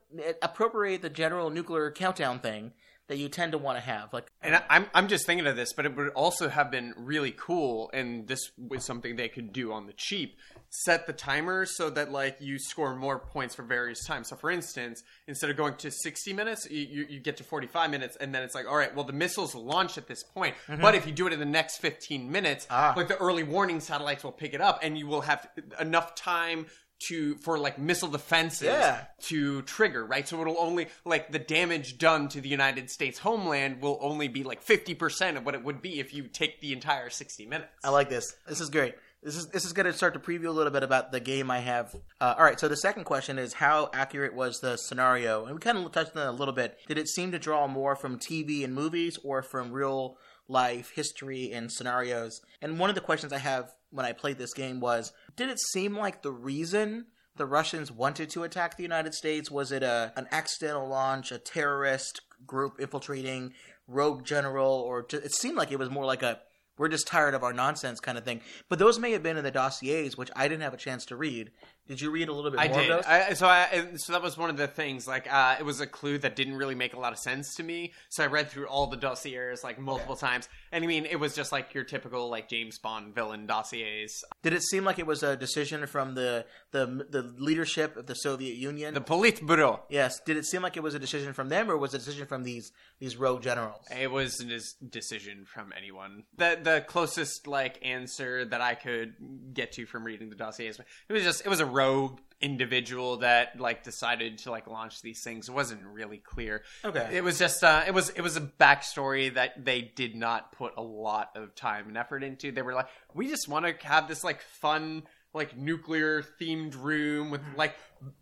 appropriate 0.41 1.03
the 1.03 1.09
general 1.09 1.51
nuclear 1.51 1.91
countdown 1.91 2.39
thing 2.39 2.71
that 3.07 3.17
you 3.17 3.27
tend 3.29 3.51
to 3.51 3.57
want 3.57 3.77
to 3.77 3.83
have. 3.83 4.13
Like, 4.13 4.27
And 4.41 4.61
I'm 4.69 4.85
I'm 4.93 5.07
just 5.07 5.25
thinking 5.25 5.45
of 5.47 5.55
this, 5.55 5.73
but 5.73 5.85
it 5.85 5.95
would 5.95 6.09
also 6.09 6.49
have 6.49 6.71
been 6.71 6.93
really 6.97 7.33
cool, 7.37 7.89
and 7.93 8.27
this 8.27 8.51
was 8.57 8.85
something 8.85 9.15
they 9.15 9.27
could 9.29 9.51
do 9.53 9.73
on 9.73 9.87
the 9.87 9.93
cheap. 9.93 10.37
Set 10.69 11.05
the 11.05 11.13
timer 11.13 11.65
so 11.67 11.89
that 11.91 12.11
like 12.11 12.37
you 12.39 12.57
score 12.57 12.95
more 12.95 13.19
points 13.19 13.53
for 13.53 13.61
various 13.63 14.03
times. 14.05 14.29
So, 14.29 14.35
for 14.35 14.49
instance, 14.49 15.03
instead 15.27 15.49
of 15.51 15.57
going 15.57 15.75
to 15.75 15.91
60 15.91 16.33
minutes, 16.33 16.67
you, 16.71 16.79
you, 16.79 17.05
you 17.09 17.19
get 17.19 17.37
to 17.37 17.43
45 17.43 17.91
minutes, 17.91 18.15
and 18.19 18.33
then 18.33 18.41
it's 18.41 18.55
like, 18.55 18.65
all 18.67 18.77
right, 18.77 18.95
well, 18.95 19.05
the 19.05 19.13
missiles 19.13 19.53
launch 19.53 19.97
at 19.99 20.07
this 20.07 20.23
point, 20.23 20.55
but 20.81 20.95
if 20.95 21.05
you 21.05 21.11
do 21.11 21.27
it 21.27 21.33
in 21.33 21.39
the 21.39 21.45
next 21.45 21.77
15 21.77 22.31
minutes, 22.31 22.65
Mm-hmm. 22.65 22.73
Ah. 22.73 22.93
like 22.95 23.07
the 23.07 23.17
early 23.17 23.43
warning 23.43 23.79
satellites 23.79 24.23
will 24.23 24.31
pick 24.31 24.53
it 24.53 24.61
up, 24.61 24.79
and 24.81 24.97
you 24.97 25.05
will 25.07 25.21
have 25.21 25.47
enough 25.79 26.15
time 26.15 26.65
to 27.07 27.35
for 27.37 27.57
like 27.57 27.77
missile 27.79 28.07
defenses 28.09 28.63
Yeah. 28.67 29.05
to 29.27 29.61
trigger, 29.63 30.05
right? 30.05 30.27
So 30.27 30.39
it'll 30.41 30.59
only 30.59 30.87
like 31.05 31.31
the 31.31 31.39
damage 31.39 31.97
done 31.97 32.27
to 32.29 32.41
the 32.41 32.49
United 32.49 32.89
States 32.89 33.19
homeland 33.19 33.81
will 33.81 33.97
only 34.01 34.27
be 34.27 34.43
like 34.43 34.63
50% 34.63 35.37
of 35.37 35.45
what 35.45 35.55
it 35.55 35.63
would 35.63 35.81
be 35.81 35.99
if 35.99 36.13
you 36.13 36.27
take 36.27 36.61
the 36.61 36.73
entire 36.73 37.09
60 37.09 37.45
minutes. 37.45 37.71
I 37.83 37.89
like 37.89 38.09
this. 38.09 38.35
This 38.47 38.59
is 38.61 38.69
great. 38.69 38.95
This 39.21 39.37
is 39.37 39.47
this 39.47 39.63
is 39.63 39.71
going 39.71 39.85
to 39.85 39.93
start 39.93 40.13
to 40.15 40.19
preview 40.19 40.47
a 40.47 40.51
little 40.51 40.71
bit 40.73 40.83
about 40.83 41.13
the 41.13 41.21
game 41.21 41.49
I 41.49 41.59
have. 41.59 41.95
Uh, 42.19 42.35
all 42.37 42.43
right. 42.43 42.59
So 42.59 42.67
the 42.67 42.75
second 42.75 43.05
question 43.05 43.39
is 43.39 43.53
how 43.53 43.89
accurate 43.93 44.33
was 44.33 44.59
the 44.59 44.75
scenario? 44.75 45.45
And 45.45 45.55
we 45.55 45.61
kind 45.61 45.77
of 45.77 45.89
touched 45.93 46.15
on 46.17 46.23
it 46.27 46.29
a 46.29 46.31
little 46.33 46.53
bit. 46.53 46.77
Did 46.89 46.97
it 46.97 47.07
seem 47.07 47.31
to 47.31 47.39
draw 47.39 47.65
more 47.67 47.95
from 47.95 48.19
TV 48.19 48.65
and 48.65 48.75
movies 48.75 49.17
or 49.23 49.41
from 49.41 49.71
real 49.71 50.17
life 50.49 50.91
history 50.93 51.51
and 51.53 51.71
scenarios? 51.71 52.41
And 52.61 52.77
one 52.77 52.89
of 52.89 52.95
the 52.95 53.01
questions 53.01 53.31
I 53.31 53.37
have 53.37 53.71
when 53.93 54.05
I 54.05 54.11
played 54.11 54.37
this 54.37 54.53
game 54.53 54.79
was, 54.79 55.13
did 55.35 55.49
it 55.49 55.59
seem 55.59 55.95
like 55.95 56.21
the 56.21 56.31
reason 56.31 57.05
the 57.35 57.45
Russians 57.45 57.91
wanted 57.91 58.29
to 58.31 58.43
attack 58.43 58.75
the 58.75 58.83
United 58.83 59.13
States? 59.13 59.51
Was 59.51 59.71
it 59.71 59.83
a 59.83 60.11
an 60.15 60.27
accidental 60.31 60.87
launch, 60.87 61.31
a 61.31 61.37
terrorist 61.37 62.21
group 62.45 62.79
infiltrating, 62.79 63.53
rogue 63.87 64.25
general, 64.25 64.71
or 64.73 65.05
ju- 65.05 65.21
it 65.23 65.33
seemed 65.33 65.57
like 65.57 65.71
it 65.71 65.79
was 65.79 65.89
more 65.89 66.05
like 66.05 66.23
a 66.23 66.39
we're 66.77 66.89
just 66.89 67.07
tired 67.07 67.33
of 67.33 67.43
our 67.43 67.53
nonsense 67.53 67.99
kind 67.99 68.17
of 68.17 68.23
thing. 68.23 68.41
But 68.69 68.79
those 68.79 68.99
may 68.99 69.11
have 69.11 69.23
been 69.23 69.37
in 69.37 69.43
the 69.43 69.51
dossiers, 69.51 70.17
which 70.17 70.31
I 70.35 70.47
didn't 70.47 70.63
have 70.63 70.73
a 70.73 70.77
chance 70.77 71.05
to 71.05 71.15
read. 71.15 71.51
Did 71.87 71.99
you 71.99 72.11
read 72.11 72.29
a 72.29 72.33
little 72.33 72.49
bit 72.49 72.61
I 72.61 72.69
more 72.69 72.79
did. 72.79 72.89
of 72.91 72.97
those? 72.97 73.05
I, 73.05 73.33
so, 73.33 73.47
I, 73.47 73.87
so 73.97 74.13
that 74.13 74.21
was 74.21 74.37
one 74.37 74.49
of 74.49 74.55
the 74.55 74.67
things. 74.67 75.05
Like, 75.05 75.31
uh, 75.31 75.57
it 75.59 75.63
was 75.65 75.81
a 75.81 75.87
clue 75.87 76.17
that 76.19 76.37
didn't 76.37 76.55
really 76.55 76.75
make 76.75 76.93
a 76.93 76.99
lot 76.99 77.11
of 77.11 77.19
sense 77.19 77.55
to 77.55 77.63
me. 77.63 77.91
So 78.09 78.23
I 78.23 78.27
read 78.27 78.49
through 78.49 78.67
all 78.67 78.87
the 78.87 78.95
dossiers 78.95 79.65
like 79.65 79.77
multiple 79.77 80.15
times, 80.15 80.47
and 80.71 80.81
I 80.83 80.87
mean, 80.87 81.05
it 81.05 81.17
was 81.19 81.35
just 81.35 81.51
like 81.51 81.73
your 81.73 81.83
typical 81.83 82.29
like 82.29 82.47
James 82.47 82.79
Bond 82.79 83.13
villain 83.13 83.45
dossiers. 83.47 84.23
Did 84.43 84.53
it 84.53 84.63
seem 84.63 84.85
like 84.85 84.97
it 84.97 85.05
was 85.05 85.23
a 85.23 85.35
decision 85.35 85.85
from 85.85 86.15
the 86.15 86.45
the 86.71 87.05
the 87.09 87.33
leadership 87.37 87.97
of 87.97 88.05
the 88.05 88.15
Soviet 88.15 88.55
Union? 88.55 88.93
The 88.93 89.01
Politburo. 89.01 89.81
yes. 89.89 90.21
Did 90.25 90.37
it 90.37 90.45
seem 90.45 90.61
like 90.61 90.77
it 90.77 90.83
was 90.83 90.95
a 90.95 90.99
decision 90.99 91.33
from 91.33 91.49
them, 91.49 91.69
or 91.69 91.77
was 91.77 91.93
it 91.93 91.97
a 91.97 92.05
decision 92.05 92.27
from 92.27 92.43
these 92.43 92.71
these 92.99 93.17
rogue 93.17 93.41
generals? 93.41 93.85
It 93.91 94.09
was 94.09 94.39
a 94.39 94.85
decision 94.85 95.45
from 95.45 95.73
anyone. 95.77 96.23
The 96.37 96.57
the 96.63 96.83
closest 96.87 97.47
like 97.47 97.79
answer 97.85 98.45
that 98.45 98.61
I 98.61 98.75
could 98.75 99.13
get 99.53 99.73
to 99.73 99.85
from 99.85 100.03
reading 100.03 100.29
the 100.29 100.35
dossiers, 100.35 100.79
it 100.79 101.13
was 101.13 101.23
just 101.23 101.45
it 101.45 101.49
was 101.49 101.59
a 101.59 101.65
rogue 101.65 102.19
individual 102.41 103.17
that 103.17 103.59
like 103.59 103.83
decided 103.83 104.37
to 104.39 104.51
like 104.51 104.67
launch 104.67 105.01
these 105.01 105.23
things. 105.23 105.49
It 105.49 105.53
wasn't 105.53 105.81
really 105.85 106.17
clear. 106.17 106.63
Okay. 106.83 107.09
It 107.11 107.23
was 107.23 107.39
just 107.39 107.63
uh, 107.63 107.83
it 107.87 107.93
was 107.93 108.09
it 108.09 108.21
was 108.21 108.37
a 108.37 108.41
backstory 108.41 109.33
that 109.33 109.65
they 109.65 109.81
did 109.81 110.15
not 110.15 110.51
put 110.51 110.73
a 110.77 110.83
lot 110.83 111.31
of 111.35 111.55
time 111.55 111.87
and 111.87 111.97
effort 111.97 112.23
into. 112.23 112.51
They 112.51 112.61
were 112.61 112.73
like, 112.73 112.87
we 113.13 113.27
just 113.27 113.47
want 113.47 113.65
to 113.65 113.87
have 113.87 114.07
this 114.07 114.23
like 114.23 114.41
fun 114.41 115.03
like 115.33 115.57
nuclear 115.57 116.23
themed 116.39 116.75
room 116.81 117.31
with 117.31 117.41
like 117.55 117.75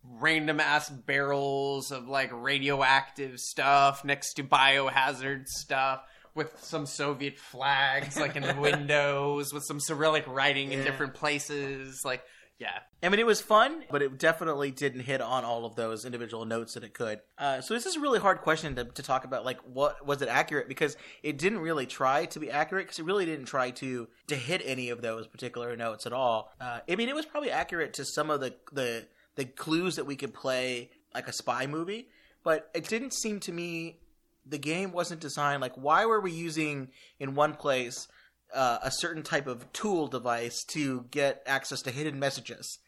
random 0.04 0.60
ass 0.60 0.90
barrels 0.90 1.92
of 1.92 2.08
like 2.08 2.30
radioactive 2.32 3.40
stuff 3.40 4.06
next 4.06 4.36
to 4.36 4.44
biohazard 4.44 5.48
stuff 5.48 6.04
with 6.36 6.58
some 6.62 6.86
Soviet 6.86 7.38
flags 7.38 8.18
like 8.20 8.36
in 8.36 8.44
the 8.44 8.56
windows 8.60 9.54
with 9.54 9.64
some 9.64 9.80
Cyrillic 9.80 10.26
writing 10.28 10.72
in 10.72 10.80
Yeah. 10.80 10.86
different 10.86 11.14
places 11.14 12.02
like 12.06 12.24
yeah 12.58 12.80
I 13.04 13.10
mean, 13.10 13.20
it 13.20 13.26
was 13.26 13.42
fun, 13.42 13.84
but 13.90 14.04
it 14.04 14.20
definitely 14.20 14.70
didn't 14.70 15.00
hit 15.02 15.22
on 15.22 15.44
all 15.44 15.66
of 15.66 15.74
those 15.76 16.06
individual 16.06 16.46
notes 16.46 16.76
that 16.76 16.84
it 16.84 16.94
could. 16.94 17.20
Uh, 17.36 17.60
so 17.62 17.74
this 17.74 17.88
is 17.88 17.96
a 17.96 18.00
really 18.00 18.20
hard 18.20 18.42
question 18.42 18.76
to, 18.76 18.84
to 18.86 19.02
talk 19.02 19.24
about. 19.26 19.44
Like, 19.44 19.60
what 19.62 20.06
was 20.06 20.22
it 20.22 20.30
accurate? 20.30 20.68
Because 20.68 20.96
it 21.24 21.40
didn't 21.40 21.58
really 21.62 21.88
try 21.88 22.26
to 22.26 22.40
be 22.40 22.52
accurate. 22.52 22.86
Because 22.86 23.00
it 23.00 23.06
really 23.06 23.26
didn't 23.26 23.46
try 23.46 23.72
to 23.72 24.08
to 24.28 24.36
hit 24.36 24.62
any 24.64 24.90
of 24.92 25.02
those 25.02 25.26
particular 25.26 25.76
notes 25.76 26.06
at 26.06 26.14
all. 26.14 26.52
Uh, 26.62 26.82
I 26.88 26.96
mean, 26.96 27.10
it 27.10 27.16
was 27.16 27.26
probably 27.26 27.50
accurate 27.50 27.94
to 27.94 28.06
some 28.06 28.30
of 28.30 28.40
the 28.40 28.54
the 28.72 29.08
the 29.36 29.46
clues 29.46 29.96
that 29.96 30.06
we 30.06 30.16
could 30.16 30.36
play 30.36 30.92
like 31.16 31.28
a 31.28 31.34
spy 31.34 31.66
movie, 31.66 32.10
but 32.44 32.70
it 32.76 32.88
didn't 32.88 33.14
seem 33.16 33.40
to 33.40 33.52
me 33.52 33.98
the 34.46 34.58
game 34.58 34.92
wasn't 34.92 35.22
designed 35.22 35.62
like 35.62 35.76
why 35.76 36.06
were 36.06 36.20
we 36.20 36.32
using 36.32 36.90
in 37.20 37.36
one 37.36 37.54
place 37.56 38.08
uh, 38.54 38.80
a 38.84 38.92
certain 38.92 39.24
type 39.24 39.48
of 39.48 39.72
tool 39.72 40.08
device 40.08 40.64
to 40.66 41.06
get 41.12 41.42
access 41.46 41.82
to 41.84 41.92
hidden 41.92 42.20
messages? 42.20 42.80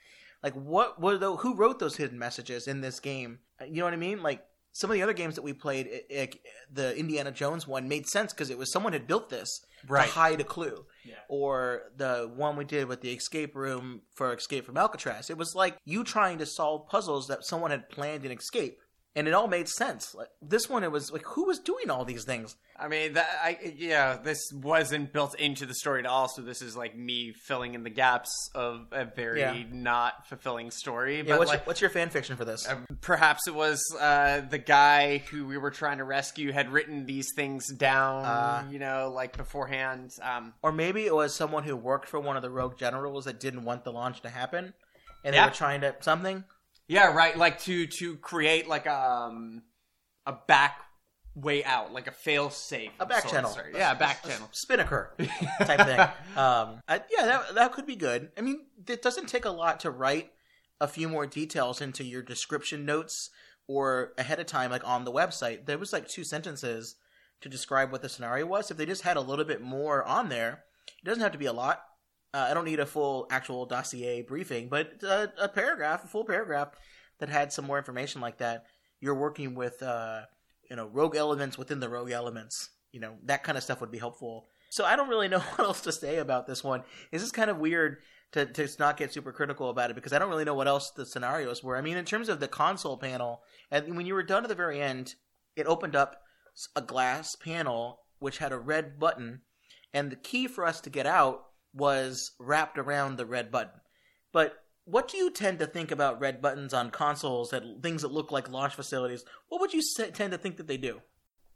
Like 0.42 0.54
what 0.54 1.00
were 1.02 1.18
those 1.18 1.40
who 1.42 1.56
wrote 1.56 1.80
those 1.80 1.98
hidden 1.98 2.20
messages 2.20 2.68
in 2.68 2.82
this 2.82 3.00
game? 3.00 3.40
You 3.66 3.78
know 3.78 3.86
what 3.86 3.94
i 3.94 3.98
mean? 3.98 4.22
Like 4.22 4.44
some 4.74 4.90
of 4.90 4.96
the 4.96 5.04
other 5.04 5.14
games 5.14 5.36
that 5.36 5.44
we 5.44 5.54
played 5.54 5.86
it, 5.88 6.06
it, 6.10 6.36
the 6.72 6.98
indiana 6.98 7.32
jones 7.32 7.68
one 7.68 7.88
made 7.88 8.08
sense 8.08 8.34
because 8.34 8.50
it 8.50 8.58
was 8.58 8.72
someone 8.72 8.94
had 8.94 9.06
built 9.08 9.30
this 9.30 9.64
Right. 9.88 10.06
to 10.08 10.12
hide 10.14 10.40
a 10.42 10.46
clue. 10.46 10.86
Or 11.28 11.92
the 11.98 12.32
one 12.34 12.56
we 12.56 12.64
did 12.64 12.88
with 12.88 13.02
the 13.02 13.12
escape 13.12 13.56
room 13.56 14.02
for 14.16 14.34
escape 14.34 14.66
from 14.66 14.78
alcatraz. 14.78 15.30
It 15.30 15.38
was 15.38 15.56
like 15.56 15.78
you 15.84 16.04
trying 16.04 16.38
to 16.38 16.46
solve 16.46 16.88
puzzles 16.88 17.28
that 17.28 17.44
someone 17.44 17.72
had 17.72 17.90
planned 17.90 18.24
an 18.26 18.32
escape 18.32 18.80
and 19.16 19.28
it 19.28 19.34
all 19.34 19.48
made 19.48 19.68
sense. 19.70 20.16
Like, 20.16 20.30
this 20.42 20.68
one, 20.70 20.84
it 20.84 20.92
was 20.92 21.12
like, 21.12 21.24
who 21.26 21.46
was 21.46 21.60
doing 21.60 21.90
all 21.92 22.04
these 22.04 22.24
things? 22.26 22.56
I 22.80 22.88
mean, 22.88 23.14
that, 23.14 23.30
I 23.44 23.74
yeah, 23.78 24.18
this 24.18 24.40
wasn't 24.52 25.14
built 25.14 25.36
into 25.40 25.68
the 25.68 25.76
story 25.76 26.00
at 26.00 26.06
all. 26.08 26.28
So 26.28 26.42
this 26.42 26.62
is 26.64 26.76
like 26.76 26.98
me 26.98 27.32
filling 27.46 27.76
in 27.76 27.84
the 27.84 27.92
gaps 27.92 28.50
of 28.56 28.88
a 28.92 29.06
very 29.06 29.42
Yeah. 29.42 29.64
not 29.72 30.28
fulfilling 30.28 30.72
story. 30.72 31.18
Yeah, 31.18 31.24
but 31.28 31.40
what's, 31.40 31.50
like, 31.50 31.60
your, 31.60 31.66
what's 31.66 31.82
your 31.82 31.90
fan 31.92 32.10
fiction 32.10 32.36
for 32.36 32.46
this? 32.46 32.68
perhaps 33.02 33.48
it 33.48 33.54
was 33.54 33.80
uh, 34.00 34.42
the 34.50 34.58
guy 34.58 35.20
who 35.30 35.46
we 35.46 35.58
were 35.58 35.70
trying 35.72 36.00
to 36.00 36.04
rescue 36.04 36.52
had 36.52 36.72
written 36.72 37.06
these 37.06 37.28
things 37.36 37.72
down, 37.74 38.26
Uh. 38.26 38.68
you 38.72 38.80
know, 38.80 39.12
like 39.14 39.38
beforehand. 39.38 40.10
Um, 40.24 40.54
Or 40.64 40.72
maybe 40.72 41.06
it 41.06 41.14
was 41.14 41.36
someone 41.36 41.64
who 41.64 41.76
worked 41.76 42.10
for 42.10 42.20
one 42.20 42.36
of 42.36 42.42
the 42.42 42.50
rogue 42.50 42.78
generals 42.78 43.26
that 43.26 43.40
didn't 43.40 43.64
want 43.64 43.84
the 43.84 43.92
launch 43.92 44.22
to 44.22 44.30
happen, 44.30 44.74
and 45.24 45.34
they 45.34 45.38
Yeah. 45.38 45.46
were 45.46 45.54
trying 45.54 45.82
to 45.82 45.96
something. 46.00 46.44
Yeah, 46.88 47.14
right. 47.14 47.38
Like 47.38 47.60
to 47.62 47.88
to 47.88 48.18
create 48.18 48.68
like 48.68 48.88
um 48.88 49.64
a 50.26 50.34
back 50.48 50.80
way 51.36 51.64
out, 51.64 51.94
like 51.94 52.08
a 52.08 52.12
fail 52.12 52.50
safe, 52.50 52.92
A 53.00 53.06
back 53.06 53.28
channel. 53.28 53.56
Yeah, 53.74 53.92
a 53.92 53.96
back 53.96 54.24
channel. 54.24 54.48
spinnaker 54.52 55.14
type 55.60 55.80
thing. 55.80 56.00
Um, 56.38 56.82
I, 56.88 57.02
yeah, 57.10 57.26
that 57.26 57.56
that 57.56 57.72
could 57.74 57.86
be 57.86 57.96
good. 57.96 58.32
I 58.38 58.42
mean, 58.42 58.66
it 58.88 59.02
doesn't 59.02 59.28
take 59.28 59.46
a 59.46 59.50
lot 59.50 59.80
to 59.82 59.92
write 59.92 60.32
a 60.80 60.88
few 60.88 61.08
more 61.08 61.26
details 61.26 61.82
into 61.82 62.04
your 62.04 62.22
description 62.22 62.86
notes 62.86 63.30
or 63.68 64.14
ahead 64.18 64.40
of 64.40 64.46
time, 64.46 64.72
like 64.72 64.88
on 64.88 65.06
the 65.06 65.12
website. 65.12 65.66
There 65.66 65.78
was 65.78 65.94
like 65.94 66.08
two 66.08 66.24
sentences 66.24 66.96
to 67.42 67.50
describe 67.50 67.92
what 67.92 68.02
the 68.02 68.10
scenario 68.10 68.46
was. 68.46 68.70
If 68.70 68.78
they 68.78 68.86
just 68.86 69.04
had 69.04 69.18
a 69.18 69.22
little 69.22 69.46
bit 69.46 69.62
more 69.62 70.04
on 70.04 70.30
there, 70.30 70.64
it 71.02 71.06
doesn't 71.06 71.24
have 71.24 71.32
to 71.32 71.38
be 71.38 71.46
a 71.46 71.54
lot. 71.54 71.84
Uh, 72.34 72.48
I 72.50 72.54
don't 72.54 72.66
need 72.66 72.80
a 72.80 72.86
full 72.86 73.28
actual 73.30 73.66
dossier 73.66 74.24
briefing, 74.24 74.68
but 74.68 75.04
uh, 75.08 75.28
a 75.40 75.48
paragraph, 75.48 76.04
a 76.04 76.08
full 76.08 76.26
paragraph 76.26 76.70
that 77.20 77.30
had 77.30 77.54
some 77.54 77.66
more 77.66 77.78
information 77.78 78.22
like 78.22 78.40
that. 78.40 78.66
You're 79.00 79.16
working 79.16 79.54
with, 79.54 79.84
uh, 79.84 80.22
you 80.70 80.76
know, 80.76 80.88
rogue 80.88 81.16
elements 81.16 81.58
within 81.58 81.80
the 81.80 81.90
rogue 81.90 82.12
elements. 82.12 82.70
You 82.92 83.02
know, 83.02 83.16
that 83.26 83.44
kind 83.44 83.58
of 83.58 83.64
stuff 83.64 83.82
would 83.82 83.92
be 83.92 84.00
helpful. 84.00 84.48
So 84.70 84.86
I 84.86 84.96
don't 84.96 85.10
really 85.10 85.28
know 85.30 85.40
what 85.40 85.60
else 85.60 85.82
to 85.82 85.92
say 85.92 86.18
about 86.18 86.48
this 86.48 86.64
one. 86.64 86.84
It's 87.12 87.24
just 87.24 87.36
kind 87.36 87.52
of 87.52 87.60
weird 87.60 87.98
to, 88.32 88.46
to 88.48 88.68
not 88.80 88.98
get 88.98 89.14
super 89.14 89.32
critical 89.32 89.70
about 89.70 89.92
it 89.92 89.96
because 89.96 90.14
I 90.14 90.20
don't 90.20 90.30
really 90.30 90.46
know 90.46 90.56
what 90.56 90.68
else 90.68 90.90
the 90.90 91.06
scenarios 91.06 91.64
were. 91.64 91.78
I 91.78 91.82
mean, 91.82 91.98
in 91.98 92.06
terms 92.06 92.30
of 92.30 92.40
the 92.40 92.48
console 92.48 92.98
panel, 92.98 93.44
and 93.70 93.96
when 93.96 94.06
you 94.06 94.16
were 94.16 94.24
done 94.24 94.44
at 94.44 94.50
the 94.50 94.56
very 94.56 94.82
end, 94.82 95.16
it 95.56 95.68
opened 95.68 95.96
up 95.96 96.22
a 96.76 96.82
glass 96.82 97.36
panel 97.36 98.00
which 98.20 98.40
had 98.40 98.52
a 98.52 98.58
red 98.58 99.00
button, 99.00 99.42
and 99.94 100.12
the 100.12 100.16
key 100.16 100.48
for 100.48 100.66
us 100.66 100.82
to 100.82 100.90
get 100.90 101.06
out 101.06 101.44
was 101.74 102.32
wrapped 102.40 102.78
around 102.78 103.18
the 103.18 103.26
red 103.26 103.52
button. 103.52 103.80
But 104.32 104.54
what 104.86 105.08
do 105.08 105.18
you 105.18 105.32
tend 105.32 105.60
to 105.60 105.66
think 105.68 105.92
about 105.92 106.20
red 106.20 106.42
buttons 106.42 106.74
on 106.74 106.92
consoles 106.92 107.50
that 107.52 107.64
things 107.82 108.02
that 108.02 108.12
look 108.12 108.32
like 108.32 108.50
launch 108.50 108.76
facilities? 108.76 109.24
What 109.50 109.62
would 109.62 109.74
you 109.74 109.82
tend 110.14 110.32
to 110.32 110.38
think 110.38 110.58
that 110.58 110.68
they 110.68 110.78
do? 110.78 111.02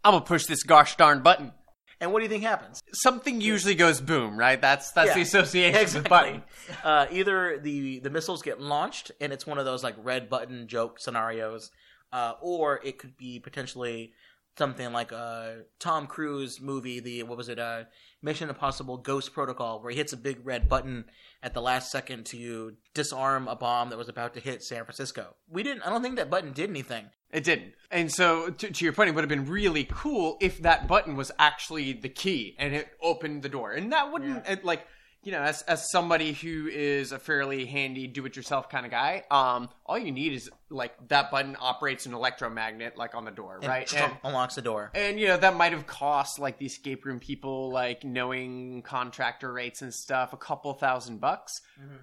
I'm 0.04 0.14
gonna 0.14 0.26
push 0.26 0.46
this 0.46 0.64
gosh 0.64 0.96
darn 0.96 1.22
button. 1.22 1.52
And 2.00 2.14
what 2.14 2.20
do 2.20 2.24
you 2.26 2.30
think 2.30 2.44
happens? 2.44 2.80
Something 2.94 3.42
usually 3.42 3.74
goes 3.74 4.00
boom, 4.00 4.38
right? 4.38 4.62
That's 4.62 4.92
that's 4.92 5.08
Yeah. 5.10 5.16
the 5.16 5.22
association 5.22 6.02
with 6.04 6.10
button. 6.10 6.44
Uh, 6.84 7.08
either 7.12 7.58
the 7.60 8.00
the 8.00 8.10
missiles 8.10 8.42
get 8.42 8.62
launched 8.62 9.12
and 9.20 9.34
it's 9.34 9.48
one 9.48 9.58
of 9.58 9.66
those 9.66 9.84
like 9.84 9.96
red 10.04 10.30
button 10.30 10.68
joke 10.68 11.00
scenarios, 11.00 11.72
uh, 12.14 12.34
or 12.42 12.80
it 12.84 12.98
could 13.00 13.18
be 13.18 13.40
potentially 13.40 14.14
something 14.58 14.92
like 14.92 15.12
a 15.12 15.64
Tom 15.80 16.08
Cruise 16.08 16.60
movie. 16.60 17.00
The 17.00 17.24
what 17.24 17.38
was 17.38 17.50
it? 17.50 17.60
Uh, 17.60 17.84
Mission 18.22 18.50
Impossible: 18.50 18.98
Ghost 18.98 19.34
Protocol, 19.34 19.82
where 19.82 19.92
he 19.92 19.98
hits 19.98 20.14
a 20.14 20.18
big 20.18 20.40
red 20.44 20.68
button 20.68 21.06
at 21.44 21.54
the 21.54 21.62
last 21.62 21.92
second 21.92 22.26
to 22.28 22.74
disarm 22.94 23.48
a 23.48 23.56
bomb 23.56 23.90
that 23.90 23.98
was 23.98 24.10
about 24.10 24.34
to 24.34 24.40
hit 24.40 24.64
San 24.64 24.84
Francisco. 24.84 25.36
We 25.50 25.64
didn't. 25.64 25.84
I 25.84 25.90
don't 25.90 26.02
think 26.02 26.16
that 26.18 26.30
button 26.30 26.52
did 26.54 26.70
anything. 26.70 27.06
It 27.32 27.44
didn't. 27.44 27.74
And 27.92 28.12
so, 28.12 28.50
to, 28.50 28.72
to 28.72 28.86
your 28.86 28.94
point, 28.94 29.10
it 29.10 29.16
would 29.16 29.22
have 29.22 29.30
been 29.30 29.50
really 29.50 29.86
cool 29.92 30.38
if 30.40 30.62
that 30.62 30.88
button 30.88 31.18
was 31.18 31.32
actually 31.38 31.94
the 31.94 32.10
key 32.10 32.56
and 32.58 32.74
it 32.74 32.88
opened 33.02 33.44
the 33.44 33.50
door. 33.50 33.74
And 33.74 33.92
that 33.92 34.12
wouldn't, 34.12 34.48
it, 34.48 34.64
like, 34.64 34.88
you 35.24 35.32
know, 35.32 35.42
as, 35.42 35.62
as 35.64 35.90
somebody 35.92 36.32
who 36.34 36.68
is 36.68 37.12
a 37.12 37.20
fairly 37.20 37.66
handy 37.66 38.08
do 38.08 38.26
it 38.26 38.36
yourself 38.36 38.70
kind 38.70 38.86
of 38.86 38.92
guy, 38.92 39.24
um, 39.30 39.68
all 39.86 39.98
you 39.98 40.12
need 40.12 40.34
is, 40.34 40.50
like, 40.70 40.94
that 41.10 41.32
button 41.32 41.58
operates 41.60 42.06
an 42.06 42.14
electromagnet, 42.14 42.98
like, 42.98 43.14
on 43.16 43.26
the 43.26 43.32
door, 43.32 43.60
right? 43.64 43.92
And, 43.98 44.14
unlocks 44.24 44.56
the 44.56 44.62
door. 44.62 44.92
and, 44.94 45.20
you 45.20 45.28
know, 45.28 45.38
that 45.38 45.56
might 45.56 45.74
have 45.74 45.88
cost, 45.88 46.40
like, 46.40 46.60
the 46.60 46.66
escape 46.66 47.04
room 47.06 47.20
people, 47.20 47.70
like, 47.72 48.04
knowing 48.04 48.84
contractor 48.84 49.52
rates 49.52 49.82
and 49.82 49.94
stuff, 49.94 50.34
a 50.34 50.38
couple 50.38 50.74
thousand 50.74 51.20
bucks. 51.20 51.62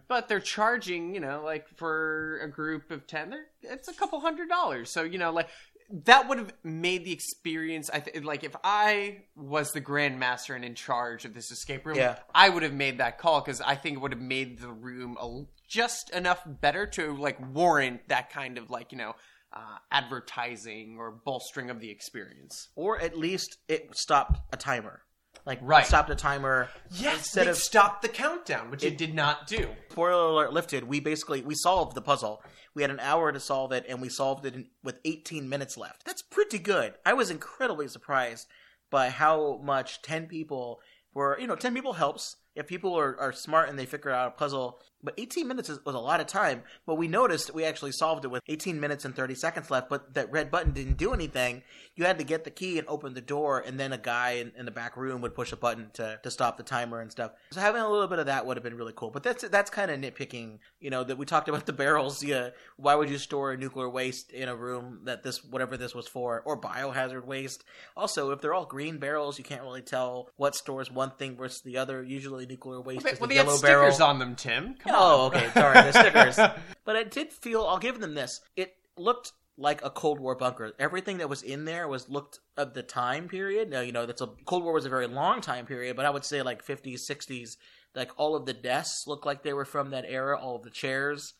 But 0.09 0.29
they're 0.29 0.41
charging, 0.41 1.15
you 1.15 1.21
know, 1.21 1.43
like, 1.45 1.69
for 1.77 2.41
a 2.43 2.49
group 2.49 2.91
of 2.91 3.07
10, 3.07 3.31
they're, 3.31 3.47
it's 3.63 3.89
a 3.89 3.95
couple 3.95 4.21
hundred 4.21 4.49
dollars. 4.49 4.91
So, 4.91 5.03
you 5.03 5.19
know, 5.19 5.33
like, 5.33 5.49
that 5.91 6.29
would 6.29 6.39
have 6.39 6.53
made 6.63 7.05
the 7.05 7.13
experience. 7.13 7.91
I 7.93 8.01
th- 8.01 8.25
like 8.25 8.45
if 8.45 8.55
I 8.65 9.25
was 9.37 9.73
the 9.73 9.81
grandmaster 9.81 10.55
and 10.57 10.65
in 10.65 10.75
charge 10.75 11.25
of 11.25 11.35
this 11.35 11.51
escape 11.51 11.87
room, 11.87 11.97
Yeah. 11.97 12.19
I 12.35 12.49
would 12.49 12.63
have 12.63 12.73
made 12.75 12.99
that 12.99 13.19
call 13.19 13.41
because 13.41 13.61
I 13.61 13.75
think 13.75 13.97
it 13.97 14.01
would 14.01 14.13
have 14.13 14.21
made 14.21 14.59
the 14.59 14.73
room 14.73 15.17
a, 15.21 15.45
just 15.69 16.11
enough 16.11 16.43
better 16.47 16.87
to 16.87 17.17
like 17.17 17.39
warrant 17.55 18.09
that 18.09 18.31
kind 18.31 18.59
of 18.59 18.71
like 18.71 18.93
you 18.93 18.99
know 18.99 19.15
uh, 19.53 19.77
advertising 19.91 20.97
or 20.99 21.11
bolstering 21.11 21.71
of 21.71 21.81
the 21.81 21.91
experience. 21.91 22.69
or 22.75 23.01
at 23.01 23.17
least 23.19 23.59
it 23.69 23.97
stopped 23.97 24.41
a 24.53 24.57
timer. 24.57 25.03
Like 25.47 25.59
Right. 25.63 25.87
stopped 25.87 26.09
a 26.11 26.15
timer 26.15 26.69
instead 26.91 27.49
of 27.49 27.57
stopped 27.57 28.03
the 28.03 28.09
countdown, 28.09 28.71
which 28.71 28.83
it, 28.83 28.97
did 28.97 29.15
not 29.15 29.47
do. 29.47 29.69
spoiler 29.91 30.31
alert 30.31 30.53
lifted. 30.53 30.85
We 30.85 31.01
basically 31.01 31.43
we 31.43 31.55
solved 31.55 31.95
the 31.95 32.03
puzzle. 32.03 32.43
We 32.75 32.83
had 32.83 32.91
an 32.91 33.01
hour 33.01 33.31
to 33.31 33.39
solve 33.39 33.71
it, 33.73 33.85
and 33.89 34.01
we 34.01 34.09
solved 34.09 34.47
it 34.47 34.55
in, 34.55 34.69
with 34.83 34.99
18 35.05 35.49
minutes 35.49 35.77
left. 35.77 36.05
That's 36.05 36.23
pretty 36.23 36.59
good. 36.59 36.95
I 37.07 37.13
was 37.13 37.31
incredibly 37.31 37.87
surprised 37.89 38.49
by 38.91 39.11
how 39.11 39.61
much 39.63 40.03
10 40.03 40.27
people 40.27 40.81
were. 41.13 41.39
You 41.39 41.47
know, 41.47 41.57
10 41.57 41.75
people 41.75 41.93
helps 41.93 42.37
if 42.55 42.67
people 42.67 42.99
are, 42.99 43.19
are 43.21 43.33
smart 43.33 43.69
and 43.69 43.79
they 43.79 43.87
figure 43.87 44.11
out 44.11 44.29
a 44.29 44.31
puzzle. 44.33 44.81
But 45.05 45.15
18 45.19 45.47
minutes 45.47 45.69
is, 45.69 45.79
was 45.85 45.95
a 45.95 45.99
lot 46.01 46.21
of 46.21 46.27
time. 46.27 46.63
But 46.87 46.95
we 46.97 47.07
noticed 47.09 47.55
we 47.55 47.65
actually 47.65 47.93
solved 47.93 48.25
it 48.25 48.29
with 48.29 48.43
18 48.49 48.81
minutes 48.81 49.05
and 49.05 49.15
30 49.15 49.35
seconds 49.35 49.71
left. 49.71 49.89
But 49.91 50.15
that 50.15 50.33
red 50.33 50.51
button 50.51 50.73
didn't 50.73 50.97
do 50.97 51.13
anything. 51.13 51.63
You 51.95 52.05
had 52.07 52.19
to 52.19 52.25
get 52.25 52.43
the 52.45 52.51
key 52.51 52.79
and 52.79 52.89
open 52.89 53.15
the 53.15 53.21
door, 53.21 53.61
and 53.65 53.79
then 53.79 53.93
a 53.93 53.99
guy 53.99 54.31
in, 54.33 54.51
in 54.59 54.65
the 54.65 54.73
back 54.73 54.97
room 54.97 55.21
would 55.21 55.35
push 55.35 55.53
a 55.53 55.57
button 55.57 55.91
to, 55.93 56.19
to 56.23 56.31
stop 56.31 56.57
the 56.57 56.63
timer 56.65 57.01
and 57.01 57.13
stuff. 57.13 57.33
So 57.53 57.61
having 57.61 57.83
a 57.83 57.89
little 57.89 58.09
bit 58.09 58.19
of 58.19 58.27
that 58.27 58.47
would 58.47 58.57
have 58.57 58.65
been 58.65 58.77
really 58.77 58.95
cool. 58.97 59.11
But 59.11 59.23
that's 59.23 59.47
that's 59.49 59.71
kind 59.71 59.91
of 59.91 60.01
nitpicking. 60.01 60.59
You 60.81 60.91
know 60.91 61.05
that 61.05 61.19
we 61.19 61.27
talked 61.27 61.49
about 61.49 61.67
the 61.67 61.73
barrels. 61.73 62.25
Yeah, 62.25 62.49
why 62.77 62.95
would 62.95 63.11
you 63.11 63.19
store 63.19 63.57
nuclear 63.57 63.89
waste 63.89 64.33
in 64.33 64.49
a 64.49 64.57
room 64.57 65.01
that 65.05 65.23
this 65.23 65.45
whatever 65.45 65.77
this 65.77 65.95
was 65.95 66.09
for, 66.09 66.41
or 66.45 66.61
biohazard 66.61 67.27
waste? 67.27 67.63
Also, 67.97 68.31
if 68.31 68.41
they're 68.41 68.55
all 68.55 68.67
green 68.67 68.99
barrels, 68.99 69.39
you 69.39 69.45
can't 69.45 69.63
really 69.63 69.83
tell 69.83 70.31
what 70.37 70.55
stores 70.57 70.91
one 70.91 71.11
thing 71.13 71.37
versus 71.37 71.61
the 71.63 71.77
other. 71.77 72.03
Usually, 72.03 72.47
nuclear 72.47 72.81
waste 72.81 73.07
is 73.07 73.21
Well, 73.21 73.29
the 73.29 73.35
they 73.35 73.39
had 73.39 73.47
yellow 73.47 73.57
stickers 73.59 73.99
barrel. 73.99 74.11
on 74.11 74.19
them, 74.19 74.35
Tim. 74.35 74.75
Come 74.79 74.94
Oh, 74.97 75.27
okay. 75.27 75.51
Sorry, 75.53 75.75
the 75.75 75.93
stickers. 75.93 76.37
but 76.85 76.97
it 76.97 77.11
did 77.11 77.33
feel. 77.33 77.63
I'll 77.65 77.79
give 77.79 78.01
them 78.01 78.15
this. 78.15 78.41
It 78.57 78.75
looked 78.97 79.33
like 79.57 79.85
a 79.85 79.91
Cold 79.91 80.21
War 80.21 80.35
bunker. 80.35 80.73
Everything 80.79 81.19
that 81.19 81.29
was 81.29 81.43
in 81.43 81.65
there 81.65 81.87
was 81.87 82.09
looked 82.09 82.41
of 82.57 82.75
the 82.75 82.83
time 82.83 83.29
period. 83.29 83.71
Now, 83.71 83.81
you 83.81 83.93
know, 83.93 84.07
that's 84.07 84.21
a 84.21 84.29
Cold 84.47 84.65
War 84.65 84.73
was 84.73 84.87
a 84.87 84.91
very 84.91 85.07
long 85.07 85.41
time 85.41 85.67
period, 85.67 85.97
but 85.97 86.07
I 86.07 86.11
would 86.11 86.25
say 86.25 86.43
like 86.43 86.65
50s, 86.65 87.01
60s. 87.09 87.57
Like 87.95 88.11
all 88.17 88.35
of 88.35 88.47
the 88.47 88.53
desks 88.53 89.07
looked 89.07 89.27
like 89.27 89.43
they 89.43 89.53
were 89.53 89.65
from 89.65 89.91
that 89.91 90.05
era. 90.09 90.37
All 90.39 90.57
of 90.57 90.63
the 90.63 90.71
chairs 90.71 91.35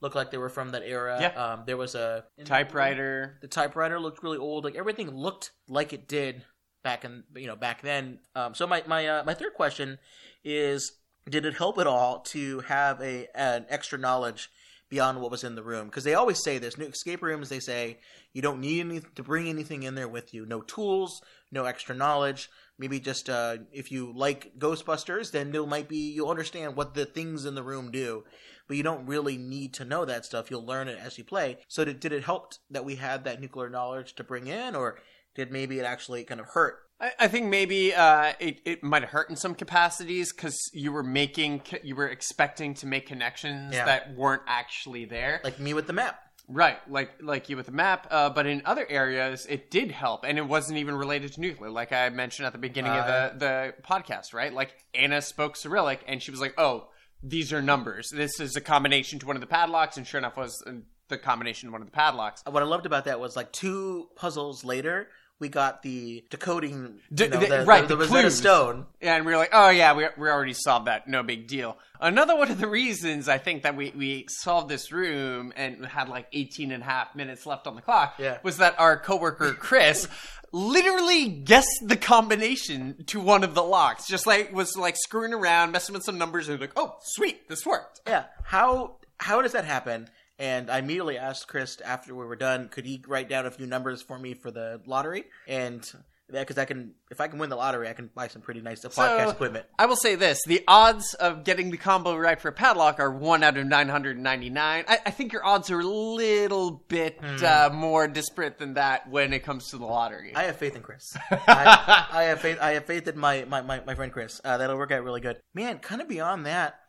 looked 0.00 0.16
like 0.16 0.30
they 0.30 0.38
were 0.38 0.48
from 0.48 0.70
that 0.70 0.82
era. 0.84 1.18
Yeah. 1.20 1.28
Um, 1.40 1.62
there 1.66 1.76
was 1.76 1.94
a 1.94 2.24
Typewriter. 2.44 3.38
the 3.42 3.48
typewriter 3.48 4.00
looked 4.00 4.22
really 4.22 4.38
old. 4.38 4.64
Like 4.64 4.74
everything 4.74 5.10
looked 5.10 5.52
like 5.68 5.92
it 5.92 6.08
did 6.08 6.44
back 6.82 7.04
in 7.04 7.24
you 7.36 7.46
know 7.46 7.56
back 7.56 7.82
then. 7.82 8.18
Um, 8.34 8.54
so 8.54 8.66
my 8.66 8.82
my 8.86 9.06
uh, 9.06 9.24
my 9.24 9.34
third 9.34 9.54
question 9.54 9.98
is: 10.42 10.92
Did 11.28 11.46
it 11.46 11.54
help 11.54 11.78
at 11.78 11.86
all 11.86 12.20
to 12.20 12.60
have 12.60 13.00
a 13.00 13.28
an 13.34 13.66
extra 13.68 13.98
knowledge 13.98 14.50
beyond 14.88 15.20
what 15.20 15.30
was 15.30 15.44
in 15.44 15.54
the 15.54 15.62
room? 15.62 15.86
Because 15.86 16.04
they 16.04 16.14
always 16.14 16.42
say 16.42 16.58
this: 16.58 16.78
new 16.78 16.86
escape 16.86 17.22
rooms. 17.22 17.48
They 17.48 17.60
say 17.60 17.98
you 18.32 18.42
don't 18.42 18.60
need 18.60 18.80
any, 18.80 19.00
to 19.00 19.22
bring 19.22 19.48
anything 19.48 19.82
in 19.82 19.94
there 19.94 20.08
with 20.08 20.32
you. 20.34 20.46
No 20.46 20.60
tools, 20.62 21.20
no 21.50 21.64
extra 21.64 21.94
knowledge. 21.94 22.50
Maybe 22.78 22.98
just 22.98 23.28
uh, 23.28 23.58
if 23.72 23.92
you 23.92 24.12
like 24.14 24.58
Ghostbusters, 24.58 25.30
then 25.32 25.52
there 25.52 25.66
might 25.66 25.88
be 25.88 26.12
you'll 26.12 26.30
understand 26.30 26.76
what 26.76 26.94
the 26.94 27.04
things 27.04 27.44
in 27.44 27.54
the 27.54 27.62
room 27.62 27.90
do 27.90 28.24
but 28.70 28.76
you 28.76 28.84
don't 28.84 29.04
really 29.04 29.36
need 29.36 29.74
to 29.74 29.84
know 29.84 30.04
that 30.04 30.24
stuff. 30.24 30.48
You'll 30.48 30.64
learn 30.64 30.86
it 30.86 30.96
as 30.96 31.18
you 31.18 31.24
play. 31.24 31.58
So 31.66 31.84
did, 31.84 31.98
did 31.98 32.12
it 32.12 32.22
help 32.22 32.52
that 32.70 32.84
we 32.84 32.94
had 32.94 33.24
that 33.24 33.40
nuclear 33.40 33.68
knowledge 33.68 34.14
to 34.14 34.22
bring 34.22 34.46
in, 34.46 34.76
or 34.76 35.00
did 35.34 35.50
maybe 35.50 35.78
it 35.78 35.84
actually 35.84 36.24
kind 36.24 36.40
of 36.40 36.46
hurt? 36.48 36.76
I, 37.00 37.12
I 37.20 37.28
think 37.28 37.46
maybe 37.46 37.94
uh, 37.94 38.32
it, 38.40 38.60
it 38.64 38.82
might 38.82 39.02
have 39.02 39.10
hurt 39.10 39.30
in 39.30 39.36
some 39.36 39.54
capacities 39.54 40.32
because 40.32 40.58
you 40.72 40.92
were 40.92 41.02
making, 41.02 41.62
you 41.82 41.94
were 41.96 42.08
expecting 42.08 42.74
to 42.74 42.86
make 42.86 43.06
connections 43.06 43.74
Yeah. 43.74 43.86
that 43.86 44.14
weren't 44.16 44.42
actually 44.46 45.04
there. 45.06 45.40
Like 45.44 45.58
me 45.58 45.74
with 45.74 45.86
the 45.86 45.92
map. 45.92 46.20
Right, 46.52 46.78
like 46.90 47.12
like 47.22 47.48
you 47.48 47.56
with 47.56 47.66
the 47.66 47.72
map, 47.72 48.08
uh, 48.10 48.28
but 48.28 48.44
in 48.44 48.62
other 48.64 48.84
areas 48.90 49.46
it 49.48 49.70
did 49.70 49.92
help, 49.92 50.24
and 50.24 50.36
it 50.36 50.48
wasn't 50.48 50.78
even 50.78 50.96
related 50.96 51.32
to 51.34 51.40
nuclear. 51.40 51.70
Like 51.70 51.92
I 51.92 52.08
mentioned 52.08 52.46
at 52.46 52.52
the 52.52 52.58
beginning 52.58 52.90
of 52.90 53.06
the 53.06 53.38
the 53.38 53.74
podcast, 53.84 54.34
right? 54.34 54.52
Like 54.52 54.74
Anna 54.92 55.22
spoke 55.22 55.54
Cyrillic, 55.54 56.00
and 56.08 56.20
she 56.20 56.32
was 56.32 56.40
like, 56.40 56.54
"Oh, 56.58 56.88
these 57.22 57.52
are 57.52 57.62
numbers. 57.62 58.08
This 58.12 58.40
is 58.40 58.56
a 58.56 58.60
combination 58.60 59.20
to 59.20 59.26
one 59.28 59.36
of 59.36 59.40
the 59.40 59.46
padlocks," 59.46 59.96
and 59.96 60.04
sure 60.04 60.18
enough, 60.18 60.36
was 60.36 60.60
uh, 60.66 60.72
the 61.06 61.18
combination 61.18 61.68
to 61.68 61.72
one 61.72 61.82
of 61.82 61.86
the 61.86 61.92
padlocks. 61.92 62.42
What 62.44 62.64
I 62.64 62.66
loved 62.66 62.84
about 62.86 63.04
that 63.04 63.20
was 63.20 63.36
like 63.36 63.52
two 63.52 64.08
puzzles 64.16 64.64
later, 64.64 65.06
we 65.40 65.48
got 65.48 65.82
the 65.82 66.22
decoding, 66.30 67.00
D- 67.12 67.24
you 67.24 67.30
know, 67.30 67.40
the- 67.40 67.46
the, 67.46 67.64
right, 67.64 67.88
the, 67.88 67.96
the 67.96 68.04
Rosetta. 68.04 68.30
Stone. 68.30 68.86
And 69.00 69.24
we 69.26 69.32
were 69.32 69.38
like, 69.38 69.50
oh 69.52 69.70
yeah, 69.70 69.94
we, 69.94 70.06
we 70.16 70.28
already 70.28 70.52
solved 70.54 70.86
that. 70.86 71.08
No 71.08 71.22
big 71.22 71.46
deal. 71.48 71.76
Another 72.00 72.36
one 72.36 72.50
of 72.50 72.58
the 72.58 72.66
reasons 72.68 73.28
I 73.28 73.38
think 73.38 73.62
that 73.64 73.76
we, 73.76 73.92
we 73.96 74.26
solved 74.28 74.68
this 74.68 74.92
room 74.92 75.52
and 75.56 75.84
had 75.84 76.08
like 76.08 76.26
18 76.32 76.72
and 76.72 76.82
a 76.82 76.86
half 76.86 77.14
minutes 77.16 77.44
left 77.46 77.66
on 77.66 77.74
the 77.74 77.82
clock 77.82 78.14
Yeah. 78.18 78.38
was 78.42 78.58
that 78.58 78.78
our 78.78 78.96
coworker 78.98 79.52
Chris 79.52 80.06
literally 80.52 81.28
guessed 81.28 81.68
the 81.86 81.96
combination 81.96 83.04
to 83.06 83.20
one 83.20 83.44
of 83.44 83.54
the 83.54 83.62
locks. 83.62 84.06
Just 84.06 84.26
like 84.26 84.52
was 84.52 84.76
like 84.76 84.96
screwing 84.96 85.32
around, 85.34 85.72
messing 85.72 85.94
with 85.94 86.04
some 86.04 86.18
numbers 86.18 86.48
and 86.48 86.60
like, 86.60 86.72
oh 86.76 86.96
sweet, 87.02 87.48
this 87.48 87.64
worked. 87.66 88.00
Yeah. 88.06 88.24
How 88.44 88.96
how 89.18 89.42
does 89.42 89.52
that 89.52 89.64
happen? 89.64 90.08
And 90.40 90.70
I 90.70 90.78
immediately 90.78 91.18
asked 91.18 91.46
Chris 91.48 91.80
after 91.82 92.14
we 92.14 92.24
were 92.24 92.34
done, 92.34 92.68
could 92.68 92.86
he 92.86 93.04
write 93.06 93.28
down 93.28 93.46
a 93.46 93.50
few 93.50 93.66
numbers 93.66 94.02
for 94.02 94.18
me 94.18 94.34
for 94.34 94.50
the 94.50 94.80
lottery? 94.86 95.24
And 95.46 95.88
because 96.32 96.58
I 96.58 96.64
can, 96.64 96.94
if 97.10 97.20
I 97.20 97.28
can 97.28 97.38
win 97.38 97.50
the 97.50 97.56
lottery, 97.56 97.88
I 97.88 97.92
can 97.92 98.08
buy 98.14 98.28
some 98.28 98.40
pretty 98.40 98.60
nice 98.60 98.84
podcast 98.84 98.94
So, 98.94 99.30
equipment. 99.30 99.66
I 99.78 99.86
will 99.86 99.96
say 99.96 100.14
this: 100.14 100.40
the 100.46 100.62
odds 100.68 101.14
of 101.14 101.44
getting 101.44 101.70
the 101.70 101.76
combo 101.76 102.16
right 102.16 102.40
for 102.40 102.48
a 102.48 102.52
padlock 102.52 103.00
are 103.00 103.10
one 103.10 103.42
out 103.42 103.56
of 103.56 103.66
nine 103.66 103.88
hundred 103.88 104.18
ninety-nine. 104.18 104.84
I, 104.88 104.98
I 105.06 105.10
think 105.10 105.32
your 105.32 105.44
odds 105.44 105.70
are 105.70 105.80
a 105.80 105.84
little 105.84 106.84
bit 106.88 107.18
uh, 107.42 107.70
more 107.72 108.06
disparate 108.08 108.58
than 108.58 108.74
that 108.74 109.10
when 109.10 109.32
it 109.32 109.40
comes 109.40 109.70
to 109.70 109.78
the 109.78 109.86
lottery. 109.86 110.30
Hmm. 110.30 110.38
I 110.38 110.42
have 110.44 110.56
faith 110.56 110.76
in 110.76 110.82
Chris. 110.82 111.04
I, 111.30 112.06
I 112.12 112.22
have 112.24 112.40
faith. 112.40 112.58
I 112.60 112.72
have 112.72 112.86
faith 112.86 113.08
in 113.08 113.18
my 113.18 113.44
my, 113.44 113.62
my, 113.62 113.82
my 113.84 113.94
friend 113.94 114.12
Chris. 114.12 114.40
Uh, 114.44 114.56
that'll 114.58 114.76
work 114.78 114.92
out 114.92 115.02
really 115.02 115.20
good. 115.20 115.38
Man, 115.54 115.78
kind 115.78 116.00
of 116.00 116.08
beyond 116.08 116.46
that, 116.46 116.79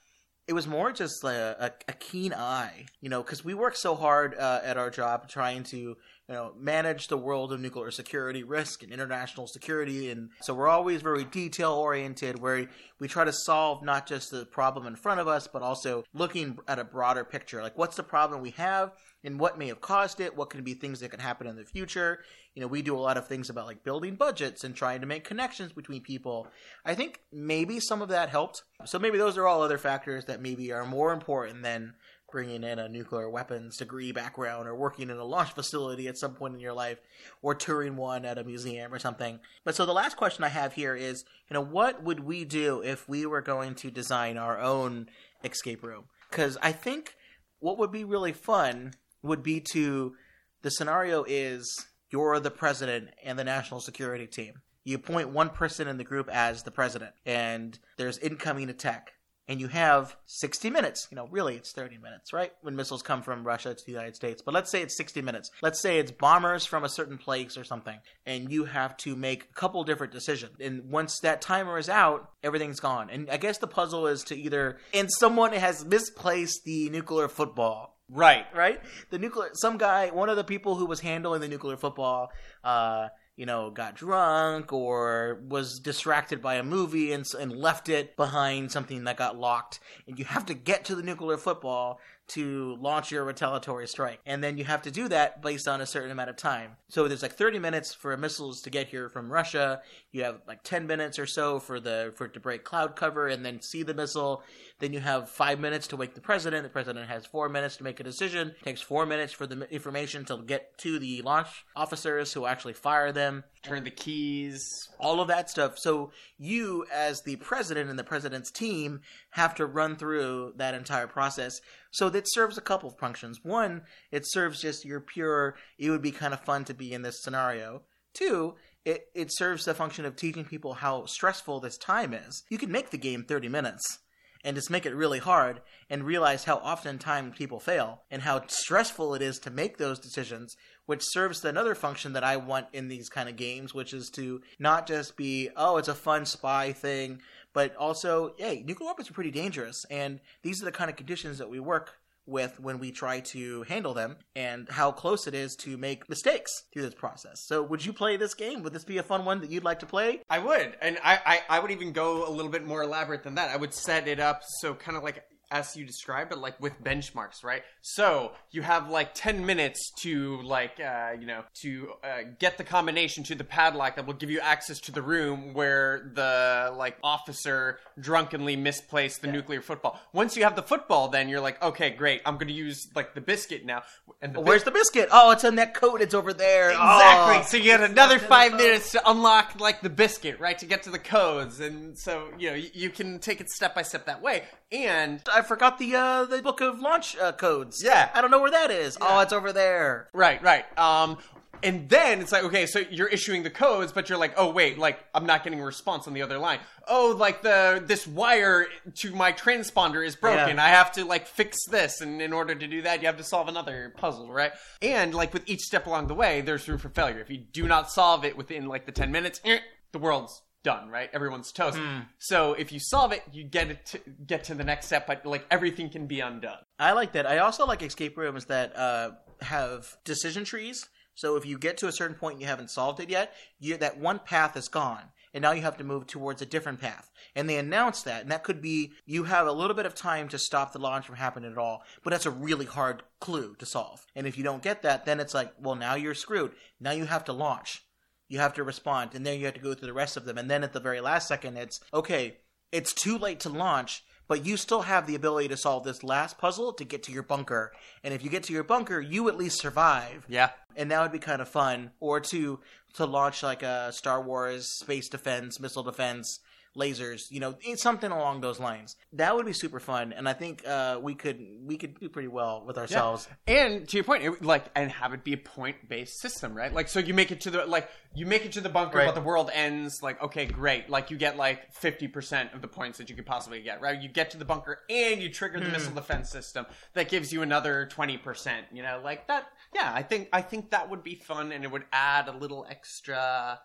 it 0.52 0.54
was 0.54 0.68
more 0.68 0.92
just 0.92 1.24
a, 1.24 1.72
a 1.88 1.94
keen 1.94 2.34
eye, 2.34 2.86
you 3.00 3.08
know, 3.08 3.24
because 3.24 3.42
we 3.42 3.54
work 3.54 3.74
so 3.74 3.96
hard 3.96 4.36
uh, 4.38 4.60
at 4.66 4.76
our 4.76 4.90
job 4.90 5.30
trying 5.30 5.64
to, 5.64 5.78
you 5.78 5.96
know, 6.28 6.52
manage 6.60 7.08
the 7.08 7.16
world 7.16 7.54
of 7.54 7.62
nuclear 7.62 7.90
security 7.90 8.44
risk 8.44 8.84
and 8.84 8.92
international 8.92 9.48
security, 9.48 10.12
and 10.12 10.30
so 10.42 10.54
we're 10.54 10.68
always 10.68 11.02
very 11.02 11.24
detail 11.24 11.72
oriented, 11.72 12.42
where 12.42 12.68
we 13.00 13.08
try 13.08 13.24
to 13.24 13.32
solve 13.32 13.82
not 13.82 14.06
just 14.06 14.30
the 14.30 14.46
problem 14.46 14.86
in 14.88 14.98
front 14.98 15.22
of 15.22 15.28
us, 15.30 15.48
but 15.48 15.62
also 15.62 16.04
looking 16.14 16.60
at 16.68 16.80
a 16.80 16.84
broader 16.84 17.24
picture, 17.24 17.64
like 17.64 17.78
what's 17.78 17.96
the 17.96 18.04
problem 18.04 18.42
we 18.42 18.52
have 18.52 18.92
and 19.24 19.40
what 19.40 19.58
may 19.58 19.68
have 19.68 19.82
caused 19.82 20.20
it, 20.20 20.36
what 20.36 20.50
can 20.50 20.64
be 20.64 20.74
things 20.74 21.00
that 21.00 21.12
can 21.12 21.20
happen 21.20 21.48
in 21.48 21.56
the 21.56 21.64
future. 21.64 22.20
You 22.56 22.62
know, 22.62 22.68
we 22.68 22.82
do 22.82 22.98
a 22.98 23.00
lot 23.00 23.18
of 23.18 23.28
things 23.28 23.50
about 23.50 23.68
like 23.68 23.84
building 23.84 24.16
budgets 24.16 24.64
and 24.64 24.76
trying 24.76 25.02
to 25.02 25.08
make 25.08 25.24
connections 25.24 25.72
between 25.72 26.02
people. 26.02 26.48
I 26.86 26.96
think 26.96 27.22
maybe 27.32 27.80
some 27.80 28.02
of 28.02 28.10
that 28.10 28.30
helped. 28.30 28.64
So 28.86 29.00
maybe 29.00 29.18
those 29.18 29.38
are 29.38 29.48
all 29.48 29.62
other 29.62 29.78
factors 29.78 30.26
that 30.26 30.42
maybe 30.42 30.72
are 30.72 30.86
more 30.86 31.14
important 31.14 31.64
than 31.64 31.94
bringing 32.32 32.64
in 32.64 32.80
a 32.80 32.88
nuclear 32.88 33.30
weapons 33.30 33.78
degree 33.78 34.12
background 34.12 34.68
or 34.68 34.74
working 34.74 35.10
in 35.10 35.18
a 35.18 35.24
launch 35.24 35.52
facility 35.52 36.08
at 36.08 36.18
some 36.18 36.34
point 36.34 36.54
in 36.54 36.60
your 36.60 36.74
life 36.74 36.98
or 37.42 37.54
touring 37.54 37.98
one 37.98 38.26
at 38.26 38.38
a 38.38 38.44
museum 38.44 38.94
or 38.94 39.00
something. 39.00 39.40
But 39.66 39.76
so 39.76 39.86
the 39.86 39.94
last 39.94 40.16
question 40.16 40.44
I 40.44 40.50
have 40.50 40.74
here 40.74 40.96
is, 40.96 41.26
you 41.50 41.54
know, 41.54 41.62
what 41.62 42.02
would 42.04 42.22
we 42.22 42.46
do 42.46 42.82
if 42.82 43.08
we 43.08 43.26
were 43.26 43.42
going 43.42 43.76
to 43.76 43.92
design 43.92 44.38
our 44.38 44.60
own 44.60 45.10
escape 45.44 45.84
room? 45.84 46.06
Cuz 46.32 46.58
I 46.62 46.72
think 46.72 47.16
what 47.60 47.78
would 47.78 47.92
be 47.92 48.04
really 48.04 48.34
fun 48.34 48.94
would 49.24 49.44
be 49.44 49.60
to 49.72 50.14
the 50.62 50.72
scenario 50.72 51.24
is 51.28 51.86
you're 52.12 52.40
the 52.40 52.52
president 52.52 53.10
and 53.24 53.40
the 53.40 53.44
national 53.44 53.80
security 53.80 54.28
team. 54.28 54.62
You 54.84 54.96
appoint 54.96 55.30
one 55.30 55.50
person 55.50 55.88
in 55.88 55.98
the 55.98 56.04
group 56.04 56.30
as 56.30 56.64
the 56.64 56.72
president, 56.72 57.14
and 57.26 57.78
there's 57.98 58.18
incoming 58.18 58.70
attack. 58.70 59.12
And 59.48 59.60
you 59.60 59.68
have 59.68 60.16
60 60.28 60.70
minutes. 60.70 61.08
You 61.12 61.18
know, 61.18 61.28
really, 61.30 61.56
it's 61.56 61.74
30 61.74 61.98
minutes, 61.98 62.32
right? 62.32 62.54
When 62.62 62.76
missiles 62.76 63.02
come 63.02 63.22
from 63.22 63.46
Russia 63.46 63.74
to 63.74 63.86
the 63.86 63.92
United 63.92 64.16
States. 64.16 64.42
But 64.42 64.54
let's 64.54 64.72
say 64.72 64.82
it's 64.82 64.96
60 64.96 65.22
minutes. 65.22 65.52
Let's 65.62 65.82
say 65.82 66.00
it's 66.00 66.12
bombers 66.12 66.66
from 66.66 66.86
a 66.86 66.90
certain 66.90 67.18
place 67.18 67.58
or 67.58 67.66
something. 67.66 67.98
And 68.26 68.50
you 68.50 68.66
have 68.66 68.96
to 68.98 69.16
make 69.16 69.44
a 69.44 69.54
couple 69.54 69.84
different 69.84 70.14
decisions. 70.14 70.56
And 70.62 70.90
once 70.90 71.20
that 71.20 71.42
timer 71.42 71.78
is 71.78 71.90
out, 71.90 72.30
everything's 72.44 72.80
gone. 72.80 73.10
And 73.10 73.30
I 73.30 73.38
guess 73.38 73.58
the 73.58 73.68
puzzle 73.68 74.08
is 74.08 74.24
to 74.26 74.38
either. 74.38 74.78
And 74.94 75.10
someone 75.12 75.52
has 75.52 75.84
misplaced 75.84 76.64
the 76.64 76.90
nuclear 76.90 77.28
football 77.28 77.98
right. 78.12 78.46
right? 78.54 78.80
The 79.10 79.20
nuclear, 79.20 79.50
some 79.54 79.78
guy, 79.78 80.10
one 80.10 80.30
of 80.30 80.38
the 80.38 80.44
people 80.44 80.76
who 80.76 80.86
was 80.86 81.00
handling 81.00 81.42
the 81.42 81.48
nuclear 81.48 81.78
football, 81.78 82.32
uh, 82.64 83.08
you 83.36 83.46
know, 83.46 83.72
got 83.72 83.96
drunk 83.96 84.72
or 84.74 85.42
was 85.48 85.80
distracted 85.80 86.42
by 86.42 86.56
a 86.56 86.64
movie 86.64 87.12
and, 87.14 87.26
and 87.40 87.52
left 87.52 87.90
it 87.90 88.16
behind 88.16 88.72
something 88.72 89.06
that 89.06 89.18
got 89.18 89.38
locked. 89.38 89.80
And 90.08 90.20
you 90.20 90.26
have 90.26 90.46
to 90.48 90.54
get 90.54 90.86
to 90.86 90.96
the 90.96 91.02
nuclear 91.02 91.38
football 91.38 92.00
to 92.32 92.78
launch 92.80 93.12
your 93.12 93.26
retaliatory 93.26 93.88
strike. 93.88 94.20
And 94.26 94.44
then 94.44 94.58
you 94.58 94.64
have 94.64 94.82
to 94.84 94.92
do 94.92 95.08
that 95.10 95.42
based 95.42 95.68
on 95.68 95.82
a 95.82 95.86
certain 95.86 96.12
amount 96.12 96.30
of 96.30 96.38
time. 96.38 96.78
So 96.88 97.08
there's 97.08 97.22
like 97.22 97.34
30 97.34 97.60
minutes 97.60 97.94
for 97.94 98.16
missiles 98.16 98.62
to 98.62 98.70
get 98.70 98.88
here 98.88 99.10
from 99.10 99.32
Russia. 99.32 99.82
You 100.12 100.24
have 100.24 100.42
like 100.48 100.64
10 100.64 100.88
minutes 100.88 101.20
or 101.20 101.26
so 101.26 101.60
for 101.60 101.80
the 101.80 102.14
for 102.16 102.26
it 102.26 102.34
to 102.34 102.40
break 102.40 102.64
cloud 102.64 102.96
cover 102.96 103.28
and 103.28 103.46
then 103.46 103.62
see 103.62 103.84
the 103.84 103.94
missile. 103.94 104.44
Then 104.80 104.94
you 104.94 105.02
have 105.02 105.30
5 105.30 105.60
minutes 105.60 105.88
to 105.88 105.98
wake 105.98 106.14
the 106.16 106.22
president. 106.22 106.64
The 106.64 106.70
president 106.70 107.10
has 107.10 107.26
4 107.26 107.50
minutes 107.50 107.78
to 107.78 107.84
make 107.84 108.00
a 108.00 108.04
decision. 108.04 108.50
It 108.50 108.64
takes 108.64 108.82
4 108.82 109.06
minutes 109.06 109.34
for 109.34 109.46
the 109.46 109.70
information 109.70 110.24
to 110.26 110.38
get 110.38 110.78
to 110.80 111.00
the 111.00 111.22
launch 111.24 111.66
officers 111.76 112.34
who 112.34 112.46
actually 112.46 112.74
fire 112.74 113.12
them 113.12 113.44
Turn 113.64 113.84
the 113.84 113.92
keys. 113.92 114.90
all 115.00 115.22
of 115.22 115.28
that 115.28 115.50
stuff. 115.50 115.78
So 115.78 116.12
you, 116.38 116.86
as 116.92 117.22
the 117.22 117.36
president 117.36 117.90
and 117.90 118.00
the 118.00 118.04
president's 118.04 118.50
team, 118.50 119.02
have 119.32 119.54
to 119.56 119.66
run 119.68 119.96
through 119.96 120.54
that 120.58 120.74
entire 120.74 121.08
process. 121.08 121.62
So 121.92 122.10
that 122.10 122.32
serves 122.32 122.58
a 122.58 122.62
couple 122.62 122.90
of 122.90 122.98
functions. 122.98 123.40
One, 123.44 123.84
it 124.12 124.24
serves 124.26 124.62
just 124.62 124.86
your 124.86 125.02
pure. 125.02 125.56
It 125.78 125.90
would 125.90 126.02
be 126.02 126.12
kind 126.12 126.34
of 126.34 126.42
fun 126.42 126.66
to 126.66 126.74
be 126.74 126.94
in 126.94 127.02
this 127.02 127.22
scenario. 127.22 127.84
Two, 128.14 128.56
it 128.86 129.08
it 129.14 129.34
serves 129.34 129.66
the 129.66 129.74
function 129.74 130.06
of 130.06 130.16
teaching 130.16 130.46
people 130.46 130.74
how 130.76 131.06
stressful 131.06 131.60
this 131.60 131.78
time 131.78 132.14
is. 132.14 132.44
You 132.50 132.58
can 132.58 132.72
make 132.72 132.90
the 132.90 132.98
game 132.98 133.24
thirty 133.24 133.50
minutes. 133.50 134.00
And 134.44 134.56
just 134.56 134.72
make 134.72 134.88
it 134.88 134.96
really 134.96 135.20
hard 135.20 135.62
and 135.88 136.04
realize 136.04 136.46
how 136.46 136.56
oftentimes 136.56 137.38
people 137.38 137.60
fail 137.60 138.02
and 138.10 138.24
how 138.24 138.42
stressful 138.48 139.14
it 139.14 139.22
is 139.22 139.38
to 139.38 139.52
make 139.52 139.78
those 139.78 140.00
decisions 140.00 140.56
which 140.92 141.06
serves 141.06 141.46
another 141.46 141.74
function 141.74 142.12
that 142.12 142.24
I 142.26 142.36
want 142.36 142.68
in 142.74 142.90
these 142.90 143.08
kind 143.08 143.30
of 143.30 143.38
games, 143.38 143.74
which 143.74 143.94
is 143.94 144.10
to 144.16 144.42
not 144.60 144.88
just 144.88 145.16
be, 145.16 145.50
oh, 145.56 145.78
it's 145.78 145.88
a 145.88 145.96
fun 145.96 146.26
spy 146.26 146.74
thing, 146.74 147.22
but 147.54 147.76
also, 147.76 148.34
hey, 148.38 148.64
nuclear 148.66 148.88
weapons 148.88 149.10
are 149.10 149.14
pretty 149.14 149.32
dangerous, 149.32 149.86
and 149.90 150.20
these 150.42 150.62
are 150.62 150.66
the 150.66 150.72
kind 150.72 150.90
of 150.90 150.96
conditions 150.96 151.38
that 151.38 151.50
we 151.50 151.60
work 151.60 151.98
with 152.26 152.60
when 152.60 152.80
we 152.80 152.92
try 152.92 153.20
to 153.20 153.64
handle 153.64 153.94
them, 153.94 154.16
and 154.36 154.70
how 154.70 154.92
close 154.92 155.28
it 155.28 155.34
is 155.34 155.56
to 155.56 155.78
make 155.78 156.08
mistakes 156.08 156.64
through 156.72 156.84
this 156.84 156.94
process. 156.94 157.44
So, 157.46 157.64
would 157.64 157.86
you 157.86 157.94
play 157.94 158.16
this 158.18 158.34
game? 158.34 158.64
Would 158.64 158.74
this 158.74 158.84
be 158.84 158.98
a 158.98 159.04
fun 159.04 159.26
one 159.26 159.42
that 159.42 159.50
you'd 159.50 159.64
like 159.64 159.80
to 159.80 159.86
play? 159.86 160.22
I 160.30 160.40
would, 160.40 160.78
and 160.82 160.98
I, 161.04 161.20
I, 161.26 161.58
I 161.58 161.60
would 161.60 161.72
even 161.72 161.92
go 161.92 162.28
a 162.28 162.32
little 162.32 162.52
bit 162.52 162.66
more 162.66 162.84
elaborate 162.84 163.24
than 163.24 163.36
that. 163.36 163.50
I 163.50 163.58
would 163.58 163.74
set 163.74 164.08
it 164.08 164.20
up 164.20 164.42
so 164.60 164.74
kind 164.74 164.96
of 164.96 165.04
like 165.04 165.24
as 165.52 165.76
you 165.76 165.86
described, 165.86 166.30
but 166.30 166.40
like 166.40 166.60
with 166.60 166.82
benchmarks, 166.84 167.44
right? 167.44 167.64
So 167.82 168.32
you 168.52 168.62
have 168.62 168.90
like 168.90 169.14
ten 169.14 169.46
minutes 169.46 169.92
to 170.02 170.42
like 170.42 170.80
uh, 170.80 171.12
you 171.20 171.28
know 171.28 171.44
to 171.62 171.94
uh, 172.04 172.22
get 172.40 172.58
the 172.58 172.64
combination 172.64 173.24
to 173.26 173.36
the 173.36 173.44
padlock 173.44 173.98
that 173.98 174.08
will 174.08 174.14
give 174.14 174.32
you 174.32 174.40
access 174.40 174.80
to 174.82 174.92
the 174.92 175.02
room 175.02 175.54
where 175.54 176.12
the 176.14 176.74
like 176.76 176.98
officer 177.04 177.80
drunkenly 178.00 178.56
misplaced 178.56 179.22
the 179.22 179.28
nuclear 179.28 179.62
football. 179.62 180.00
Once 180.14 180.38
you 180.38 180.44
have 180.44 180.56
the 180.56 180.64
football, 180.64 181.10
then 181.10 181.30
you're 181.30 181.42
like, 181.42 181.62
okay, 181.62 181.90
great, 181.90 182.22
I'm 182.26 182.36
going 182.36 182.48
to 182.48 182.54
use 182.54 182.88
like 182.96 183.14
the 183.14 183.22
biscuit 183.22 183.66
now. 183.66 183.84
And 184.22 184.34
the 184.34 184.40
Where's 184.40 184.64
the 184.64 184.72
biscuit? 184.72 185.10
Oh, 185.12 185.32
it's 185.32 185.44
in 185.44 185.56
that 185.56 185.74
coat. 185.74 186.02
It's 186.02 186.14
over 186.14 186.34
there. 186.34 186.72
Exactly. 186.72 187.38
Oh. 187.38 187.44
So 187.44 187.58
you 187.58 187.64
get 187.64 187.82
another 187.82 188.20
five 188.20 188.54
minutes 188.54 188.92
to 188.92 189.10
unlock 189.10 189.60
like 189.60 189.82
the 189.82 189.90
biscuit, 189.90 190.40
right? 190.40 190.58
To 190.60 190.66
get 190.66 190.84
to 190.84 190.90
the 190.90 191.00
codes, 191.00 191.60
and 191.60 191.98
so 191.98 192.30
you 192.38 192.50
know 192.50 192.56
you, 192.56 192.70
you 192.74 192.90
can 192.90 193.20
take 193.20 193.42
it 193.42 193.50
step 193.50 193.76
by 193.76 193.82
step 193.82 194.06
that 194.06 194.22
way. 194.22 194.44
And 194.72 195.22
I 195.32 195.41
forgot 195.42 195.78
the 195.78 195.96
uh, 195.96 196.26
the 196.26 196.42
book 196.42 196.62
of 196.62 196.80
launch 196.80 197.18
uh, 197.18 197.32
codes. 197.34 197.82
Yeah. 197.84 198.10
I 198.14 198.22
don't 198.22 198.32
know 198.32 198.42
where 198.42 198.52
that 198.52 198.72
is. 198.72 198.98
Oh, 199.00 199.20
it's 199.20 199.34
over 199.34 199.52
there. 199.54 200.08
right, 200.14 200.42
right. 200.42 200.66
Um, 200.78 201.18
and 201.64 201.90
then 201.90 202.22
it's 202.22 202.32
like 202.32 202.44
okay, 202.44 202.66
so 202.66 202.80
you're 202.80 203.08
issuing 203.08 203.44
the 203.44 203.50
codes, 203.50 203.92
but 203.92 204.10
you're 204.10 204.18
like, 204.18 204.34
oh 204.38 204.52
wait, 204.52 204.78
like 204.78 205.00
I'm 205.14 205.26
not 205.26 205.44
getting 205.44 205.60
a 205.60 205.66
response 205.66 206.08
on 206.08 206.14
the 206.14 206.22
other 206.22 206.38
line. 206.38 206.60
Oh, 206.88 207.16
like 207.18 207.42
the 207.42 207.84
this 207.86 208.08
wire 208.08 208.68
to 208.96 209.16
my 209.16 209.32
transponder 209.32 210.06
is 210.06 210.16
broken. 210.16 210.58
Yeah. 210.58 210.66
I 210.66 210.70
have 210.70 210.92
to 210.94 211.06
like 211.06 211.28
fix 211.28 211.58
this, 211.70 212.02
and 212.02 212.22
in 212.22 212.34
order 212.34 212.56
to 212.56 212.68
do 212.68 212.82
that, 212.84 213.02
you 213.02 213.08
have 213.08 213.18
to 213.18 213.24
solve 213.24 213.48
another 213.48 213.94
puzzle, 213.98 214.32
right? 214.32 214.52
And 214.82 215.14
like 215.14 215.34
with 215.34 215.48
each 215.48 215.62
step 215.62 215.86
along 215.86 216.08
the 216.08 216.16
way, 216.16 216.42
there's 216.42 216.68
room 216.68 216.80
for 216.80 216.90
failure. 216.90 217.20
If 217.20 217.30
you 217.30 217.38
do 217.38 217.68
not 217.68 217.92
solve 217.92 218.26
it 218.26 218.36
within 218.36 218.66
like 218.68 218.86
the 218.86 218.92
ten 218.92 219.12
minutes, 219.12 219.40
eh, 219.46 219.60
the 219.92 220.00
world's 220.00 220.42
done, 220.64 220.90
right? 220.90 221.10
Everyone's 221.14 221.52
toast. 221.52 221.80
So 222.20 222.54
if 222.54 222.72
you 222.72 222.80
solve 222.80 223.12
it, 223.12 223.24
you 223.32 223.44
get 223.44 223.70
it 223.72 223.86
to 223.88 224.00
get 224.26 224.44
to 224.46 224.56
the 224.56 224.64
next 224.64 224.86
step, 224.88 225.08
but 225.08 225.26
like 225.26 225.46
everything 225.50 225.90
can 225.90 226.08
be 226.08 226.20
undone. 226.20 226.60
I 226.80 226.92
like 226.94 227.14
that. 227.14 227.26
I 227.26 227.40
also 227.40 227.66
like 227.66 227.82
escape 227.82 228.18
rooms 228.18 228.46
that 228.46 228.76
uh, 228.78 229.12
have 229.42 229.96
decision 230.06 230.44
trees. 230.44 230.88
So 231.16 231.36
if 231.36 231.46
you 231.46 231.58
get 231.58 231.78
to 231.80 231.88
a 231.88 231.92
certain 231.92 232.16
point 232.16 232.34
and 232.36 232.42
you 232.42 232.48
haven't 232.48 232.70
solved 232.72 233.00
it 233.00 233.10
yet, 233.10 233.34
you, 233.60 233.76
that 233.78 234.00
one 234.00 234.20
path 234.20 234.56
is 234.56 234.68
gone. 234.70 235.12
and 235.34 235.42
now 235.42 235.52
you 235.52 235.62
have 235.62 235.78
to 235.78 235.84
move 235.84 236.08
towards 236.08 236.42
a 236.42 236.46
different 236.46 236.80
path. 236.82 237.10
And 237.36 237.50
they 237.50 237.58
announce 237.58 238.04
that, 238.04 238.22
and 238.22 238.32
that 238.32 238.44
could 238.44 238.62
be 238.62 238.92
you 239.06 239.24
have 239.26 239.48
a 239.48 239.52
little 239.52 239.76
bit 239.76 239.86
of 239.86 239.96
time 239.96 240.28
to 240.30 240.38
stop 240.38 240.74
the 240.74 240.80
launch 240.80 241.06
from 241.06 241.16
happening 241.16 241.52
at 241.52 241.58
all, 241.58 241.84
but 242.04 242.10
that's 242.12 242.26
a 242.26 242.32
really 242.32 242.66
hard 242.66 243.04
clue 243.20 243.56
to 243.60 243.66
solve. 243.66 244.06
And 244.16 244.28
if 244.28 244.38
you 244.38 244.44
don't 244.44 244.62
get 244.64 244.82
that, 244.82 245.06
then 245.06 245.20
it's 245.20 245.34
like, 245.34 245.54
well, 245.60 245.76
now 245.76 245.96
you're 245.96 246.14
screwed. 246.16 246.52
Now 246.80 246.92
you 246.92 247.06
have 247.06 247.24
to 247.26 247.34
launch. 247.34 247.84
You 248.32 248.40
have 248.40 248.54
to 248.54 248.64
respond, 248.64 249.14
and 249.14 249.26
then 249.26 249.40
you 249.40 249.46
have 249.46 249.56
to 249.56 249.60
go 249.60 249.74
through 249.74 249.90
the 249.90 249.94
rest 249.94 250.16
of 250.16 250.24
them. 250.24 250.38
And 250.38 250.50
then 250.50 250.64
at 250.64 250.72
the 250.72 250.80
very 250.80 251.02
last 251.02 251.28
second, 251.28 251.58
it's 251.58 251.82
okay, 251.94 252.38
it's 252.72 252.94
too 252.94 253.18
late 253.18 253.42
to 253.42 253.50
launch, 253.50 254.06
but 254.30 254.46
you 254.46 254.56
still 254.56 254.84
have 254.84 255.06
the 255.06 255.16
ability 255.16 255.50
to 255.50 255.58
solve 255.58 255.84
this 255.84 256.02
last 256.02 256.38
puzzle 256.38 256.72
to 256.72 256.86
get 256.86 257.04
to 257.04 257.12
your 257.12 257.24
bunker. 257.24 257.74
And 258.06 258.14
if 258.14 258.24
you 258.24 258.30
get 258.30 258.44
to 258.44 258.54
your 258.54 258.64
bunker, 258.64 259.02
you 259.02 259.28
at 259.28 259.38
least 259.38 259.60
survive. 259.60 260.26
Yeah. 260.30 260.52
And 260.78 260.90
that 260.90 261.02
would 261.02 261.12
be 261.12 261.20
kind 261.20 261.42
of 261.42 261.50
fun. 261.50 261.92
Or 262.00 262.22
to 262.22 262.60
to 262.94 263.06
launch 263.06 263.44
like 263.44 263.64
a 263.64 263.92
Star 263.92 264.22
Wars 264.22 264.68
space 264.80 265.10
defense, 265.10 265.60
missile 265.60 265.84
defense, 265.84 266.40
lasers, 266.78 267.30
you 267.30 267.40
know, 267.40 267.56
something 267.76 268.12
along 268.12 268.42
those 268.42 268.60
lines. 268.60 268.96
That 269.14 269.36
would 269.36 269.46
be 269.46 269.54
super 269.54 269.80
fun, 269.80 270.14
and 270.14 270.28
I 270.30 270.34
think 270.34 270.66
uh, 270.68 271.00
we 271.02 271.16
could 271.16 271.40
we 271.66 271.78
could 271.78 272.00
do 272.00 272.10
pretty 272.10 272.28
well 272.30 272.64
with 272.66 272.78
ourselves. 272.78 273.28
And 273.48 273.88
to 273.90 273.98
your 273.98 274.04
point, 274.04 274.24
it, 274.24 274.44
like, 274.44 274.66
and 274.76 274.92
have 274.92 275.14
it 275.14 275.24
be 275.24 275.34
a 275.34 275.38
point 275.38 275.90
based 275.90 276.20
system, 276.20 276.54
right? 276.56 276.74
Like, 276.74 276.88
so 276.88 277.00
you 277.00 277.14
make 277.14 277.32
it 277.32 277.42
to 277.42 277.50
the 277.52 277.66
like 277.66 277.90
you 278.16 278.26
make 278.26 278.46
it 278.46 278.52
to 278.54 278.62
the 278.62 278.70
bunker, 278.70 278.98
Right. 279.00 279.06
but 279.08 279.16
the 279.16 279.22
world 279.22 279.50
ends. 279.54 280.02
Like, 280.02 280.22
okay, 280.24 280.46
great. 280.46 280.90
Like, 280.90 281.12
you 281.12 281.18
get 281.18 281.38
like 281.38 281.74
fifty 281.74 282.08
percent 282.08 282.54
of 282.54 282.62
the 282.62 282.68
points 282.68 282.98
that 283.00 283.10
you 283.10 283.16
could 283.16 283.26
possibly 283.26 283.62
get, 283.62 283.82
right? 283.82 284.02
You 284.02 284.08
get 284.10 284.32
to 284.32 284.38
the 284.38 284.46
bunker 284.46 284.80
and 284.90 285.22
you 285.22 285.30
trigger 285.30 285.60
the 285.60 285.70
missile 285.70 285.94
defense 285.94 286.30
system 286.30 286.66
that 286.94 287.10
gives 287.10 287.32
you 287.34 287.42
another 287.42 287.88
twenty 287.92 288.18
percent. 288.18 288.68
You 288.72 288.84
know, 288.84 289.02
like 289.04 289.28
that. 289.28 289.48
Yeah, 289.74 289.92
I 289.94 290.04
think 290.04 290.30
I 290.34 290.42
think 290.42 290.72
that 290.72 290.90
would 290.90 291.04
be 291.04 291.16
fun, 291.16 291.52
and 291.52 291.64
it 291.64 291.72
would 291.72 291.86
add 291.94 292.28
a 292.28 292.34
little 292.34 292.66
extra 292.70 293.60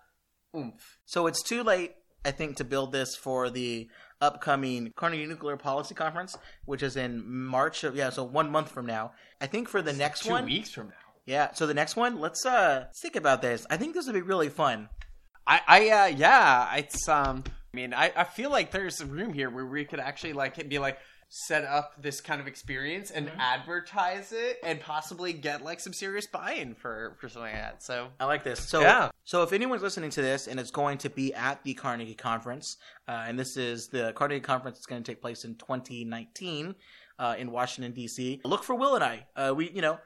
oomph. 0.56 0.98
So 1.04 1.26
it's 1.26 1.42
too 1.42 1.62
late, 1.62 1.94
I 2.24 2.30
think, 2.30 2.56
to 2.56 2.64
build 2.64 2.92
this 2.92 3.14
for 3.14 3.50
the 3.50 3.88
upcoming 4.20 4.92
Carnegie 4.96 5.26
Nuclear 5.26 5.56
Policy 5.56 5.94
Conference, 5.94 6.36
which 6.64 6.82
is 6.82 6.96
in 6.96 7.22
March. 7.26 7.84
Of, 7.84 7.94
yeah, 7.94 8.10
so 8.10 8.24
one 8.24 8.50
month 8.50 8.70
from 8.70 8.86
now. 8.86 9.12
I 9.40 9.46
think 9.46 9.68
for 9.68 9.82
the 9.82 9.92
next 9.92 10.24
Two 10.24 10.34
weeks 10.42 10.70
from 10.70 10.88
now. 10.88 10.94
yeah. 11.26 11.52
So 11.52 11.66
the 11.66 11.74
next 11.74 11.96
one, 11.96 12.18
let's 12.20 12.44
uh 12.46 12.84
let's 12.86 13.00
think 13.00 13.16
about 13.16 13.42
this. 13.42 13.66
I 13.70 13.76
think 13.76 13.94
this 13.94 14.06
would 14.06 14.14
be 14.14 14.22
really 14.22 14.48
fun. 14.48 14.88
I, 15.46 15.60
I, 15.68 15.90
uh, 15.90 16.06
yeah, 16.06 16.74
it's, 16.74 17.08
um, 17.08 17.44
I 17.46 17.76
mean, 17.76 17.94
I, 17.94 18.10
I 18.16 18.24
feel 18.24 18.50
like 18.50 18.72
there's 18.72 19.04
room 19.04 19.32
here 19.32 19.48
where 19.48 19.64
we 19.64 19.84
could 19.84 20.00
actually, 20.00 20.32
like, 20.32 20.68
be 20.68 20.80
like, 20.80 20.98
set 21.38 21.64
up 21.64 21.92
this 22.00 22.22
kind 22.22 22.40
of 22.40 22.46
experience 22.46 23.10
and 23.10 23.30
advertise 23.38 24.32
it 24.32 24.58
and 24.62 24.80
possibly 24.80 25.34
get, 25.34 25.62
like, 25.62 25.80
some 25.80 25.92
serious 25.92 26.26
buy-in 26.26 26.74
for, 26.74 27.14
for 27.20 27.28
something 27.28 27.52
like 27.52 27.60
that. 27.60 27.82
So, 27.82 28.08
I 28.18 28.24
like 28.24 28.42
this. 28.42 28.58
So, 28.60 28.80
Yeah. 28.80 29.10
so 29.24 29.42
if 29.42 29.52
anyone's 29.52 29.82
listening 29.82 30.08
to 30.10 30.22
this 30.22 30.46
and 30.48 30.58
it's 30.58 30.70
going 30.70 30.96
to 30.98 31.10
be 31.10 31.34
at 31.34 31.62
the 31.62 31.74
Carnegie 31.74 32.14
Conference, 32.14 32.78
uh, 33.06 33.24
and 33.26 33.38
this 33.38 33.58
is 33.58 33.88
the 33.88 34.14
Carnegie 34.14 34.40
Conference 34.40 34.78
is 34.78 34.86
going 34.86 35.02
to 35.02 35.12
take 35.12 35.20
place 35.20 35.44
in 35.44 35.56
2019 35.56 36.74
uh, 37.18 37.34
in 37.38 37.50
Washington 37.50 37.92
D.C. 37.92 38.40
Look 38.44 38.64
for 38.64 38.74
Will 38.74 38.94
and 38.94 39.04
I. 39.04 39.26
Uh, 39.36 39.52
we, 39.54 39.70
you 39.70 39.82
know. 39.82 39.98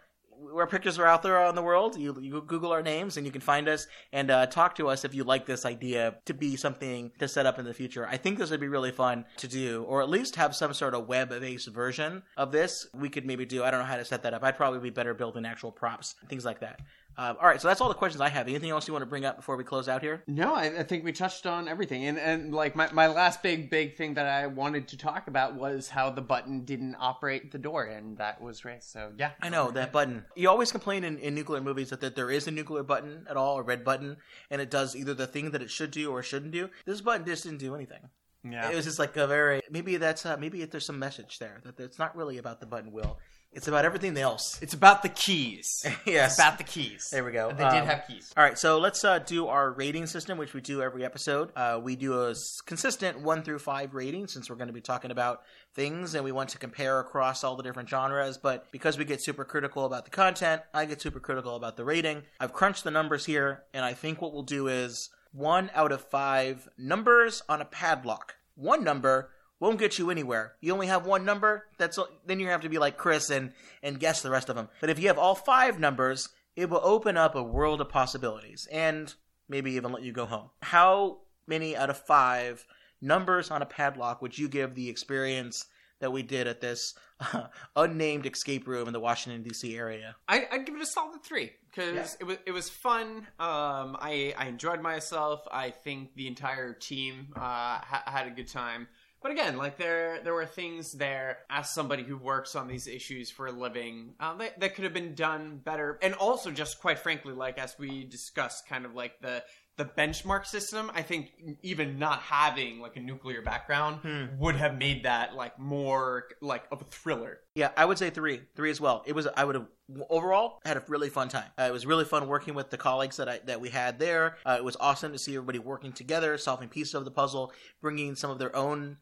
Our 0.55 0.67
pictures 0.67 0.99
are 0.99 1.07
out 1.07 1.23
there 1.23 1.39
on 1.39 1.55
the 1.55 1.63
world. 1.63 1.97
You, 1.97 2.17
you 2.21 2.43
Google 2.47 2.73
our 2.73 2.83
names 2.83 3.17
and 3.17 3.27
you 3.27 3.33
can 3.33 3.41
find 3.41 3.69
us 3.69 3.87
and 4.13 4.31
uh, 4.31 4.47
talk 4.47 4.75
to 4.77 4.89
us 4.89 5.05
if 5.05 5.15
you 5.15 5.25
like 5.25 5.47
this 5.47 5.65
idea 5.65 6.17
to 6.25 6.35
be 6.35 6.57
something 6.57 7.13
to 7.19 7.29
set 7.29 7.47
up 7.47 7.59
in 7.59 7.65
the 7.65 7.75
future. 7.75 8.07
I 8.07 8.17
think 8.17 8.39
this 8.39 8.51
would 8.51 8.61
be 8.61 8.69
really 8.69 8.93
fun 8.93 9.25
to 9.39 9.49
do, 9.49 9.85
or 9.85 10.03
at 10.03 10.09
least 10.09 10.37
have 10.37 10.57
some 10.57 10.73
sort 10.73 10.95
of 10.95 11.09
web-based 11.09 11.69
version 11.69 12.23
of 12.37 12.53
this. 12.53 12.87
We 12.95 13.09
could 13.09 13.27
maybe 13.27 13.45
do. 13.45 13.63
I 13.65 13.71
don't 13.71 13.81
know 13.81 13.87
how 13.87 13.97
to 13.97 14.05
set 14.05 14.23
that 14.23 14.35
up. 14.35 14.43
I'd 14.43 14.57
probably 14.57 14.81
be 14.81 14.91
better 14.91 15.15
building 15.15 15.45
actual 15.45 15.73
props, 15.73 16.15
things 16.29 16.45
like 16.45 16.61
that. 16.61 16.81
Um, 17.21 17.37
all 17.39 17.49
right, 17.49 17.61
so 17.61 17.69
that's 17.69 17.83
all 17.83 17.91
the 17.91 17.95
questions 17.95 18.23
I 18.23 18.31
have. 18.31 18.49
Anything 18.49 18.71
else 18.71 18.89
you 18.89 18.95
want 18.95 19.03
to 19.03 19.07
bring 19.07 19.27
up 19.27 19.37
before 19.37 19.55
we 19.59 19.63
close 19.63 19.91
out 19.91 20.01
here? 20.01 20.23
no, 20.27 20.55
I, 20.55 20.79
I 20.79 20.83
think 20.85 21.05
we 21.05 21.13
touched 21.13 21.45
on 21.45 21.69
everything. 21.69 22.07
And, 22.07 22.19
and 22.19 22.55
like, 22.55 22.75
my, 22.75 22.91
my 22.93 23.09
last 23.09 23.43
big, 23.43 23.69
big 23.69 23.95
thing 23.95 24.15
that 24.15 24.25
I 24.25 24.47
wanted 24.47 24.89
to 24.89 24.97
talk 24.97 25.29
about 25.29 25.55
was 25.55 25.91
how 25.91 26.09
the 26.09 26.23
button 26.23 26.65
didn't 26.65 26.97
operate 26.99 27.53
the 27.53 27.59
door, 27.59 27.85
and 27.85 28.17
that 28.17 28.41
was 28.41 28.65
right. 28.65 28.83
So, 28.83 29.13
yeah. 29.19 29.33
I 29.43 29.51
know 29.51 29.71
that 29.71 29.93
button. 29.93 30.25
You 30.35 30.49
always 30.49 30.73
complain 30.73 31.05
in, 31.05 31.19
in 31.19 31.35
nuclear 31.35 31.61
movies 31.61 31.91
that, 31.91 32.01
that 32.01 32.17
there 32.17 32.31
is 32.31 32.49
a 32.49 32.51
nuclear 32.51 32.83
button 32.83 33.27
at 33.29 33.37
all, 33.37 33.59
a 33.59 33.63
red 33.63 33.85
button, 33.85 34.17
and 34.51 34.63
it 34.63 34.71
does 34.71 34.97
either 34.97 35.13
the 35.13 35.27
thing 35.27 35.51
that 35.51 35.61
it 35.61 35.71
should 35.71 35.91
do 35.91 36.11
or 36.11 36.23
shouldn't 36.23 36.53
do. 36.53 36.71
This 36.87 37.03
button 37.03 37.27
just 37.27 37.43
didn't 37.45 37.59
do 37.59 37.75
anything. 37.75 38.09
Yeah. 38.45 38.71
It 38.71 38.77
was 38.77 38.87
just 38.87 38.99
like 38.99 39.19
a 39.19 39.27
very 39.27 39.61
maybe 39.71 39.99
that's 39.99 40.25
uh, 40.25 40.37
maybe 40.39 40.63
if 40.63 40.71
there's 40.71 40.87
some 40.87 40.99
message 40.99 41.39
there 41.39 41.61
that 41.65 41.79
it's 41.79 41.99
not 41.99 42.17
really 42.17 42.39
about 42.39 42.61
the 42.61 42.67
button 42.67 42.91
wheel. 42.91 43.19
It's 43.53 43.67
about 43.67 43.85
everything 43.85 44.17
else. 44.17 44.59
It's 44.63 44.75
about 44.75 45.03
the 45.03 45.09
keys. 45.09 45.85
yes. 46.07 46.33
It's 46.33 46.39
about 46.39 46.59
the 46.59 46.65
keys. 46.65 47.09
There 47.11 47.25
we 47.25 47.33
go. 47.33 47.49
They 47.51 47.57
did 47.57 47.65
Um, 47.83 47.87
have 47.87 48.05
keys. 48.07 48.33
All 48.37 48.45
right, 48.45 48.57
so 48.59 48.79
let's 48.79 49.05
uh, 49.05 49.19
do 49.19 49.49
our 49.49 49.73
rating 49.73 50.07
system, 50.07 50.39
which 50.39 50.55
we 50.55 50.61
do 50.61 50.83
every 50.83 51.05
episode. 51.05 51.51
Uh, 51.57 51.81
we 51.83 51.97
do 51.97 52.15
a 52.23 52.35
consistent 52.67 53.21
one 53.21 53.43
through 53.43 53.59
five 53.59 53.95
rating 53.95 54.29
since 54.29 54.49
we're 54.49 54.57
going 54.57 54.69
to 54.69 54.73
be 54.75 54.81
talking 54.81 55.11
about 55.11 55.43
things 55.75 56.15
and 56.15 56.25
we 56.25 56.31
want 56.33 56.51
to 56.51 56.59
compare 56.59 57.01
across 57.01 57.43
all 57.43 57.57
the 57.57 57.63
different 57.65 57.89
genres. 57.89 58.39
But 58.39 58.71
because 58.71 58.97
we 58.99 59.05
get 59.05 59.23
super 59.23 59.45
critical 59.45 59.85
about 59.85 60.05
the 60.05 60.11
content, 60.13 60.63
I 60.73 60.85
get 60.85 61.01
super 61.01 61.19
critical 61.21 61.57
about 61.57 61.77
the 61.77 61.85
rating. 61.85 62.23
I've 62.39 62.53
crunched 62.53 62.85
the 62.85 62.91
numbers 62.93 63.25
here, 63.27 63.65
and 63.75 63.85
I 63.85 63.95
think 63.95 64.23
what 64.23 64.33
we'll 64.33 64.43
do 64.45 64.69
is 64.69 65.11
one 65.33 65.71
out 65.75 65.91
of 65.93 66.03
five 66.03 66.69
numbers 66.79 67.43
on 67.49 67.61
a 67.61 67.65
padlock. 67.65 68.35
One 68.55 68.85
number 68.85 69.31
won't 69.61 69.79
get 69.79 69.99
you 69.99 70.11
anywhere. 70.11 70.55
You 70.61 70.73
only 70.73 70.89
have 70.89 71.07
one 71.07 71.25
number. 71.25 71.67
That's 71.79 71.99
then 72.27 72.41
you 72.41 72.49
have 72.49 72.63
to 72.63 72.69
be 72.69 72.79
like 72.79 72.97
Chris 72.97 73.31
and 73.31 73.53
and 73.83 74.01
guess 74.01 74.23
the 74.23 74.31
rest 74.31 74.49
of 74.49 74.57
them. 74.57 74.69
But 74.81 74.91
if 74.91 74.99
you 74.99 75.07
have 75.09 75.19
all 75.19 75.35
five 75.35 75.79
numbers, 75.79 76.29
it 76.57 76.69
will 76.69 76.81
open 76.83 77.17
up 77.17 77.35
a 77.35 77.43
world 77.43 77.81
of 77.81 77.89
possibilities 77.89 78.67
and 78.73 79.15
maybe 79.49 79.73
even 79.73 79.93
let 79.93 80.03
you 80.03 80.13
go 80.13 80.27
home. 80.27 80.51
How 80.63 81.19
many 81.47 81.77
out 81.77 81.91
of 81.91 81.99
five 81.99 82.67
numbers 83.01 83.51
on 83.51 83.63
a 83.63 83.67
padlock 83.67 84.21
would 84.23 84.37
you 84.39 84.49
give 84.49 84.75
the 84.75 84.89
experience 84.89 85.67
that 86.01 86.13
we 86.13 86.23
did 86.23 86.47
at 86.47 86.61
this 86.61 86.95
unnamed 87.77 88.27
escape 88.27 88.67
room 88.67 88.87
in 88.87 88.93
the 88.93 89.01
Washington 89.01 89.43
D.C. 89.43 89.77
area? 89.77 90.17
I, 90.29 90.47
I'd 90.51 90.67
give 90.67 90.75
it 90.75 90.81
a 90.83 90.87
solid 90.87 91.23
three 91.23 91.53
because 91.71 91.95
Yeah. 91.95 92.07
it 92.21 92.25
was 92.25 92.37
it 92.47 92.53
was 92.53 92.69
fun. 92.71 93.27
Um, 93.39 93.97
I 94.01 94.35
I 94.39 94.47
enjoyed 94.47 94.81
myself. 94.81 95.43
I 95.53 95.71
think 95.71 96.15
the 96.15 96.27
entire 96.27 96.73
team 96.73 97.29
uh, 97.37 97.41
ha- 97.41 98.03
had 98.07 98.27
a 98.27 98.31
good 98.31 98.49
time. 98.49 98.89
But 99.23 99.33
again, 99.33 99.57
like 99.59 99.77
there 99.77 100.21
there 100.23 100.35
were 100.35 100.47
things 100.47 100.93
there 100.93 101.39
as 101.51 101.71
somebody 101.71 102.03
who 102.03 102.17
works 102.17 102.57
on 102.57 102.69
these 102.69 102.87
issues 102.87 103.31
for 103.31 103.47
a 103.47 103.53
living 103.53 104.15
uh, 104.19 104.35
that, 104.37 104.61
that 104.61 104.75
could 104.75 104.85
have 104.85 104.95
been 104.95 105.15
done 105.15 105.61
better, 105.63 105.99
and 106.03 106.15
also 106.15 106.51
just 106.51 106.81
quite 106.81 106.99
frankly, 106.99 107.35
like 107.35 107.59
as 107.59 107.79
we 107.79 108.05
discussed, 108.05 108.67
kind 108.67 108.87
of 108.87 108.95
like 108.95 109.21
the 109.21 109.43
the 109.77 109.85
benchmark 109.87 110.47
system. 110.47 110.91
I 110.95 111.03
think 111.03 111.33
even 111.63 111.99
not 111.99 112.21
having 112.21 112.81
like 112.81 112.97
a 112.97 113.01
nuclear 113.01 113.41
background 113.41 114.01
would 114.39 114.57
have 114.57 114.77
made 114.77 115.05
that 115.05 115.35
like 115.35 115.59
more 115.59 116.25
like 116.41 116.65
of 116.71 116.83
a 116.83 116.85
thriller. 116.85 117.41
Yeah, 117.55 117.71
I 117.77 117.85
would 117.87 117.99
say 117.99 118.11
three, 118.11 118.43
three 118.55 118.71
as 118.71 118.81
well. 118.81 119.03
It 119.07 119.15
was 119.15 119.27
I 119.37 119.45
would 119.45 119.55
have 119.55 119.67
overall 120.09 120.61
had 120.65 120.77
a 120.77 120.85
really 120.89 121.09
fun 121.09 121.29
time. 121.29 121.51
Uh, 121.59 121.65
it 121.65 121.73
was 121.73 121.87
really 121.87 122.05
fun 122.05 122.29
working 122.29 122.55
with 122.55 122.71
the 122.71 122.77
colleagues 122.77 123.17
that 123.17 123.29
I 123.29 123.41
that 123.47 123.61
we 123.61 123.71
had 123.71 123.99
there. 123.99 124.37
Uh, 124.45 124.57
it 124.59 124.65
was 124.65 124.77
awesome 124.81 125.13
to 125.13 125.19
see 125.19 125.35
everybody 125.35 125.59
working 125.59 125.93
together, 125.93 126.37
solving 126.37 126.69
pieces 126.69 126.95
of 126.95 127.05
the 127.05 127.11
puzzle, 127.11 127.53
bringing 127.81 128.15
some 128.17 128.31
of 128.31 128.39
their 128.39 128.55
own 128.55 128.99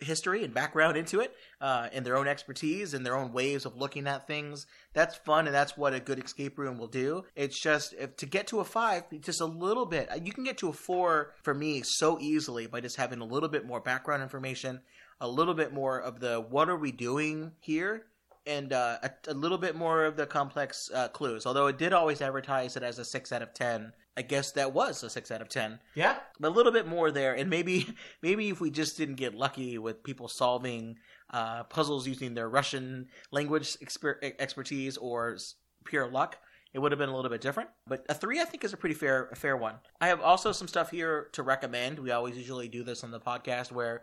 history 0.00 0.44
and 0.44 0.52
background 0.52 0.96
into 0.96 1.20
it, 1.20 1.34
uh, 1.60 1.88
and 1.92 2.04
their 2.04 2.16
own 2.16 2.28
expertise 2.28 2.94
and 2.94 3.04
their 3.04 3.16
own 3.16 3.32
ways 3.32 3.64
of 3.64 3.76
looking 3.76 4.06
at 4.06 4.26
things. 4.26 4.66
That's 4.92 5.16
fun, 5.16 5.46
and 5.46 5.54
that's 5.54 5.76
what 5.76 5.94
a 5.94 6.00
good 6.00 6.22
escape 6.22 6.58
room 6.58 6.78
will 6.78 6.88
do. 6.88 7.24
It's 7.34 7.60
just 7.60 7.94
if 7.94 8.16
to 8.16 8.26
get 8.26 8.46
to 8.48 8.60
a 8.60 8.64
five, 8.64 9.04
just 9.20 9.40
a 9.40 9.46
little 9.46 9.86
bit. 9.86 10.08
You 10.22 10.32
can 10.32 10.44
get 10.44 10.58
to 10.58 10.68
a 10.68 10.72
four 10.72 11.32
for 11.42 11.54
me 11.54 11.82
so 11.84 12.18
easily 12.20 12.66
by 12.66 12.80
just 12.80 12.96
having 12.96 13.20
a 13.20 13.24
little 13.24 13.48
bit 13.48 13.66
more 13.66 13.80
background 13.80 14.22
information, 14.22 14.80
a 15.20 15.28
little 15.28 15.54
bit 15.54 15.72
more 15.72 15.98
of 16.00 16.20
the 16.20 16.40
what 16.40 16.68
are 16.68 16.76
we 16.76 16.92
doing 16.92 17.52
here, 17.60 18.06
and 18.46 18.72
uh, 18.72 18.98
a, 19.02 19.10
a 19.28 19.34
little 19.34 19.58
bit 19.58 19.74
more 19.76 20.04
of 20.04 20.16
the 20.16 20.26
complex 20.26 20.90
uh, 20.94 21.08
clues. 21.08 21.46
Although 21.46 21.66
it 21.68 21.78
did 21.78 21.92
always 21.92 22.20
advertise 22.20 22.76
it 22.76 22.82
as 22.82 22.98
a 22.98 23.04
six 23.04 23.32
out 23.32 23.42
of 23.42 23.54
ten. 23.54 23.92
I 24.16 24.22
guess 24.22 24.52
that 24.52 24.72
was 24.72 25.02
a 25.02 25.10
six 25.10 25.30
out 25.32 25.42
of 25.42 25.48
ten. 25.48 25.80
Yeah, 25.94 26.18
but 26.38 26.48
a 26.48 26.54
little 26.54 26.70
bit 26.72 26.86
more 26.86 27.10
there 27.10 27.34
and 27.34 27.50
maybe 27.50 27.86
maybe 28.22 28.48
if 28.50 28.60
we 28.60 28.70
just 28.70 28.96
didn't 28.96 29.16
get 29.16 29.34
lucky 29.34 29.76
with 29.78 30.04
people 30.04 30.28
solving 30.28 30.96
uh, 31.30 31.64
puzzles 31.64 32.06
using 32.06 32.34
their 32.34 32.48
russian 32.48 33.08
language 33.32 33.76
exper- 33.78 34.22
expertise 34.38 34.96
or 34.98 35.34
s- 35.34 35.54
pure 35.84 36.06
luck 36.06 36.36
it 36.72 36.78
would 36.80 36.92
have 36.92 36.98
been 36.98 37.08
a 37.08 37.14
little 37.14 37.30
bit 37.30 37.40
different. 37.40 37.70
But 37.86 38.04
a 38.08 38.14
three 38.14 38.40
i 38.40 38.44
think 38.44 38.64
is 38.64 38.72
a 38.72 38.76
pretty 38.76 38.94
fair 38.96 39.28
a 39.32 39.36
fair 39.36 39.56
one. 39.56 39.76
I 40.00 40.08
have 40.08 40.20
also 40.20 40.52
some 40.52 40.68
stuff 40.68 40.90
here 40.90 41.28
to 41.32 41.42
recommend. 41.42 41.98
We 41.98 42.10
always 42.10 42.36
usually 42.36 42.68
do 42.68 42.82
this 42.84 43.02
on 43.04 43.10
the 43.10 43.20
podcast 43.20 43.72
where 43.72 44.02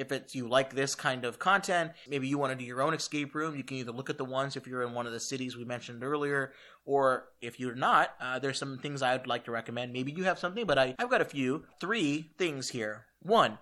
if 0.00 0.10
it's 0.12 0.34
you 0.34 0.48
like 0.48 0.74
this 0.74 0.94
kind 0.94 1.24
of 1.24 1.38
content 1.38 1.92
maybe 2.08 2.26
you 2.26 2.38
want 2.38 2.50
to 2.50 2.58
do 2.58 2.64
your 2.64 2.82
own 2.82 2.94
escape 2.94 3.34
room 3.34 3.56
you 3.56 3.62
can 3.64 3.76
either 3.76 3.92
look 3.92 4.10
at 4.10 4.18
the 4.18 4.24
ones 4.24 4.56
if 4.56 4.66
you're 4.66 4.82
in 4.82 4.92
one 4.92 5.06
of 5.06 5.12
the 5.12 5.20
cities 5.20 5.56
we 5.56 5.64
mentioned 5.64 6.02
earlier 6.02 6.52
or 6.84 7.28
if 7.40 7.60
you're 7.60 7.74
not, 7.74 8.10
uh, 8.20 8.38
there's 8.38 8.58
some 8.58 8.78
things 8.78 9.02
I'd 9.02 9.26
like 9.26 9.44
to 9.44 9.50
recommend. 9.50 9.92
Maybe 9.92 10.12
you 10.12 10.24
have 10.24 10.38
something, 10.38 10.66
but 10.66 10.78
I, 10.78 10.94
I've 10.98 11.10
got 11.10 11.20
a 11.20 11.26
few. 11.26 11.64
Three 11.80 12.32
things 12.38 12.70
here. 12.70 13.06
One, 13.20 13.58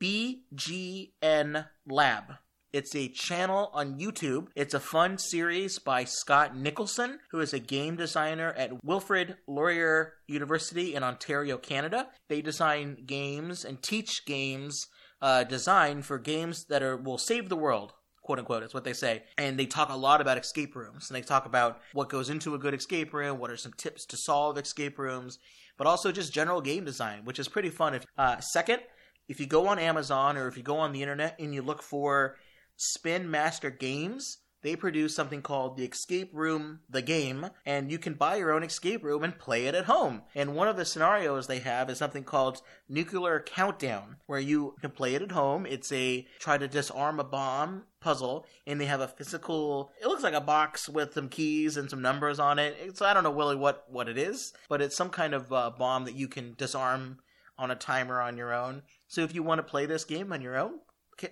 BGN 0.00 1.66
Lab. 1.86 2.24
It's 2.72 2.94
a 2.94 3.08
channel 3.08 3.70
on 3.72 3.98
YouTube. 3.98 4.48
It's 4.54 4.74
a 4.74 4.80
fun 4.80 5.18
series 5.18 5.78
by 5.78 6.04
Scott 6.04 6.56
Nicholson, 6.56 7.20
who 7.30 7.40
is 7.40 7.54
a 7.54 7.58
game 7.58 7.96
designer 7.96 8.52
at 8.52 8.84
Wilfrid 8.84 9.36
Laurier 9.46 10.14
University 10.26 10.94
in 10.94 11.02
Ontario, 11.02 11.56
Canada. 11.56 12.08
They 12.28 12.42
design 12.42 12.98
games 13.06 13.64
and 13.64 13.82
teach 13.82 14.26
games 14.26 14.88
uh, 15.20 15.44
design 15.44 16.02
for 16.02 16.18
games 16.18 16.64
that 16.66 16.82
are 16.82 16.96
will 16.96 17.18
save 17.18 17.48
the 17.48 17.56
world 17.56 17.92
quote 18.26 18.40
unquote 18.40 18.64
is 18.64 18.74
what 18.74 18.84
they 18.84 18.92
say. 18.92 19.22
And 19.38 19.56
they 19.56 19.66
talk 19.66 19.88
a 19.88 19.96
lot 19.96 20.20
about 20.20 20.36
escape 20.36 20.74
rooms. 20.74 21.08
And 21.08 21.16
they 21.16 21.22
talk 21.22 21.46
about 21.46 21.80
what 21.92 22.10
goes 22.10 22.28
into 22.28 22.54
a 22.54 22.58
good 22.58 22.74
escape 22.74 23.14
room 23.14 23.38
what 23.38 23.50
are 23.50 23.56
some 23.56 23.72
tips 23.72 24.04
to 24.06 24.16
solve 24.16 24.58
escape 24.58 24.98
rooms 24.98 25.38
but 25.78 25.86
also 25.86 26.10
just 26.10 26.32
general 26.34 26.60
game 26.60 26.84
design 26.84 27.20
which 27.24 27.38
is 27.38 27.48
pretty 27.48 27.70
fun. 27.70 27.94
If 27.94 28.04
uh, 28.18 28.40
second 28.40 28.80
if 29.28 29.40
you 29.40 29.46
go 29.46 29.68
on 29.68 29.78
amazon 29.78 30.36
or 30.36 30.48
if 30.48 30.56
you 30.56 30.62
go 30.62 30.76
on 30.76 30.92
the 30.92 31.02
internet 31.02 31.38
and 31.38 31.54
you 31.54 31.62
look 31.62 31.82
for 31.82 32.36
spin 32.76 33.30
master 33.30 33.70
games 33.70 34.38
they 34.62 34.76
produce 34.76 35.14
something 35.14 35.42
called 35.42 35.76
the 35.76 35.84
Escape 35.84 36.30
Room 36.32 36.80
the 36.88 37.02
Game, 37.02 37.50
and 37.64 37.90
you 37.90 37.98
can 37.98 38.14
buy 38.14 38.36
your 38.36 38.52
own 38.52 38.62
escape 38.62 39.04
room 39.04 39.22
and 39.22 39.38
play 39.38 39.66
it 39.66 39.74
at 39.74 39.84
home. 39.84 40.22
And 40.34 40.54
one 40.54 40.68
of 40.68 40.76
the 40.76 40.84
scenarios 40.84 41.46
they 41.46 41.60
have 41.60 41.88
is 41.90 41.98
something 41.98 42.24
called 42.24 42.62
Nuclear 42.88 43.40
Countdown, 43.40 44.16
where 44.26 44.40
you 44.40 44.74
can 44.80 44.90
play 44.90 45.14
it 45.14 45.22
at 45.22 45.32
home. 45.32 45.66
It's 45.66 45.92
a 45.92 46.26
try 46.38 46.58
to 46.58 46.68
disarm 46.68 47.20
a 47.20 47.24
bomb 47.24 47.84
puzzle, 48.00 48.46
and 48.66 48.80
they 48.80 48.86
have 48.86 49.00
a 49.00 49.08
physical. 49.08 49.92
It 50.00 50.08
looks 50.08 50.22
like 50.22 50.34
a 50.34 50.40
box 50.40 50.88
with 50.88 51.14
some 51.14 51.28
keys 51.28 51.76
and 51.76 51.88
some 51.88 52.02
numbers 52.02 52.38
on 52.40 52.58
it. 52.58 52.76
It's 52.80 53.02
I 53.02 53.14
don't 53.14 53.24
know 53.24 53.32
really 53.32 53.56
what 53.56 53.84
what 53.88 54.08
it 54.08 54.18
is, 54.18 54.52
but 54.68 54.82
it's 54.82 54.96
some 54.96 55.10
kind 55.10 55.34
of 55.34 55.52
uh, 55.52 55.70
bomb 55.70 56.04
that 56.04 56.14
you 56.14 56.28
can 56.28 56.54
disarm 56.54 57.18
on 57.58 57.70
a 57.70 57.76
timer 57.76 58.20
on 58.20 58.36
your 58.36 58.52
own. 58.52 58.82
So 59.06 59.22
if 59.22 59.34
you 59.34 59.42
want 59.42 59.58
to 59.60 59.62
play 59.62 59.86
this 59.86 60.04
game 60.04 60.32
on 60.32 60.42
your 60.42 60.56
own, 60.58 60.80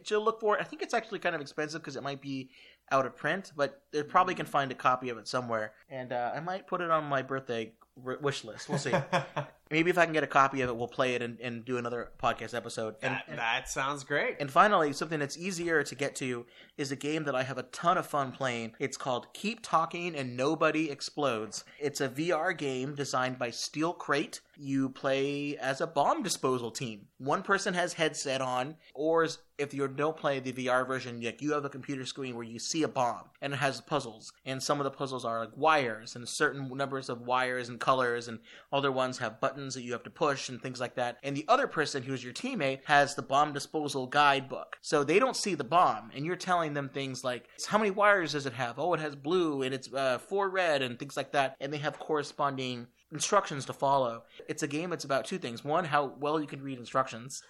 to 0.04 0.18
look 0.18 0.40
for 0.40 0.56
it. 0.56 0.60
I 0.60 0.64
think 0.64 0.82
it's 0.82 0.94
actually 0.94 1.18
kind 1.18 1.34
of 1.34 1.40
expensive 1.40 1.82
because 1.82 1.96
it 1.96 2.02
might 2.02 2.20
be 2.20 2.50
out 2.90 3.06
of 3.06 3.16
print, 3.16 3.52
but 3.56 3.82
they 3.92 4.02
probably 4.02 4.34
can 4.34 4.46
find 4.46 4.70
a 4.70 4.74
copy 4.74 5.08
of 5.08 5.18
it 5.18 5.26
somewhere. 5.26 5.72
And 5.88 6.12
uh, 6.12 6.32
I 6.34 6.40
might 6.40 6.66
put 6.66 6.80
it 6.80 6.90
on 6.90 7.04
my 7.04 7.22
birthday 7.22 7.72
wish 7.96 8.44
list. 8.44 8.68
We'll 8.68 8.78
see. 8.78 8.92
Maybe 9.70 9.90
if 9.90 9.98
I 9.98 10.04
can 10.04 10.12
get 10.12 10.24
a 10.24 10.28
copy 10.28 10.60
of 10.60 10.68
it, 10.68 10.76
we'll 10.76 10.88
play 10.88 11.14
it 11.14 11.22
and, 11.22 11.40
and 11.40 11.64
do 11.64 11.78
another 11.78 12.10
podcast 12.22 12.54
episode. 12.54 12.96
And, 13.02 13.14
that, 13.14 13.24
and, 13.28 13.38
that 13.38 13.68
sounds 13.68 14.04
great. 14.04 14.36
and 14.38 14.50
finally, 14.50 14.92
something 14.92 15.18
that's 15.18 15.38
easier 15.38 15.82
to 15.82 15.94
get 15.94 16.14
to 16.16 16.46
is 16.76 16.92
a 16.92 16.96
game 16.96 17.24
that 17.24 17.34
I 17.34 17.42
have 17.44 17.58
a 17.58 17.62
ton 17.64 17.96
of 17.96 18.06
fun 18.06 18.32
playing. 18.32 18.72
It's 18.78 18.96
called 18.96 19.32
Keep 19.32 19.62
Talking 19.62 20.14
and 20.14 20.36
Nobody 20.36 20.90
Explodes. 20.90 21.64
It's 21.80 22.00
a 22.00 22.08
VR 22.08 22.56
game 22.56 22.94
designed 22.94 23.38
by 23.38 23.50
Steel 23.50 23.92
Crate. 23.92 24.40
You 24.56 24.88
play 24.88 25.56
as 25.56 25.80
a 25.80 25.86
bomb 25.86 26.22
disposal 26.22 26.70
team. 26.70 27.06
One 27.18 27.42
person 27.42 27.74
has 27.74 27.94
headset 27.94 28.40
on, 28.40 28.76
or 28.94 29.26
if 29.58 29.72
you 29.72 29.86
don't 29.88 30.16
play 30.16 30.40
the 30.40 30.52
VR 30.52 30.86
version, 30.86 31.20
like 31.20 31.40
you 31.40 31.52
have 31.52 31.64
a 31.64 31.70
computer 31.70 32.04
screen 32.04 32.34
where 32.34 32.44
you 32.44 32.58
see 32.58 32.82
a 32.82 32.88
bomb 32.88 33.30
and 33.40 33.52
it 33.52 33.56
has 33.56 33.80
puzzles, 33.80 34.32
and 34.44 34.62
some 34.62 34.80
of 34.80 34.84
the 34.84 34.90
puzzles 34.90 35.24
are 35.24 35.40
like 35.40 35.56
wires 35.56 36.16
and 36.16 36.28
certain 36.28 36.68
numbers 36.76 37.08
of 37.08 37.22
wires 37.22 37.68
and 37.68 37.80
colors, 37.80 38.28
and 38.28 38.40
other 38.72 38.90
ones 38.90 39.18
have 39.18 39.40
buttons 39.40 39.74
that 39.74 39.82
you 39.82 39.92
have 39.92 40.02
to 40.02 40.10
push 40.10 40.48
and 40.48 40.60
things 40.60 40.80
like 40.80 40.96
that. 40.96 41.18
And 41.22 41.36
the 41.36 41.44
other 41.48 41.66
person 41.66 42.02
who's 42.02 42.24
your 42.24 42.32
teammate 42.32 42.80
has 42.84 43.14
the 43.14 43.22
bomb 43.22 43.52
disposal 43.52 44.06
guidebook, 44.06 44.76
so 44.80 45.04
they 45.04 45.18
don't 45.18 45.36
see 45.36 45.54
the 45.54 45.64
bomb, 45.64 46.10
and 46.14 46.24
you're 46.26 46.36
telling 46.36 46.74
them 46.74 46.88
things 46.88 47.24
like 47.24 47.48
how 47.66 47.78
many 47.78 47.90
wires 47.90 48.32
does 48.32 48.46
it 48.46 48.52
have? 48.54 48.78
Oh, 48.78 48.94
it 48.94 49.00
has 49.00 49.14
blue 49.16 49.62
and 49.62 49.74
it's 49.74 49.92
uh, 49.92 50.18
four 50.18 50.48
red 50.48 50.82
and 50.82 50.98
things 50.98 51.16
like 51.16 51.32
that, 51.32 51.56
and 51.60 51.72
they 51.72 51.78
have 51.78 51.98
corresponding 51.98 52.88
instructions 53.14 53.64
to 53.66 53.72
follow. 53.72 54.24
It's 54.48 54.62
a 54.62 54.68
game 54.68 54.90
that's 54.90 55.04
about 55.04 55.24
two 55.24 55.38
things. 55.38 55.64
One, 55.64 55.86
how 55.86 56.12
well 56.18 56.40
you 56.40 56.46
can 56.46 56.62
read 56.62 56.78
instructions. 56.78 57.40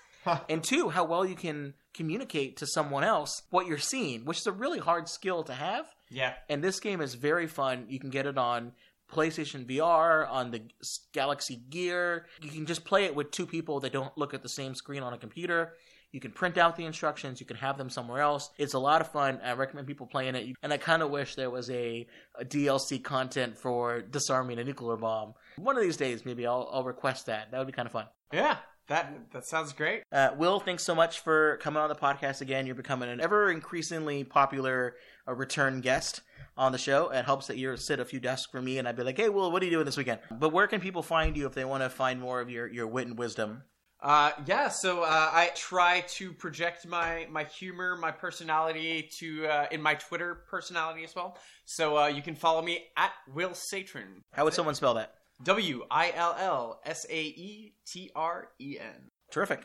and 0.48 0.62
two, 0.62 0.90
how 0.90 1.04
well 1.04 1.24
you 1.24 1.34
can 1.34 1.74
communicate 1.92 2.56
to 2.58 2.66
someone 2.66 3.04
else 3.04 3.42
what 3.50 3.66
you're 3.66 3.78
seeing, 3.78 4.24
which 4.24 4.38
is 4.38 4.46
a 4.46 4.52
really 4.52 4.78
hard 4.78 5.08
skill 5.08 5.42
to 5.44 5.54
have. 5.54 5.86
Yeah. 6.10 6.34
And 6.48 6.62
this 6.62 6.80
game 6.80 7.00
is 7.00 7.14
very 7.14 7.46
fun. 7.46 7.86
You 7.88 7.98
can 7.98 8.10
get 8.10 8.26
it 8.26 8.38
on 8.38 8.72
PlayStation 9.12 9.66
VR, 9.66 10.28
on 10.30 10.50
the 10.50 10.62
Galaxy 11.12 11.56
Gear. 11.70 12.26
You 12.40 12.50
can 12.50 12.66
just 12.66 12.84
play 12.84 13.04
it 13.04 13.14
with 13.14 13.30
two 13.30 13.46
people 13.46 13.80
that 13.80 13.92
don't 13.92 14.16
look 14.16 14.34
at 14.34 14.42
the 14.42 14.48
same 14.48 14.74
screen 14.74 15.02
on 15.02 15.12
a 15.12 15.18
computer. 15.18 15.74
You 16.14 16.20
can 16.20 16.30
print 16.30 16.58
out 16.58 16.76
the 16.76 16.84
instructions. 16.84 17.40
You 17.40 17.46
can 17.46 17.56
have 17.56 17.76
them 17.76 17.90
somewhere 17.90 18.20
else. 18.20 18.50
It's 18.56 18.74
a 18.74 18.78
lot 18.78 19.00
of 19.00 19.10
fun. 19.10 19.40
I 19.42 19.54
recommend 19.54 19.88
people 19.88 20.06
playing 20.06 20.36
it. 20.36 20.54
And 20.62 20.72
I 20.72 20.76
kind 20.76 21.02
of 21.02 21.10
wish 21.10 21.34
there 21.34 21.50
was 21.50 21.68
a, 21.70 22.06
a, 22.38 22.44
DLC 22.44 23.02
content 23.02 23.58
for 23.58 24.00
disarming 24.00 24.60
a 24.60 24.64
nuclear 24.64 24.96
bomb. 24.96 25.34
One 25.56 25.76
of 25.76 25.82
these 25.82 25.96
days, 25.96 26.24
maybe 26.24 26.46
I'll, 26.46 26.70
I'll 26.72 26.84
request 26.84 27.26
that. 27.26 27.50
That 27.50 27.58
would 27.58 27.66
be 27.66 27.72
kind 27.72 27.86
of 27.86 27.92
fun. 27.92 28.06
Yeah. 28.32 28.58
That 28.86 29.32
that 29.32 29.46
sounds 29.46 29.72
great. 29.72 30.02
Uh, 30.12 30.30
Will, 30.36 30.60
thanks 30.60 30.84
so 30.84 30.94
much 30.94 31.20
for 31.20 31.56
coming 31.56 31.82
on 31.82 31.88
the 31.88 31.94
podcast 31.96 32.42
again. 32.42 32.66
You're 32.66 32.74
becoming 32.76 33.08
an 33.08 33.20
ever 33.20 33.50
increasingly 33.50 34.22
popular 34.24 34.94
uh, 35.26 35.32
return 35.34 35.80
guest 35.80 36.20
on 36.56 36.70
the 36.70 36.78
show. 36.78 37.08
It 37.08 37.24
helps 37.24 37.46
that 37.46 37.56
you 37.56 37.76
sit 37.78 37.98
a 37.98 38.04
few 38.04 38.20
desks 38.20 38.52
for 38.52 38.60
me, 38.60 38.78
and 38.78 38.86
I'd 38.86 38.94
be 38.94 39.02
like, 39.02 39.16
"Hey, 39.16 39.30
Will, 39.30 39.50
what 39.50 39.62
are 39.62 39.64
you 39.64 39.70
doing 39.70 39.86
this 39.86 39.96
weekend?" 39.96 40.20
But 40.30 40.52
where 40.52 40.66
can 40.66 40.82
people 40.82 41.02
find 41.02 41.34
you 41.34 41.46
if 41.46 41.54
they 41.54 41.64
want 41.64 41.82
to 41.82 41.88
find 41.88 42.20
more 42.20 42.42
of 42.42 42.50
your 42.50 42.66
your 42.66 42.86
wit 42.86 43.06
and 43.06 43.18
wisdom? 43.18 43.62
Uh, 44.04 44.32
yeah, 44.44 44.68
so 44.68 45.02
uh, 45.02 45.30
I 45.32 45.50
try 45.56 46.02
to 46.08 46.30
project 46.34 46.86
my 46.86 47.26
my 47.30 47.44
humor, 47.44 47.96
my 47.96 48.10
personality 48.10 49.08
to 49.18 49.46
uh, 49.46 49.66
in 49.70 49.80
my 49.80 49.94
Twitter 49.94 50.42
personality 50.46 51.04
as 51.04 51.14
well. 51.16 51.38
So 51.64 51.96
uh, 51.96 52.06
you 52.08 52.20
can 52.20 52.34
follow 52.34 52.60
me 52.60 52.84
at 52.98 53.12
Will 53.32 53.50
Saetren. 53.50 54.20
How 54.32 54.44
would 54.44 54.52
someone 54.52 54.74
spell 54.74 54.92
that? 54.94 55.14
W 55.44 55.84
I 55.90 56.12
L 56.14 56.36
L 56.38 56.80
S 56.84 57.06
A 57.08 57.22
E 57.22 57.72
T 57.86 58.10
R 58.14 58.48
E 58.60 58.76
N. 58.78 59.10
Terrific. 59.30 59.64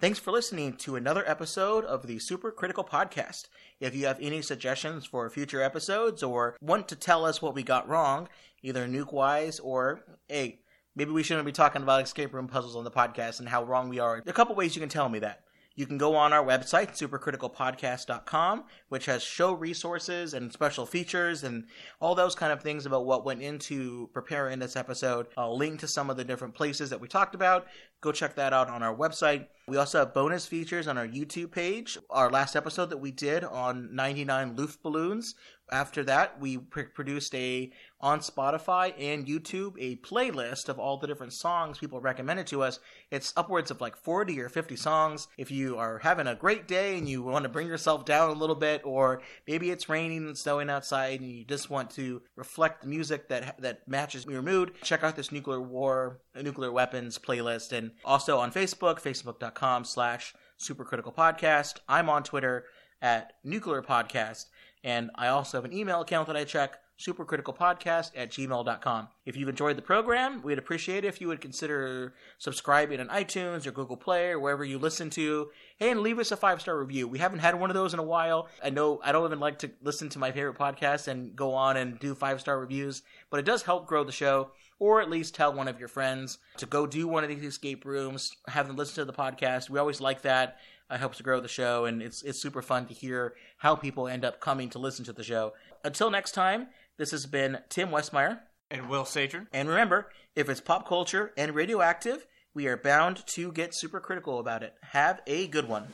Thanks 0.00 0.20
for 0.20 0.30
listening 0.30 0.74
to 0.74 0.94
another 0.94 1.28
episode 1.28 1.84
of 1.84 2.06
the 2.06 2.20
Super 2.20 2.52
Critical 2.52 2.84
Podcast. 2.84 3.48
If 3.80 3.96
you 3.96 4.06
have 4.06 4.20
any 4.20 4.42
suggestions 4.42 5.04
for 5.04 5.28
future 5.28 5.60
episodes 5.60 6.22
or 6.22 6.56
want 6.60 6.86
to 6.86 6.94
tell 6.94 7.24
us 7.24 7.42
what 7.42 7.52
we 7.52 7.64
got 7.64 7.88
wrong, 7.88 8.28
either 8.62 8.86
nuke 8.86 9.12
wise 9.12 9.58
or, 9.58 10.04
hey, 10.28 10.60
maybe 10.94 11.10
we 11.10 11.24
shouldn't 11.24 11.46
be 11.46 11.50
talking 11.50 11.82
about 11.82 12.04
escape 12.04 12.32
room 12.32 12.46
puzzles 12.46 12.76
on 12.76 12.84
the 12.84 12.92
podcast 12.92 13.40
and 13.40 13.48
how 13.48 13.64
wrong 13.64 13.88
we 13.88 13.98
are, 13.98 14.20
there 14.20 14.30
are 14.30 14.30
a 14.30 14.34
couple 14.34 14.54
ways 14.54 14.76
you 14.76 14.80
can 14.80 14.88
tell 14.88 15.08
me 15.08 15.18
that. 15.18 15.42
You 15.78 15.86
can 15.86 15.96
go 15.96 16.16
on 16.16 16.32
our 16.32 16.44
website, 16.44 16.98
supercriticalpodcast.com, 16.98 18.64
which 18.88 19.06
has 19.06 19.22
show 19.22 19.52
resources 19.52 20.34
and 20.34 20.52
special 20.52 20.86
features 20.86 21.44
and 21.44 21.66
all 22.00 22.16
those 22.16 22.34
kind 22.34 22.52
of 22.52 22.60
things 22.60 22.84
about 22.84 23.06
what 23.06 23.24
went 23.24 23.42
into 23.42 24.10
preparing 24.12 24.58
this 24.58 24.74
episode. 24.74 25.28
I'll 25.36 25.56
link 25.56 25.78
to 25.78 25.86
some 25.86 26.10
of 26.10 26.16
the 26.16 26.24
different 26.24 26.54
places 26.54 26.90
that 26.90 27.00
we 27.00 27.06
talked 27.06 27.36
about. 27.36 27.68
Go 28.00 28.12
check 28.12 28.36
that 28.36 28.52
out 28.52 28.70
on 28.70 28.82
our 28.82 28.94
website. 28.94 29.46
We 29.66 29.76
also 29.76 29.98
have 29.98 30.14
bonus 30.14 30.46
features 30.46 30.86
on 30.86 30.96
our 30.96 31.06
YouTube 31.06 31.50
page. 31.50 31.98
Our 32.10 32.30
last 32.30 32.54
episode 32.54 32.90
that 32.90 32.98
we 32.98 33.10
did 33.10 33.44
on 33.44 33.94
99 33.94 34.56
Luftballons. 34.56 35.34
After 35.70 36.02
that, 36.04 36.40
we 36.40 36.56
pr- 36.56 36.82
produced 36.94 37.34
a 37.34 37.70
on 38.00 38.20
Spotify 38.20 38.94
and 38.98 39.26
YouTube 39.26 39.74
a 39.78 39.96
playlist 39.96 40.68
of 40.68 40.78
all 40.78 40.96
the 40.96 41.06
different 41.06 41.32
songs 41.32 41.78
people 41.78 42.00
recommended 42.00 42.46
to 42.46 42.62
us. 42.62 42.78
It's 43.10 43.34
upwards 43.36 43.70
of 43.70 43.80
like 43.80 43.96
40 43.96 44.40
or 44.40 44.48
50 44.48 44.76
songs. 44.76 45.28
If 45.36 45.50
you 45.50 45.76
are 45.76 45.98
having 45.98 46.26
a 46.26 46.34
great 46.34 46.68
day 46.68 46.96
and 46.96 47.08
you 47.08 47.22
want 47.22 47.42
to 47.42 47.48
bring 47.50 47.66
yourself 47.66 48.04
down 48.04 48.30
a 48.30 48.38
little 48.38 48.54
bit, 48.54 48.80
or 48.84 49.20
maybe 49.46 49.70
it's 49.70 49.88
raining 49.88 50.26
and 50.26 50.38
snowing 50.38 50.70
outside 50.70 51.20
and 51.20 51.30
you 51.30 51.44
just 51.44 51.68
want 51.68 51.90
to 51.90 52.22
reflect 52.36 52.82
the 52.82 52.88
music 52.88 53.28
that 53.28 53.60
that 53.60 53.86
matches 53.86 54.24
your 54.24 54.42
mood, 54.42 54.72
check 54.82 55.02
out 55.02 55.16
this 55.16 55.32
nuclear 55.32 55.60
war, 55.60 56.20
nuclear 56.40 56.72
weapons 56.72 57.18
playlist, 57.18 57.72
and 57.72 57.87
also 58.04 58.38
on 58.38 58.52
Facebook, 58.52 59.00
facebook.com 59.00 59.84
slash 59.84 60.34
supercritical 60.58 61.14
podcast. 61.14 61.78
I'm 61.88 62.08
on 62.08 62.22
Twitter 62.22 62.64
at 63.00 63.34
nuclear 63.44 63.82
podcast. 63.82 64.46
And 64.84 65.10
I 65.14 65.28
also 65.28 65.58
have 65.58 65.64
an 65.64 65.72
email 65.72 66.00
account 66.00 66.28
that 66.28 66.36
I 66.36 66.44
check, 66.44 66.78
supercriticalpodcast 66.98 68.12
at 68.16 68.30
gmail.com. 68.30 69.08
If 69.24 69.36
you've 69.36 69.48
enjoyed 69.48 69.76
the 69.76 69.82
program, 69.82 70.42
we'd 70.42 70.58
appreciate 70.58 71.04
it 71.04 71.08
if 71.08 71.20
you 71.20 71.28
would 71.28 71.40
consider 71.40 72.14
subscribing 72.38 73.00
on 73.00 73.08
iTunes 73.08 73.66
or 73.66 73.70
Google 73.70 73.96
Play 73.96 74.30
or 74.30 74.40
wherever 74.40 74.64
you 74.64 74.78
listen 74.78 75.10
to, 75.10 75.50
and 75.80 76.00
leave 76.00 76.18
us 76.18 76.32
a 76.32 76.36
five 76.36 76.60
star 76.60 76.78
review. 76.78 77.06
We 77.06 77.18
haven't 77.18 77.38
had 77.38 77.58
one 77.58 77.70
of 77.70 77.74
those 77.74 77.94
in 77.94 78.00
a 78.00 78.04
while. 78.04 78.48
I 78.62 78.70
know 78.70 79.00
I 79.04 79.12
don't 79.12 79.26
even 79.26 79.40
like 79.40 79.58
to 79.60 79.70
listen 79.82 80.08
to 80.10 80.18
my 80.18 80.32
favorite 80.32 80.58
podcast 80.58 81.06
and 81.08 81.36
go 81.36 81.54
on 81.54 81.76
and 81.76 81.98
do 81.98 82.14
five 82.14 82.40
star 82.40 82.58
reviews, 82.58 83.02
but 83.30 83.38
it 83.38 83.46
does 83.46 83.62
help 83.62 83.86
grow 83.86 84.02
the 84.02 84.12
show. 84.12 84.50
Or 84.80 85.00
at 85.00 85.10
least 85.10 85.34
tell 85.34 85.52
one 85.52 85.66
of 85.68 85.80
your 85.80 85.88
friends 85.88 86.38
to 86.58 86.66
go 86.66 86.86
do 86.86 87.08
one 87.08 87.24
of 87.24 87.30
these 87.30 87.44
escape 87.44 87.84
rooms, 87.84 88.30
have 88.46 88.68
them 88.68 88.76
listen 88.76 88.94
to 88.96 89.04
the 89.04 89.12
podcast. 89.12 89.68
We 89.68 89.78
always 89.78 90.00
like 90.00 90.22
that. 90.22 90.58
It 90.90 90.98
helps 90.98 91.18
to 91.18 91.22
grow 91.22 91.40
the 91.40 91.48
show, 91.48 91.84
and 91.84 92.00
it's 92.00 92.22
it's 92.22 92.40
super 92.40 92.62
fun 92.62 92.86
to 92.86 92.94
hear 92.94 93.34
how 93.58 93.76
people 93.76 94.08
end 94.08 94.24
up 94.24 94.40
coming 94.40 94.70
to 94.70 94.78
listen 94.78 95.04
to 95.04 95.12
the 95.12 95.22
show. 95.24 95.52
Until 95.84 96.10
next 96.10 96.32
time, 96.32 96.68
this 96.96 97.10
has 97.10 97.26
been 97.26 97.58
Tim 97.68 97.90
Westmyer. 97.90 98.40
And 98.70 98.88
Will 98.88 99.04
Saetren. 99.04 99.46
And 99.52 99.68
remember, 99.68 100.10
if 100.36 100.48
it's 100.48 100.60
pop 100.60 100.86
culture 100.86 101.32
and 101.36 101.54
radioactive, 101.54 102.26
we 102.54 102.66
are 102.66 102.76
bound 102.76 103.26
to 103.28 103.50
get 103.52 103.74
super 103.74 104.00
critical 104.00 104.38
about 104.38 104.62
it. 104.62 104.74
Have 104.82 105.20
a 105.26 105.46
good 105.46 105.68
one. 105.68 105.88